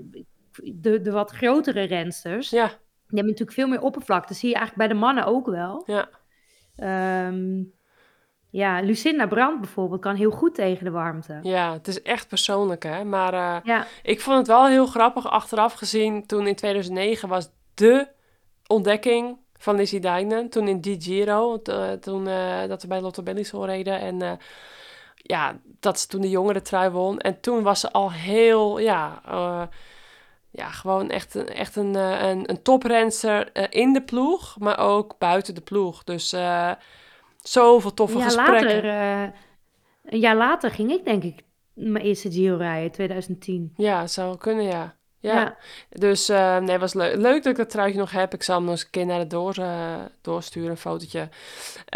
de, 0.74 1.02
de 1.02 1.12
wat 1.12 1.32
grotere 1.32 1.84
rensters, 1.84 2.50
ja. 2.50 2.68
die 2.68 2.76
hebben 3.06 3.26
natuurlijk 3.26 3.58
veel 3.58 3.68
meer 3.68 3.82
oppervlakte. 3.82 4.28
Dat 4.28 4.38
zie 4.38 4.50
je 4.50 4.56
eigenlijk 4.56 4.88
bij 4.88 4.98
de 4.98 5.04
mannen 5.04 5.26
ook 5.26 5.46
wel. 5.46 5.84
Ja. 5.86 6.10
Um, 7.28 7.74
ja, 8.52 8.82
Lucinda 8.82 9.28
Brandt 9.28 9.62
bijvoorbeeld 9.62 10.02
kan 10.02 10.16
heel 10.16 10.32
goed 10.32 10.56
tegen 10.56 10.86
de 10.86 10.92
warmte. 10.92 11.40
Ja, 11.42 11.74
het 11.74 11.88
is 11.88 12.02
echt 12.02 12.28
persoonlijk, 12.28 12.84
hè. 12.84 13.04
Maar 13.04 13.34
uh, 13.34 13.58
ja. 13.64 13.86
ik 14.04 14.22
vond 14.22 14.38
het 14.38 14.48
wel 14.48 14.68
heel 14.68 14.86
grappig 14.86 15.30
achteraf 15.30 15.74
gezien. 15.74 16.26
Toen 16.26 16.48
in 16.48 16.56
2009 16.56 17.30
was 17.30 17.50
de 17.74 18.08
ontdekking 18.68 19.38
van 19.58 19.76
Lizzie 19.76 20.00
Dijnen. 20.00 20.50
Toen 20.50 20.68
in 20.68 20.82
Di 20.82 21.02
Giro, 21.02 21.60
uh, 21.64 21.92
toen 21.92 22.28
uh, 22.28 22.68
dat 22.68 22.82
we 22.82 22.88
bij 22.88 23.02
Lotto 23.02 23.24
Bellisol 23.24 23.66
reden. 23.66 24.00
En 24.00 24.24
uh, 24.24 24.32
ja, 25.16 25.60
dat 25.80 26.00
ze 26.00 26.08
toen 26.08 26.22
de 26.22 26.30
jongere 26.30 26.62
trui 26.62 26.90
won. 26.90 27.20
En 27.20 27.40
toen 27.40 27.64
was 27.64 27.80
ze 27.80 27.92
al 27.92 28.12
heel, 28.12 28.80
ja, 28.80 29.22
ja 30.50 30.68
gewoon 30.70 31.10
echt, 31.10 31.36
een, 31.36 31.48
echt 31.48 31.76
een, 31.76 31.96
een, 31.96 32.50
een 32.50 32.62
toprenster 32.62 33.72
in 33.74 33.94
de 33.94 34.02
ploeg, 34.02 34.56
maar 34.60 34.80
ook 34.80 35.16
buiten 35.18 35.56
de 35.56 35.62
ploeg. 35.62 36.04
Dus 36.04 36.34
zoveel 37.42 37.94
toffe 37.94 38.18
ja, 38.18 38.24
gesprekken. 38.24 38.86
Later, 38.86 39.34
een 40.06 40.20
jaar 40.20 40.36
later 40.36 40.72
ging 40.72 40.92
ik 40.92 41.06
denk 41.06 41.24
ik 41.24 41.44
mijn 41.74 42.06
eerste 42.06 42.32
Giro 42.32 42.58
rijden, 42.58 42.92
2010. 42.92 43.74
Ja, 43.76 44.08
zou 44.08 44.38
kunnen, 44.38 44.66
ja. 44.66 44.96
Ja. 45.20 45.34
Ja. 45.34 45.58
Dus 45.90 46.30
uh, 46.30 46.58
nee, 46.58 46.78
was 46.78 46.94
leuk. 46.94 47.16
Leuk 47.16 47.44
dat 47.44 47.52
ik 47.52 47.58
dat 47.58 47.70
truitje 47.70 48.00
nog 48.00 48.12
heb. 48.12 48.34
Ik 48.34 48.44
zal 48.44 48.56
hem 48.56 48.64
nog 48.64 48.74
eens 48.74 48.84
een 48.84 48.90
keer 48.90 49.06
naar 49.06 49.20
het 49.20 49.30
door, 49.30 49.56
uh, 49.60 49.96
doorsturen, 50.22 50.70
een 50.70 50.78
fotootje. 50.78 51.30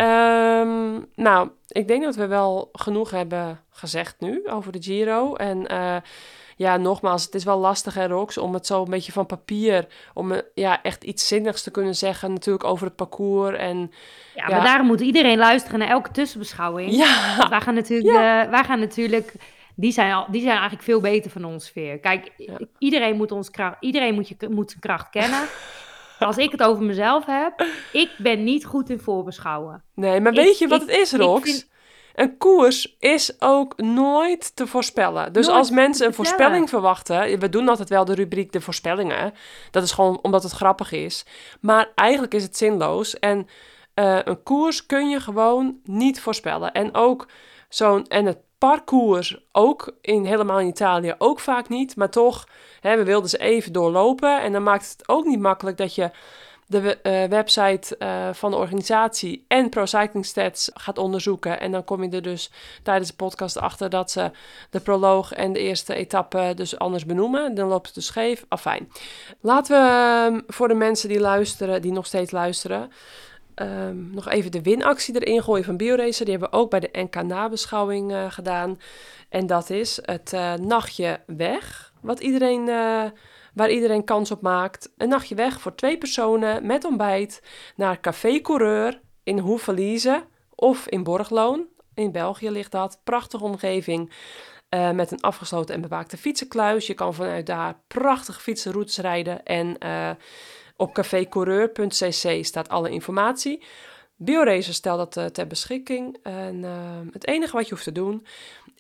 Um, 0.01 1.05
nou, 1.15 1.49
ik 1.67 1.87
denk 1.87 2.03
dat 2.03 2.15
we 2.15 2.27
wel 2.27 2.69
genoeg 2.71 3.11
hebben 3.11 3.59
gezegd 3.69 4.15
nu 4.19 4.47
over 4.47 4.71
de 4.71 4.81
Giro. 4.81 5.35
En 5.35 5.71
uh, 5.71 5.95
ja, 6.55 6.77
nogmaals, 6.77 7.25
het 7.25 7.35
is 7.35 7.43
wel 7.43 7.57
lastig, 7.59 7.93
hè, 7.93 8.07
Rox, 8.07 8.37
om 8.37 8.53
het 8.53 8.65
zo 8.65 8.83
een 8.83 8.89
beetje 8.89 9.11
van 9.11 9.25
papier... 9.25 9.87
om 10.13 10.41
ja, 10.53 10.81
echt 10.81 11.03
iets 11.03 11.27
zinnigs 11.27 11.63
te 11.63 11.71
kunnen 11.71 11.95
zeggen 11.95 12.33
natuurlijk 12.33 12.63
over 12.65 12.85
het 12.85 12.95
parcours 12.95 13.57
en... 13.57 13.91
Ja, 14.35 14.47
maar 14.49 14.63
daarom 14.63 14.87
moet 14.87 15.01
iedereen 15.01 15.37
luisteren 15.37 15.79
naar 15.79 15.87
elke 15.89 16.11
tussenbeschouwing. 16.11 16.91
Ja. 16.91 17.47
Wij 17.49 17.61
gaan 17.61 17.73
natuurlijk... 17.73 18.15
Ja. 18.15 18.49
wij 18.49 18.63
gaan 18.63 18.79
natuurlijk 18.79 19.33
die 19.75 19.91
zijn, 19.91 20.13
al, 20.13 20.25
die 20.31 20.41
zijn 20.41 20.53
eigenlijk 20.53 20.83
veel 20.83 21.01
beter 21.01 21.31
van 21.31 21.45
ons 21.45 21.65
sfeer. 21.65 21.99
Kijk, 21.99 22.31
Ja. 22.37 22.57
iedereen, 22.77 23.15
moet 23.15 23.31
ons 23.31 23.51
kracht, 23.51 23.77
iedereen 23.79 24.13
moet, 24.13 24.27
je, 24.27 24.35
moet 24.49 24.69
zijn 24.69 24.81
kracht 24.81 25.09
kennen. 25.09 25.39
Als 26.19 26.37
ik 26.37 26.51
het 26.51 26.63
over 26.63 26.83
mezelf 26.83 27.25
heb, 27.25 27.65
ik 27.91 28.09
ben 28.17 28.43
niet 28.43 28.65
goed 28.65 28.89
in 28.89 28.99
voorbeschouwen. 28.99 29.83
Nee, 29.95 30.19
maar 30.21 30.31
Ik- 30.31 30.37
weet 30.37 30.57
je 30.57 30.67
wat 30.67 30.81
ik- 30.81 30.87
het 30.89 30.97
is, 30.97 31.11
Rox? 31.13 31.67
Een 32.15 32.37
koers 32.37 32.95
is 32.99 33.41
ook 33.41 33.77
nooit 33.77 34.55
te 34.55 34.67
voorspellen. 34.67 35.33
Dus 35.33 35.45
Nooit 35.45 35.57
als 35.57 35.69
mensen 35.69 36.07
een 36.07 36.13
voorspelling 36.13 36.69
verwachten... 36.69 37.39
We 37.39 37.49
doen 37.49 37.69
altijd 37.69 37.89
wel 37.89 38.05
de 38.05 38.15
rubriek 38.15 38.51
de 38.51 38.61
voorspellingen. 38.61 39.33
Dat 39.71 39.83
is 39.83 39.91
gewoon 39.91 40.19
omdat 40.21 40.43
het 40.43 40.51
grappig 40.51 40.91
is. 40.91 41.25
Maar 41.59 41.91
eigenlijk 41.95 42.33
is 42.33 42.43
het 42.43 42.57
zinloos. 42.57 43.19
En 43.19 43.47
eh, 43.93 44.19
een 44.23 44.43
koers 44.43 44.85
kun 44.85 45.09
je 45.09 45.19
gewoon 45.19 45.79
niet 45.83 46.21
voorspellen. 46.21 46.71
En 46.71 46.93
ook 46.93 47.27
zo'n... 47.69 48.07
En 48.07 48.25
het 48.25 48.37
parcours 48.57 49.37
ook, 49.51 49.95
in, 50.01 50.25
helemaal 50.25 50.59
in 50.59 50.67
Italië, 50.67 51.15
ook 51.17 51.39
vaak 51.39 51.69
niet. 51.69 51.95
Maar 51.95 52.09
toch, 52.09 52.47
hè, 52.79 52.97
we 52.97 53.03
wilden 53.03 53.29
ze 53.29 53.37
even 53.37 53.73
doorlopen. 53.73 54.41
En 54.41 54.51
dan 54.51 54.63
maakt 54.63 54.95
het 54.97 55.09
ook 55.09 55.25
niet 55.25 55.39
makkelijk 55.39 55.77
dat 55.77 55.95
je 55.95 56.11
de 56.67 57.01
eh, 57.01 57.23
website 57.23 57.97
eh, 57.97 58.29
van 58.33 58.51
de 58.51 58.57
organisatie 58.57 59.45
en 59.47 59.69
Pro 59.69 59.85
Cycling 59.85 60.25
Stats 60.25 60.71
gaat 60.73 60.97
onderzoeken. 60.97 61.59
En 61.59 61.71
dan 61.71 61.83
kom 61.83 62.03
je 62.03 62.09
er 62.09 62.21
dus 62.21 62.51
tijdens 62.83 63.09
de 63.09 63.15
podcast 63.15 63.57
achter 63.57 63.89
dat 63.89 64.11
ze 64.11 64.31
de 64.69 64.79
proloog 64.79 65.33
en 65.33 65.53
de 65.53 65.59
eerste 65.59 65.95
etappe 65.95 66.51
dus 66.55 66.79
anders 66.79 67.05
benoemen. 67.05 67.55
Dan 67.55 67.67
loopt 67.67 67.85
het 67.85 67.95
dus 67.95 68.05
scheef. 68.05 68.45
Afijn. 68.47 68.91
Laten 69.41 69.81
we 69.81 69.89
ehm, 69.89 70.41
voor 70.47 70.67
de 70.67 70.73
mensen 70.73 71.09
die 71.09 71.19
luisteren, 71.19 71.81
die 71.81 71.91
nog 71.91 72.05
steeds 72.05 72.31
luisteren, 72.31 72.91
ehm, 73.55 74.11
nog 74.11 74.29
even 74.29 74.51
de 74.51 74.61
winactie 74.61 75.15
erin 75.15 75.43
gooien 75.43 75.65
van 75.65 75.77
BioRacer. 75.77 76.25
Die 76.25 76.33
hebben 76.33 76.51
we 76.51 76.57
ook 76.57 76.69
bij 76.69 76.79
de 76.79 76.89
NK-nabeschouwing 76.91 78.11
eh, 78.11 78.31
gedaan. 78.31 78.79
En 79.29 79.47
dat 79.47 79.69
is 79.69 79.99
het 80.01 80.35
nachtje 80.61 81.19
weg, 81.25 81.93
wat 82.01 82.19
iedereen, 82.19 82.69
waar 83.55 83.69
iedereen 83.69 84.03
kans 84.03 84.31
op 84.31 84.41
maakt. 84.41 84.93
Een 84.97 85.09
nachtje 85.09 85.35
weg 85.35 85.61
voor 85.61 85.75
twee 85.75 85.97
personen 85.97 86.65
met 86.65 86.83
ontbijt 86.85 87.41
naar 87.75 87.99
Café 87.99 88.41
Coureur 88.41 89.01
in 89.23 89.39
Hoevelise 89.39 90.25
of 90.55 90.87
in 90.87 91.03
Borgloon. 91.03 91.67
In 91.93 92.11
België 92.11 92.49
ligt 92.49 92.71
dat. 92.71 92.99
Prachtige 93.03 93.43
omgeving. 93.43 94.13
eh, 94.69 94.91
met 94.91 95.11
een 95.11 95.21
afgesloten 95.21 95.75
en 95.75 95.81
bewaakte 95.81 96.17
fietsenkluis. 96.17 96.87
Je 96.87 96.93
kan 96.93 97.13
vanuit 97.13 97.45
daar 97.45 97.81
prachtige 97.87 98.39
fietsenroutes 98.39 98.97
rijden. 98.97 99.43
En 99.43 99.77
eh, 99.77 100.09
op 100.75 100.93
cafécoureur.cc 100.93 102.45
staat 102.45 102.69
alle 102.69 102.89
informatie. 102.89 103.63
BioRacer 104.15 104.73
stelt 104.73 104.97
dat 104.97 105.17
eh, 105.17 105.25
ter 105.25 105.47
beschikking. 105.47 106.17
En 106.23 106.63
het 107.11 107.27
enige 107.27 107.55
wat 107.55 107.63
je 107.63 107.71
hoeft 107.71 107.83
te 107.83 107.91
doen 107.91 108.25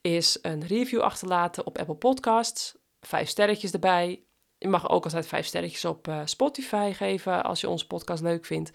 is 0.01 0.39
een 0.41 0.67
review 0.67 1.01
achterlaten 1.01 1.65
op 1.65 1.77
Apple 1.77 1.95
Podcasts. 1.95 2.75
Vijf 2.99 3.29
sterretjes 3.29 3.71
erbij. 3.71 4.25
Je 4.57 4.67
mag 4.67 4.89
ook 4.89 5.03
altijd 5.03 5.27
vijf 5.27 5.45
sterretjes 5.45 5.85
op 5.85 6.07
eh, 6.07 6.19
Spotify 6.25 6.91
geven 6.93 7.43
als 7.43 7.61
je 7.61 7.69
onze 7.69 7.87
podcast 7.87 8.23
leuk 8.23 8.45
vindt. 8.45 8.71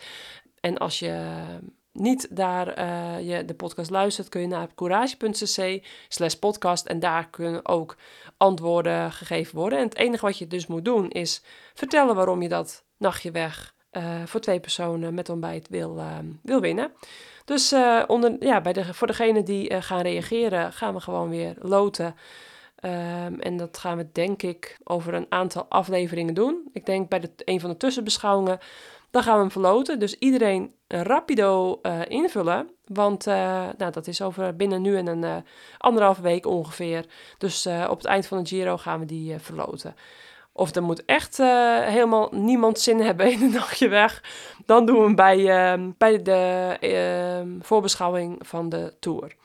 En 0.61 0.79
als 0.79 0.99
je 0.99 1.45
niet 1.93 2.37
daar 2.37 2.69
eh, 2.69 3.29
je 3.29 3.45
de 3.45 3.55
podcast 3.55 3.91
luistert, 3.91 4.29
kun 4.29 4.41
je 4.41 4.47
naar 4.47 4.75
courage.cc 4.75 5.87
slash 6.09 6.35
podcast. 6.35 6.87
En 6.87 6.99
daar 6.99 7.29
kunnen 7.29 7.67
ook 7.69 7.97
antwoorden 8.37 9.13
gegeven 9.13 9.57
worden. 9.57 9.79
En 9.79 9.85
het 9.85 9.97
enige 9.97 10.27
wat 10.27 10.39
je 10.39 10.47
dus 10.47 10.67
moet 10.67 10.85
doen 10.85 11.11
is 11.11 11.43
vertellen 11.75 12.15
waarom 12.15 12.43
je 12.43 12.49
dat 12.49 12.85
nachtje 12.97 13.31
weg 13.31 13.75
eh, 13.91 14.23
voor 14.25 14.41
twee 14.41 14.61
personen 14.61 15.15
met 15.15 15.29
ontbijt 15.29 15.69
wil, 15.69 16.03
wil 16.43 16.61
winnen. 16.61 16.93
Dus 17.45 17.75
onder, 18.07 18.37
ja, 18.45 18.61
bij 18.61 18.73
de, 18.73 18.95
voor 18.95 19.07
degenen 19.07 19.45
die 19.45 19.83
gaan 19.83 20.01
reageren, 20.01 20.73
gaan 20.73 20.95
we 20.95 21.01
gewoon 21.01 21.29
weer 21.29 21.55
loten. 21.59 22.15
Ehm, 22.81 23.35
en 23.35 23.57
dat 23.57 23.79
gaan 23.79 23.97
we 23.97 24.09
denk 24.13 24.43
ik 24.43 24.79
over 24.85 25.15
een 25.15 25.27
aantal 25.29 25.67
afleveringen 25.69 26.35
doen. 26.35 26.69
Ik 26.73 26.87
denk 26.87 27.09
bij 27.09 27.21
de, 27.21 27.31
een 27.45 27.61
van 27.61 27.71
de 27.71 27.77
tussenbeschouwingen, 27.77 28.59
dan 29.11 29.23
gaan 29.23 29.35
we 29.35 29.41
hem 29.41 29.51
verloten. 29.51 29.99
Dus 29.99 30.15
iedereen 30.15 30.75
rapido 30.89 31.79
eh, 31.83 32.01
invullen. 32.09 32.71
Want 32.87 33.27
eh, 33.27 33.69
nou, 33.77 33.93
dat 33.93 34.07
is 34.07 34.23
over 34.23 34.57
binnen 34.57 34.83
nu 34.83 34.97
en 34.97 35.07
een 35.07 35.25
eh, 35.25 35.37
anderhalve 35.79 36.23
week 36.23 36.47
ongeveer. 36.47 37.05
Dus 37.39 37.67
op 37.67 37.97
het 37.97 38.07
eind 38.07 38.27
van 38.27 38.43
de 38.43 38.49
Giro 38.49 38.77
gaan 38.77 39.01
we 39.01 39.07
die 39.07 39.39
verloten. 39.39 39.95
Of 40.53 40.75
er 40.75 40.83
moet 40.83 41.05
echt 41.05 41.37
helemaal 41.85 42.29
niemand 42.33 42.79
zin 42.79 43.01
hebben 43.01 43.33
in 43.33 43.43
een 43.43 43.51
nachtje 43.51 43.89
weg. 43.89 44.23
Dan 44.67 44.87
doen 44.87 44.97
we 44.97 45.03
hem 45.03 45.15
bij, 45.15 45.49
ehm, 45.49 45.91
bij 45.99 46.23
de 46.23 46.77
ehm, 46.81 47.49
voorbeschouwing 47.61 48.39
van 48.47 48.69
de 48.69 48.95
Tour. 49.01 49.37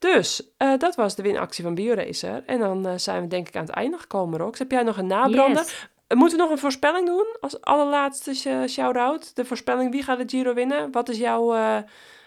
Dus 0.00 0.50
eh, 0.56 0.78
dat 0.78 0.94
was 0.94 1.14
de 1.14 1.22
winactie 1.22 1.64
van 1.64 1.74
BioRacer. 1.74 2.42
En 2.46 2.58
dan 2.58 2.86
eh, 2.86 2.92
zijn 2.96 3.22
we 3.22 3.26
denk 3.28 3.48
ik 3.48 3.56
aan 3.56 3.64
het 3.66 3.74
einde 3.74 3.98
gekomen, 3.98 4.38
Rox. 4.38 4.58
Heb 4.58 4.70
jij 4.70 4.82
nog 4.82 4.96
een 4.96 5.06
nabrander? 5.06 5.62
Yes. 5.62 5.88
Eh, 6.06 6.16
Moeten 6.18 6.36
we 6.36 6.42
nog 6.42 6.52
een 6.52 6.58
voorspelling 6.58 7.06
doen? 7.06 7.36
Als 7.40 7.60
allerlaatste 7.60 8.34
sh- 8.34 8.72
shout-out. 8.72 9.36
De 9.36 9.44
voorspelling, 9.44 9.90
wie 9.90 10.02
gaat 10.02 10.18
de 10.18 10.24
Giro 10.36 10.54
winnen? 10.54 10.90
Wat 10.92 11.08
is 11.08 11.18
jouw 11.18 11.54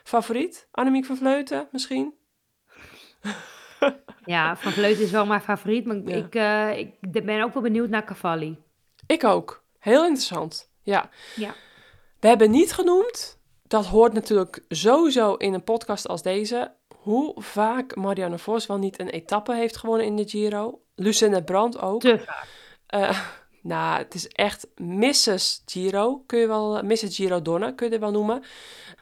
favoriet? 0.03 0.67
Annemiek 0.71 1.05
van 1.05 1.17
Vleuten 1.17 1.67
misschien? 1.71 2.13
Ja, 4.25 4.55
Van 4.57 4.71
Vleuten 4.71 5.03
is 5.03 5.11
wel 5.11 5.25
mijn 5.25 5.41
favoriet, 5.41 5.85
maar 5.85 5.95
Ja. 6.31 6.69
ik, 6.69 6.93
ik 7.11 7.25
ben 7.25 7.41
ook 7.43 7.53
wel 7.53 7.63
benieuwd 7.63 7.89
naar 7.89 8.05
Cavalli. 8.05 8.57
Ik 9.07 9.23
ook. 9.23 9.63
Heel 9.79 10.03
interessant. 10.03 10.69
Ja. 10.81 11.09
Ja. 11.35 11.53
We 12.19 12.27
hebben 12.27 12.51
niet 12.51 12.73
genoemd, 12.73 13.39
dat 13.67 13.85
hoort 13.85 14.13
natuurlijk 14.13 14.63
sowieso 14.67 15.33
in 15.33 15.53
een 15.53 15.63
podcast 15.63 16.07
als 16.07 16.21
deze. 16.21 16.71
Hoe 17.03 17.33
vaak 17.35 17.95
Marianne 17.95 18.37
Vos 18.37 18.65
wel 18.65 18.77
niet 18.77 18.99
een 18.99 19.09
etappe 19.09 19.55
heeft 19.55 19.77
gewonnen 19.77 20.05
in 20.05 20.15
de 20.15 20.27
Giro. 20.27 20.81
Lucinda 20.95 21.41
Brandt 21.41 21.81
ook. 21.81 22.01
Te 22.01 22.19
vaak. 22.19 22.47
Uh, 22.95 23.19
nou, 23.73 23.97
het 23.97 24.13
is 24.13 24.27
echt 24.27 24.67
Mrs. 24.75 25.61
Giro, 25.65 26.23
kun 26.25 26.39
je 26.39 26.47
wel, 26.47 26.83
Mrs. 26.83 27.15
Giro 27.15 27.41
Donne 27.41 27.75
kun 27.75 27.87
je 27.87 27.93
er 27.93 27.99
wel 27.99 28.11
noemen. 28.11 28.43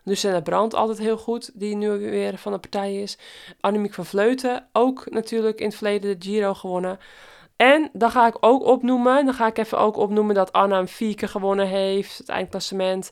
Lucinda 0.03 0.41
Brandt 0.41 0.73
altijd 0.73 0.97
heel 0.97 1.17
goed, 1.17 1.51
die 1.53 1.75
nu 1.75 1.89
weer 1.89 2.37
van 2.37 2.51
de 2.51 2.59
partij 2.59 3.01
is. 3.01 3.17
Annemiek 3.59 3.93
van 3.93 4.05
Vleuten, 4.05 4.67
ook 4.71 5.09
natuurlijk 5.09 5.59
in 5.59 5.65
het 5.65 5.75
verleden 5.75 6.19
de 6.19 6.25
Giro 6.25 6.53
gewonnen. 6.53 6.99
En 7.55 7.89
dan 7.93 8.11
ga 8.11 8.27
ik 8.27 8.37
ook 8.39 8.63
opnoemen, 8.63 9.25
dan 9.25 9.33
ga 9.33 9.47
ik 9.47 9.57
even 9.57 9.79
ook 9.79 9.97
opnoemen 9.97 10.35
dat 10.35 10.51
Anna 10.51 10.79
een 10.79 10.87
vier 10.87 11.15
keer 11.15 11.29
gewonnen 11.29 11.67
heeft, 11.67 12.17
het 12.17 12.29
eindklassement. 12.29 13.11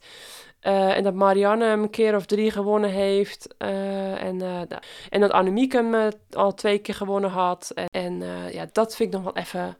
Uh, 0.64 0.98
en 0.98 1.04
dat 1.04 1.14
Marianne 1.14 1.66
hem 1.66 1.84
een 1.84 1.90
keer 1.90 2.16
of 2.16 2.26
drie 2.26 2.52
gewonnen 2.52 2.90
heeft. 2.90 3.56
Uh, 3.60 4.24
en, 4.24 4.42
uh, 4.42 4.62
en 5.10 5.20
dat 5.20 5.32
Annemiek 5.32 5.72
hem 5.72 6.12
al 6.32 6.54
twee 6.54 6.80
keer 6.80 6.96
gewonnen 6.96 7.30
had. 7.30 7.72
En, 7.74 7.88
en 7.92 8.22
ja, 8.52 8.66
dat 8.72 8.96
vind 8.96 9.14
ik 9.14 9.20
nog 9.20 9.34
wel 9.34 9.44
even 9.44 9.78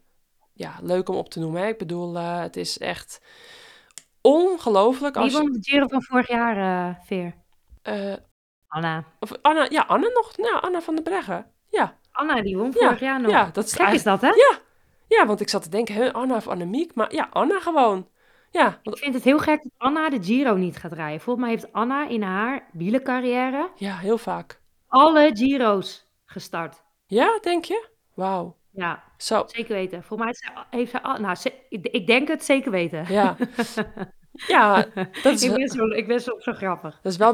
ja, 0.54 0.76
leuk 0.82 1.10
om 1.10 1.16
op 1.16 1.30
te 1.30 1.40
noemen. 1.40 1.62
Hè. 1.62 1.68
Ik 1.68 1.78
bedoel, 1.78 2.16
het 2.16 2.56
is 2.56 2.78
echt 2.78 3.22
ongelooflijk. 4.22 5.16
Wie 5.16 5.32
won 5.32 5.52
de 5.52 5.60
Giro 5.62 5.88
van 5.88 6.04
vorig 6.04 6.28
jaar, 6.28 7.00
Veer? 7.06 7.34
Anna. 8.68 9.04
Of 9.20 9.32
Anna, 9.42 9.68
ja, 9.70 9.82
Anna 9.88 10.08
nog. 10.08 10.38
Nou, 10.38 10.62
Anna 10.62 10.82
van 10.82 10.96
der 10.96 11.04
Breggen. 11.04 11.46
Ja. 11.70 11.98
Anna, 12.12 12.42
die 12.42 12.58
won 12.58 12.74
vorig 12.74 13.00
jaar 13.00 13.22
nog. 13.22 13.32
Ja, 13.32 13.50
dat 13.54 13.66
is 13.66 13.74
Gek 13.74 13.94
is 13.94 14.04
dat, 14.04 14.22
hè? 14.22 14.28
Ja. 14.28 14.58
ja, 15.08 15.26
want 15.26 15.42
ik 15.42 15.50
zat 15.50 15.64
te 15.64 15.70
denken, 15.70 16.14
Anna 16.14 16.36
of 16.36 16.48
Annemiek. 16.48 16.96
Maar 16.96 17.14
ja, 17.14 17.28
Anna 17.32 17.60
gewoon. 17.60 18.08
Ja. 18.52 18.80
Ik 18.84 18.98
vind 18.98 19.14
het 19.14 19.24
heel 19.24 19.40
gek 19.40 19.64
dat 19.64 19.72
Anna 19.78 20.10
de 20.10 20.24
Giro 20.24 20.56
niet 20.56 20.78
gaat 20.78 20.94
rijden. 20.94 21.22
Volgens 21.22 21.46
mij 21.46 21.56
heeft 21.56 21.74
Anna 21.74 22.08
in 22.08 22.22
haar 22.22 22.68
wielencarrière... 22.72 23.70
Ja, 23.76 23.98
heel 23.98 24.18
vaak. 24.18 24.62
Alle 24.88 25.32
Giro's 25.34 26.08
gestart. 26.26 26.84
Ja, 27.06 27.40
denk 27.42 27.66
je? 27.66 27.88
Wauw. 28.14 28.56
Ja, 28.72 29.04
Zo. 29.18 29.44
zeker 29.48 29.74
weten. 29.74 30.04
Volgens 30.04 30.42
mij 30.42 30.64
heeft 30.70 30.92
ze... 30.92 31.00
Nou, 31.22 31.36
ze, 31.36 31.54
ik 31.70 32.08
denk 32.08 32.28
het 32.28 32.46
zeker 32.46 32.72
weten. 32.72 33.06
Ja. 33.10 33.36
Ja, 34.48 34.86
dat 35.24 35.34
is... 35.34 35.44
ik, 35.44 35.54
ben 35.54 35.68
zo, 35.68 35.86
ik 35.86 36.08
ben 36.08 36.22
zo, 36.22 36.36
zo 36.40 36.54
grappig. 36.54 37.00
Dat 37.02 37.12
is 37.12 37.18
wel, 37.18 37.34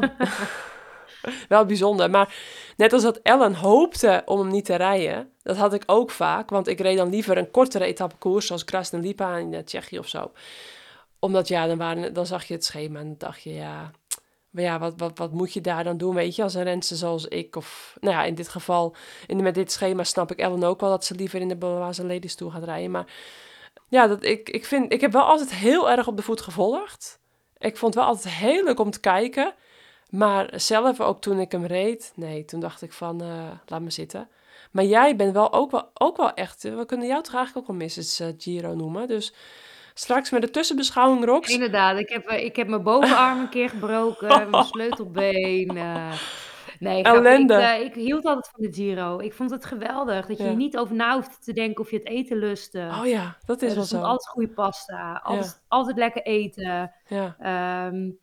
wel 1.47 1.65
bijzonder. 1.65 2.09
Maar 2.09 2.35
net 2.77 2.93
als 2.93 3.03
dat 3.03 3.17
Ellen 3.17 3.53
hoopte 3.55 4.21
om 4.25 4.39
hem 4.39 4.47
niet 4.47 4.65
te 4.65 4.75
rijden, 4.75 5.31
dat 5.41 5.57
had 5.57 5.73
ik 5.73 5.83
ook 5.85 6.11
vaak. 6.11 6.49
Want 6.49 6.67
ik 6.67 6.79
reed 6.79 6.97
dan 6.97 7.09
liever 7.09 7.37
een 7.37 7.51
kortere 7.51 7.85
etappekoers, 7.85 8.45
zoals 8.45 8.63
Krasnalipa 8.63 9.37
in 9.37 9.63
Tsjechië 9.63 9.99
of 9.99 10.07
zo 10.07 10.31
omdat 11.25 11.47
ja, 11.47 11.67
dan, 11.67 11.77
waren, 11.77 12.13
dan 12.13 12.25
zag 12.25 12.43
je 12.43 12.53
het 12.53 12.65
schema 12.65 12.99
en 12.99 13.15
dacht 13.17 13.41
je, 13.41 13.53
ja, 13.53 13.91
ja, 14.51 14.79
wat, 14.79 14.93
wat, 14.97 15.17
wat 15.17 15.31
moet 15.31 15.53
je 15.53 15.61
daar 15.61 15.83
dan 15.83 15.97
doen, 15.97 16.15
weet 16.15 16.35
je, 16.35 16.43
als 16.43 16.53
een 16.53 16.63
renster 16.63 16.97
zoals 16.97 17.25
ik. 17.25 17.55
Of, 17.55 17.97
nou 17.99 18.15
ja, 18.15 18.23
in 18.23 18.35
dit 18.35 18.47
geval, 18.47 18.95
in, 19.27 19.43
met 19.43 19.55
dit 19.55 19.71
schema 19.71 20.03
snap 20.03 20.31
ik 20.31 20.39
Ellen 20.39 20.63
ook 20.63 20.79
wel 20.79 20.89
dat 20.89 21.05
ze 21.05 21.15
liever 21.15 21.41
in 21.41 21.47
de 21.47 21.55
Baloise 21.55 22.05
Ladies 22.05 22.35
toe 22.35 22.51
gaat 22.51 22.63
rijden. 22.63 22.91
Maar 22.91 23.13
ja, 23.87 24.07
dat, 24.07 24.23
ik, 24.23 24.49
ik, 24.49 24.65
vind, 24.65 24.93
ik 24.93 25.01
heb 25.01 25.11
wel 25.11 25.23
altijd 25.23 25.53
heel 25.53 25.89
erg 25.89 26.07
op 26.07 26.17
de 26.17 26.23
voet 26.23 26.41
gevolgd. 26.41 27.19
Ik 27.57 27.77
vond 27.77 27.95
wel 27.95 28.03
altijd 28.03 28.33
heel 28.33 28.63
leuk 28.63 28.79
om 28.79 28.91
te 28.91 28.99
kijken. 28.99 29.53
Maar 30.09 30.49
zelf, 30.55 31.01
ook 31.01 31.21
toen 31.21 31.39
ik 31.39 31.51
hem 31.51 31.65
reed, 31.65 32.11
nee, 32.15 32.45
toen 32.45 32.59
dacht 32.59 32.81
ik 32.81 32.93
van, 32.93 33.23
uh, 33.23 33.51
laat 33.65 33.81
me 33.81 33.89
zitten. 33.89 34.29
Maar 34.71 34.83
jij 34.83 35.15
bent 35.15 35.33
wel 35.33 35.53
ook 35.53 35.71
wel, 35.71 35.89
ook 35.93 36.17
wel 36.17 36.33
echt, 36.33 36.63
we 36.63 36.85
kunnen 36.85 37.07
jou 37.07 37.23
toch 37.23 37.33
eigenlijk 37.33 37.69
ook 37.69 37.77
wel 37.77 37.87
Mrs. 37.87 38.21
Uh, 38.21 38.27
Giro 38.37 38.73
noemen. 38.73 39.07
Dus 39.07 39.33
Straks 39.97 40.31
met 40.31 40.41
de 40.41 40.49
tussenbeschouwing, 40.49 41.25
Rox. 41.25 41.49
Inderdaad, 41.49 41.99
ik 41.99 42.09
heb, 42.09 42.29
ik 42.29 42.55
heb 42.55 42.67
mijn 42.67 42.83
bovenarm 42.83 43.39
een 43.39 43.49
keer 43.49 43.69
gebroken, 43.69 44.27
mijn 44.49 44.63
sleutelbeen. 44.63 45.75
Uh, 45.75 46.13
nee, 46.79 47.03
Ellende. 47.03 47.53
Ik, 47.53 47.61
uh, 47.61 47.79
ik, 47.79 47.93
hield 47.93 48.25
altijd 48.25 48.49
van 48.53 48.63
de 48.63 48.73
Giro. 48.73 49.19
Ik 49.19 49.33
vond 49.33 49.51
het 49.51 49.65
geweldig 49.65 50.25
dat 50.25 50.37
je 50.37 50.43
ja. 50.43 50.51
niet 50.51 50.77
over 50.77 50.95
na 50.95 51.13
hoeft 51.13 51.43
te 51.43 51.53
denken 51.53 51.83
of 51.83 51.91
je 51.91 51.97
het 51.97 52.07
eten 52.07 52.37
lustte. 52.37 52.89
Oh 52.99 53.05
ja, 53.07 53.37
dat 53.45 53.61
is 53.61 53.69
uh, 53.69 53.75
wel 53.75 53.85
zo. 53.85 54.01
Altijd 54.01 54.27
goede 54.27 54.53
pasta, 54.53 55.21
altijd, 55.23 55.45
ja. 55.45 55.65
altijd 55.67 55.97
lekker 55.97 56.21
eten. 56.21 56.91
Ja. 57.07 57.87
Um, 57.87 58.17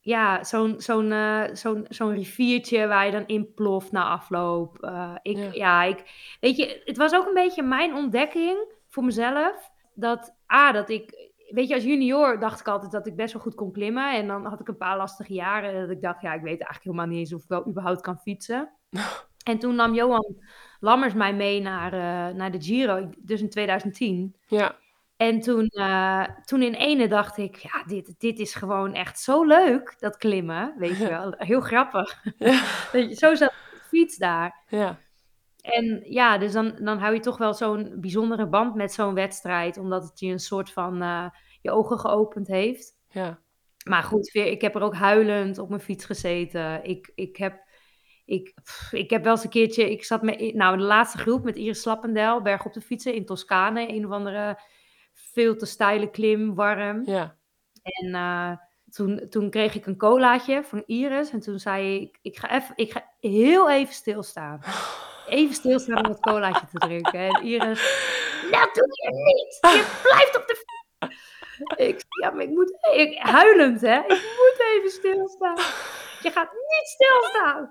ja, 0.00 0.44
zo'n 0.44 0.74
zo'n 0.78 1.14
zo'n 1.52 1.86
zo'n 1.88 2.14
riviertje 2.14 2.86
waar 2.86 3.06
je 3.06 3.12
dan 3.12 3.26
in 3.26 3.54
ploft 3.54 3.92
na 3.92 4.08
afloop. 4.08 4.90
Ik, 5.22 5.36
ja. 5.36 5.48
ja, 5.52 5.82
ik, 5.82 6.04
weet 6.40 6.56
je, 6.56 6.82
het 6.84 6.96
was 6.96 7.14
ook 7.14 7.26
een 7.26 7.34
beetje 7.34 7.62
mijn 7.62 7.94
ontdekking 7.94 8.72
voor 8.88 9.04
mezelf. 9.04 9.72
Dat, 9.94 10.33
A, 10.52 10.72
dat 10.72 10.88
ik, 10.88 11.30
weet 11.48 11.68
je, 11.68 11.74
als 11.74 11.84
junior 11.84 12.38
dacht 12.38 12.60
ik 12.60 12.68
altijd 12.68 12.92
dat 12.92 13.06
ik 13.06 13.16
best 13.16 13.32
wel 13.32 13.42
goed 13.42 13.54
kon 13.54 13.72
klimmen. 13.72 14.14
En 14.14 14.26
dan 14.26 14.44
had 14.46 14.60
ik 14.60 14.68
een 14.68 14.76
paar 14.76 14.96
lastige 14.96 15.32
jaren 15.32 15.80
dat 15.80 15.90
ik 15.90 16.02
dacht, 16.02 16.22
ja, 16.22 16.32
ik 16.32 16.42
weet 16.42 16.60
eigenlijk 16.60 16.84
helemaal 16.84 17.06
niet 17.06 17.18
eens 17.18 17.34
of 17.34 17.42
ik 17.42 17.48
wel 17.48 17.66
überhaupt 17.66 18.00
kan 18.00 18.18
fietsen. 18.18 18.70
en 19.50 19.58
toen 19.58 19.74
nam 19.74 19.94
Johan 19.94 20.36
Lammers 20.80 21.14
mij 21.14 21.34
mee 21.34 21.60
naar, 21.60 21.92
uh, 21.94 22.36
naar 22.36 22.50
de 22.50 22.62
Giro, 22.62 23.10
dus 23.18 23.40
in 23.40 23.50
2010. 23.50 24.36
Ja. 24.46 24.76
En 25.16 25.40
toen, 25.40 25.70
uh, 25.70 26.24
toen 26.44 26.62
in 26.62 26.74
ene 26.74 27.08
dacht 27.08 27.36
ik, 27.36 27.56
ja, 27.56 27.84
dit, 27.86 28.14
dit 28.18 28.38
is 28.38 28.54
gewoon 28.54 28.94
echt 28.94 29.20
zo 29.20 29.44
leuk, 29.44 29.94
dat 29.98 30.16
klimmen, 30.16 30.74
weet 30.78 30.96
je 30.96 31.08
wel. 31.18 31.34
Heel 31.36 31.60
grappig. 31.60 32.22
Ja. 32.36 32.62
zo 33.22 33.34
zat 33.34 33.50
de 33.50 33.80
fiets 33.88 34.16
daar. 34.16 34.64
Ja. 34.68 34.98
En 35.64 36.02
ja, 36.04 36.38
dus 36.38 36.52
dan, 36.52 36.76
dan 36.80 36.98
hou 36.98 37.14
je 37.14 37.20
toch 37.20 37.38
wel 37.38 37.54
zo'n 37.54 37.92
bijzondere 37.96 38.46
band 38.46 38.74
met 38.74 38.92
zo'n 38.92 39.14
wedstrijd, 39.14 39.78
omdat 39.78 40.02
het 40.02 40.20
je 40.20 40.26
een 40.26 40.38
soort 40.38 40.72
van 40.72 41.02
uh, 41.02 41.26
je 41.60 41.70
ogen 41.70 41.98
geopend 41.98 42.46
heeft. 42.46 42.92
Ja. 43.08 43.38
Maar 43.84 44.02
goed, 44.02 44.34
ik 44.34 44.60
heb 44.60 44.74
er 44.74 44.82
ook 44.82 44.94
huilend 44.94 45.58
op 45.58 45.68
mijn 45.68 45.80
fiets 45.80 46.04
gezeten. 46.04 46.84
Ik, 46.84 47.12
ik, 47.14 47.36
heb, 47.36 47.64
ik, 48.24 48.54
pff, 48.62 48.92
ik 48.92 49.10
heb 49.10 49.22
wel 49.22 49.32
eens 49.32 49.44
een 49.44 49.50
keertje, 49.50 49.90
ik 49.90 50.04
zat 50.04 50.22
met, 50.22 50.54
nou, 50.54 50.76
de 50.76 50.82
laatste 50.82 51.18
groep 51.18 51.44
met 51.44 51.56
Iris 51.56 51.80
Slappendel, 51.80 52.42
berg 52.42 52.64
op 52.64 52.72
de 52.72 52.80
fietsen 52.80 53.14
in 53.14 53.24
Toscane, 53.24 53.88
een 53.88 54.06
of 54.06 54.12
andere 54.12 54.60
veel 55.12 55.56
te 55.56 55.66
steile 55.66 56.10
klim, 56.10 56.54
warm. 56.54 57.02
Ja. 57.06 57.36
En 57.82 58.08
uh, 58.08 58.56
toen, 58.90 59.26
toen 59.28 59.50
kreeg 59.50 59.74
ik 59.74 59.86
een 59.86 59.96
colaatje 59.96 60.64
van 60.64 60.82
Iris 60.86 61.30
en 61.30 61.40
toen 61.40 61.58
zei 61.58 62.00
ik, 62.00 62.18
ik 62.22 62.36
ga, 62.36 62.50
even, 62.50 62.72
ik 62.76 62.92
ga 62.92 63.12
heel 63.20 63.70
even 63.70 63.94
stilstaan 63.94 64.60
even 65.28 65.54
stilstaan 65.54 66.04
om 66.04 66.10
het 66.10 66.20
colaatje 66.20 66.66
te 66.72 66.78
drinken. 66.78 67.20
En 67.20 67.42
Iris, 67.42 67.80
dat 68.50 68.70
doe 68.74 68.88
je 69.02 69.10
niet. 69.12 69.58
Je 69.76 70.00
blijft 70.02 70.36
op 70.36 70.46
de 70.46 70.64
ik, 71.76 72.04
ja, 72.22 72.30
maar 72.30 72.42
ik 72.42 72.50
moet, 72.50 72.78
ik, 72.94 73.18
huilend 73.18 73.80
hè, 73.80 73.98
ik 73.98 74.34
moet 74.38 74.64
even 74.74 74.90
stilstaan. 74.90 75.56
Je 76.22 76.30
gaat 76.30 76.52
niet 76.52 76.86
stilstaan. 76.86 77.70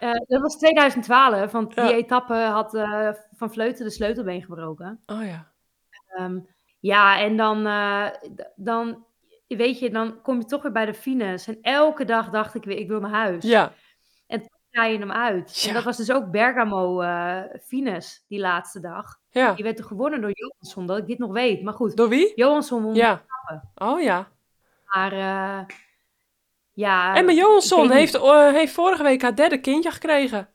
Uh, 0.00 0.12
dat 0.26 0.40
was 0.40 0.56
2012, 0.56 1.52
want 1.52 1.74
die 1.74 1.84
ja. 1.84 1.92
etappe 1.92 2.34
had 2.34 2.74
uh, 2.74 3.10
Van 3.32 3.52
Vleuten 3.52 3.84
de 3.84 3.90
sleutelbeen 3.90 4.42
gebroken. 4.42 5.02
Oh 5.06 5.24
ja. 5.24 5.52
Um, 6.18 6.48
ja, 6.80 7.20
en 7.20 7.36
dan, 7.36 7.66
uh, 7.66 8.06
dan, 8.56 9.06
weet 9.48 9.78
je, 9.78 9.90
dan 9.90 10.22
kom 10.22 10.38
je 10.38 10.44
toch 10.44 10.62
weer 10.62 10.72
bij 10.72 10.86
de 10.86 10.94
fines. 10.94 11.48
En 11.48 11.58
elke 11.62 12.04
dag 12.04 12.30
dacht 12.30 12.54
ik 12.54 12.64
weer, 12.64 12.78
ik 12.78 12.88
wil 12.88 13.00
naar 13.00 13.10
huis. 13.10 13.44
Ja. 13.44 13.72
Je 14.72 14.98
hem 14.98 15.12
uit. 15.12 15.60
Ja. 15.60 15.68
En 15.68 15.74
dat 15.74 15.84
was 15.84 15.96
dus 15.96 16.12
ook 16.12 16.30
Bergamo 16.30 17.02
uh, 17.02 17.40
Fines 17.66 18.24
die 18.28 18.38
laatste 18.38 18.80
dag. 18.80 19.18
Ja. 19.30 19.52
Die 19.52 19.64
werd 19.64 19.78
er 19.78 19.84
gewonnen 19.84 20.20
door 20.20 20.30
Johansson, 20.32 20.86
dat 20.86 20.98
ik 20.98 21.06
dit 21.06 21.18
nog 21.18 21.32
weet. 21.32 21.62
Maar 21.62 21.74
goed. 21.74 21.96
Door 21.96 22.08
wie? 22.08 22.32
Johansson 22.34 22.82
won 22.82 22.94
ja. 22.94 23.22
Oh 23.74 24.00
ja. 24.00 24.28
Maar 24.84 25.12
uh, 25.12 25.64
ja. 26.72 27.14
Emma 27.14 27.32
Johansson 27.32 27.90
heeft, 27.90 28.14
uh, 28.14 28.52
heeft 28.52 28.72
vorige 28.72 29.02
week 29.02 29.22
haar 29.22 29.36
derde 29.36 29.60
kindje 29.60 29.90
gekregen. 29.90 30.48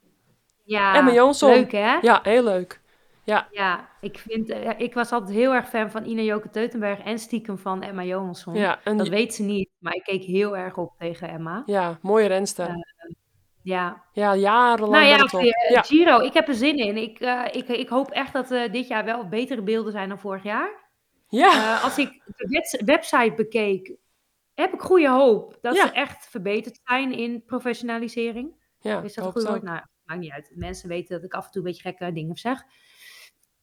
Ja. 0.63 0.95
Emma 0.95 1.11
Johansson. 1.11 1.49
Leuk 1.49 1.71
hè? 1.71 1.97
Ja, 2.01 2.19
heel 2.23 2.43
leuk. 2.43 2.81
Ja. 3.23 3.47
ja, 3.51 3.89
ik, 4.01 4.17
vind, 4.17 4.53
ik 4.77 4.93
was 4.93 5.11
altijd 5.11 5.37
heel 5.37 5.53
erg 5.53 5.67
fan 5.67 5.91
van 5.91 6.05
Ina 6.05 6.21
Joke 6.21 6.49
Teutenberg 6.49 6.99
en 6.99 7.19
stiekem 7.19 7.57
van 7.57 7.81
Emma 7.83 8.03
Johansson. 8.03 8.55
Ja, 8.55 8.79
en 8.83 8.97
dat 8.97 9.07
weet 9.07 9.33
ze 9.33 9.43
niet, 9.43 9.69
maar 9.77 9.93
ik 9.93 10.03
keek 10.03 10.23
heel 10.23 10.57
erg 10.57 10.77
op 10.77 10.93
tegen 10.97 11.29
Emma. 11.29 11.63
Ja, 11.65 11.97
mooie 12.01 12.27
renster. 12.27 12.75
Ja. 13.67 14.03
Ja, 14.11 14.35
jarenlang. 14.35 14.91
Nou 14.91 15.05
ja. 15.05 15.45
Uh, 15.45 15.69
ja, 15.69 15.81
Giro, 15.81 16.19
ik 16.19 16.33
heb 16.33 16.47
er 16.47 16.53
zin 16.53 16.77
in. 16.77 16.97
Ik, 16.97 17.19
uh, 17.19 17.45
ik, 17.51 17.67
ik 17.67 17.89
hoop 17.89 18.11
echt 18.11 18.33
dat 18.33 18.51
uh, 18.51 18.71
dit 18.71 18.87
jaar 18.87 19.05
wel 19.05 19.27
betere 19.27 19.61
beelden 19.61 19.91
zijn 19.91 20.09
dan 20.09 20.19
vorig 20.19 20.43
jaar. 20.43 20.69
Ja. 21.29 21.77
als 21.77 21.97
ik 21.97 22.21
de 22.25 22.81
website 22.85 23.33
bekeek, 23.35 23.95
heb 24.53 24.73
ik 24.73 24.81
goede 24.81 25.09
hoop 25.09 25.57
dat 25.61 25.75
ja. 25.75 25.87
ze 25.87 25.91
echt 25.91 26.27
verbeterd 26.29 26.79
zijn 26.83 27.11
in 27.11 27.43
professionalisering. 27.45 28.55
Ja, 28.79 29.01
Is 29.01 29.13
dat 29.13 29.25
een 29.25 29.31
goed 29.31 29.43
woord? 29.43 29.63
Nou, 29.63 29.81
maakt 30.05 30.19
niet 30.19 30.31
uit. 30.31 30.51
Mensen 30.55 30.89
weten 30.89 31.15
dat 31.15 31.25
ik 31.25 31.33
af 31.33 31.45
en 31.45 31.51
toe 31.51 31.61
een 31.61 31.67
beetje 31.67 31.89
gekke 31.89 32.11
dingen 32.11 32.35
zeg. 32.35 32.63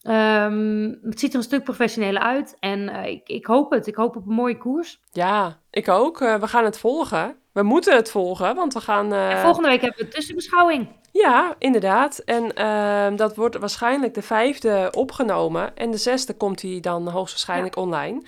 Um, 0.02 0.98
het 1.02 1.20
ziet 1.20 1.30
er 1.30 1.38
een 1.38 1.44
stuk 1.44 1.64
professioneler 1.64 2.22
uit 2.22 2.56
en 2.60 2.88
ik, 2.88 3.28
ik 3.28 3.46
hoop 3.46 3.70
het. 3.70 3.86
Ik 3.86 3.94
hoop 3.94 4.16
op 4.16 4.26
een 4.26 4.34
mooie 4.34 4.58
koers. 4.58 5.00
Ja, 5.12 5.60
ik 5.70 5.88
ook. 5.88 6.18
we 6.18 6.48
gaan 6.48 6.64
het 6.64 6.78
volgen. 6.78 7.42
We 7.54 7.62
moeten 7.62 7.96
het 7.96 8.10
volgen, 8.10 8.54
want 8.54 8.74
we 8.74 8.80
gaan... 8.80 9.12
Uh... 9.12 9.30
En 9.30 9.40
volgende 9.40 9.68
week 9.68 9.80
hebben 9.80 9.98
we 9.98 10.04
een 10.04 10.10
tussenbeschouwing. 10.10 10.88
Ja, 11.12 11.54
inderdaad. 11.58 12.18
En 12.18 12.52
uh, 12.58 13.16
dat 13.16 13.36
wordt 13.36 13.56
waarschijnlijk 13.56 14.14
de 14.14 14.22
vijfde 14.22 14.88
opgenomen. 14.92 15.76
En 15.76 15.90
de 15.90 15.96
zesde 15.96 16.34
komt 16.36 16.62
hij 16.62 16.78
dan 16.80 17.08
hoogstwaarschijnlijk 17.08 17.74
ja. 17.74 17.82
online. 17.82 18.22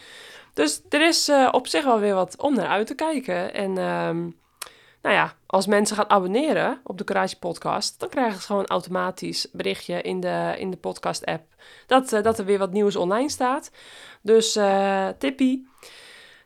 Dus 0.55 0.83
er 0.89 1.07
is 1.07 1.29
uh, 1.29 1.49
op 1.51 1.67
zich 1.67 1.85
wel 1.85 1.99
weer 1.99 2.15
wat 2.15 2.43
om 2.43 2.55
naar 2.55 2.67
uit 2.67 2.87
te 2.87 2.95
kijken. 2.95 3.55
En 3.55 3.79
um, 3.79 4.39
nou 5.03 5.15
ja, 5.15 5.35
als 5.47 5.67
mensen 5.67 5.97
gaan 5.97 6.11
abonneren 6.11 6.81
op 6.85 6.99
de 6.99 7.05
Courage 7.05 7.39
Podcast, 7.39 8.01
dan 8.01 8.09
krijgen 8.09 8.41
ze 8.41 8.47
gewoon 8.47 8.67
automatisch 8.67 9.49
berichtje 9.53 10.03
in 10.03 10.21
de, 10.21 10.55
in 10.59 10.71
de 10.71 10.77
podcast-app 10.77 11.45
dat, 11.87 12.13
uh, 12.13 12.23
dat 12.23 12.39
er 12.39 12.45
weer 12.45 12.59
wat 12.59 12.73
nieuws 12.73 12.97
online 12.97 13.31
staat. 13.31 13.71
Dus 14.23 14.59
tippie. 15.19 15.69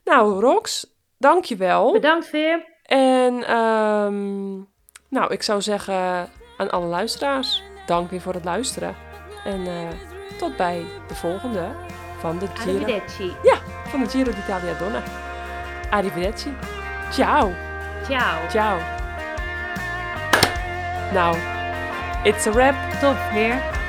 Nou, 0.04 0.40
Rox, 0.40 0.94
dankjewel. 1.18 1.92
Bedankt, 1.92 2.26
Veer. 2.26 2.69
En 2.90 3.56
um, 3.56 4.68
nou, 5.08 5.32
ik 5.32 5.42
zou 5.42 5.62
zeggen 5.62 6.28
aan 6.56 6.70
alle 6.70 6.86
luisteraars, 6.86 7.62
dank 7.86 8.10
weer 8.10 8.20
voor 8.20 8.34
het 8.34 8.44
luisteren. 8.44 8.96
En 9.44 9.60
uh, 9.60 9.88
tot 10.38 10.56
bij 10.56 10.84
de 11.08 11.14
volgende 11.14 11.68
van 12.18 12.38
de 12.38 12.46
Giro. 12.54 12.76
Arrivederci. 12.76 13.32
Ja, 13.42 13.56
van 13.88 14.00
de 14.00 14.08
Giro 14.08 14.30
d'Italia 14.30 14.78
Donna. 14.78 15.02
Arrivederci. 15.90 16.54
Ciao. 17.10 17.52
Ciao. 18.04 18.48
Ciao. 18.48 18.78
Nou, 21.12 21.36
it's 22.22 22.46
a 22.46 22.52
wrap. 22.52 22.74
Top 23.00 23.16
weer. 23.32 23.79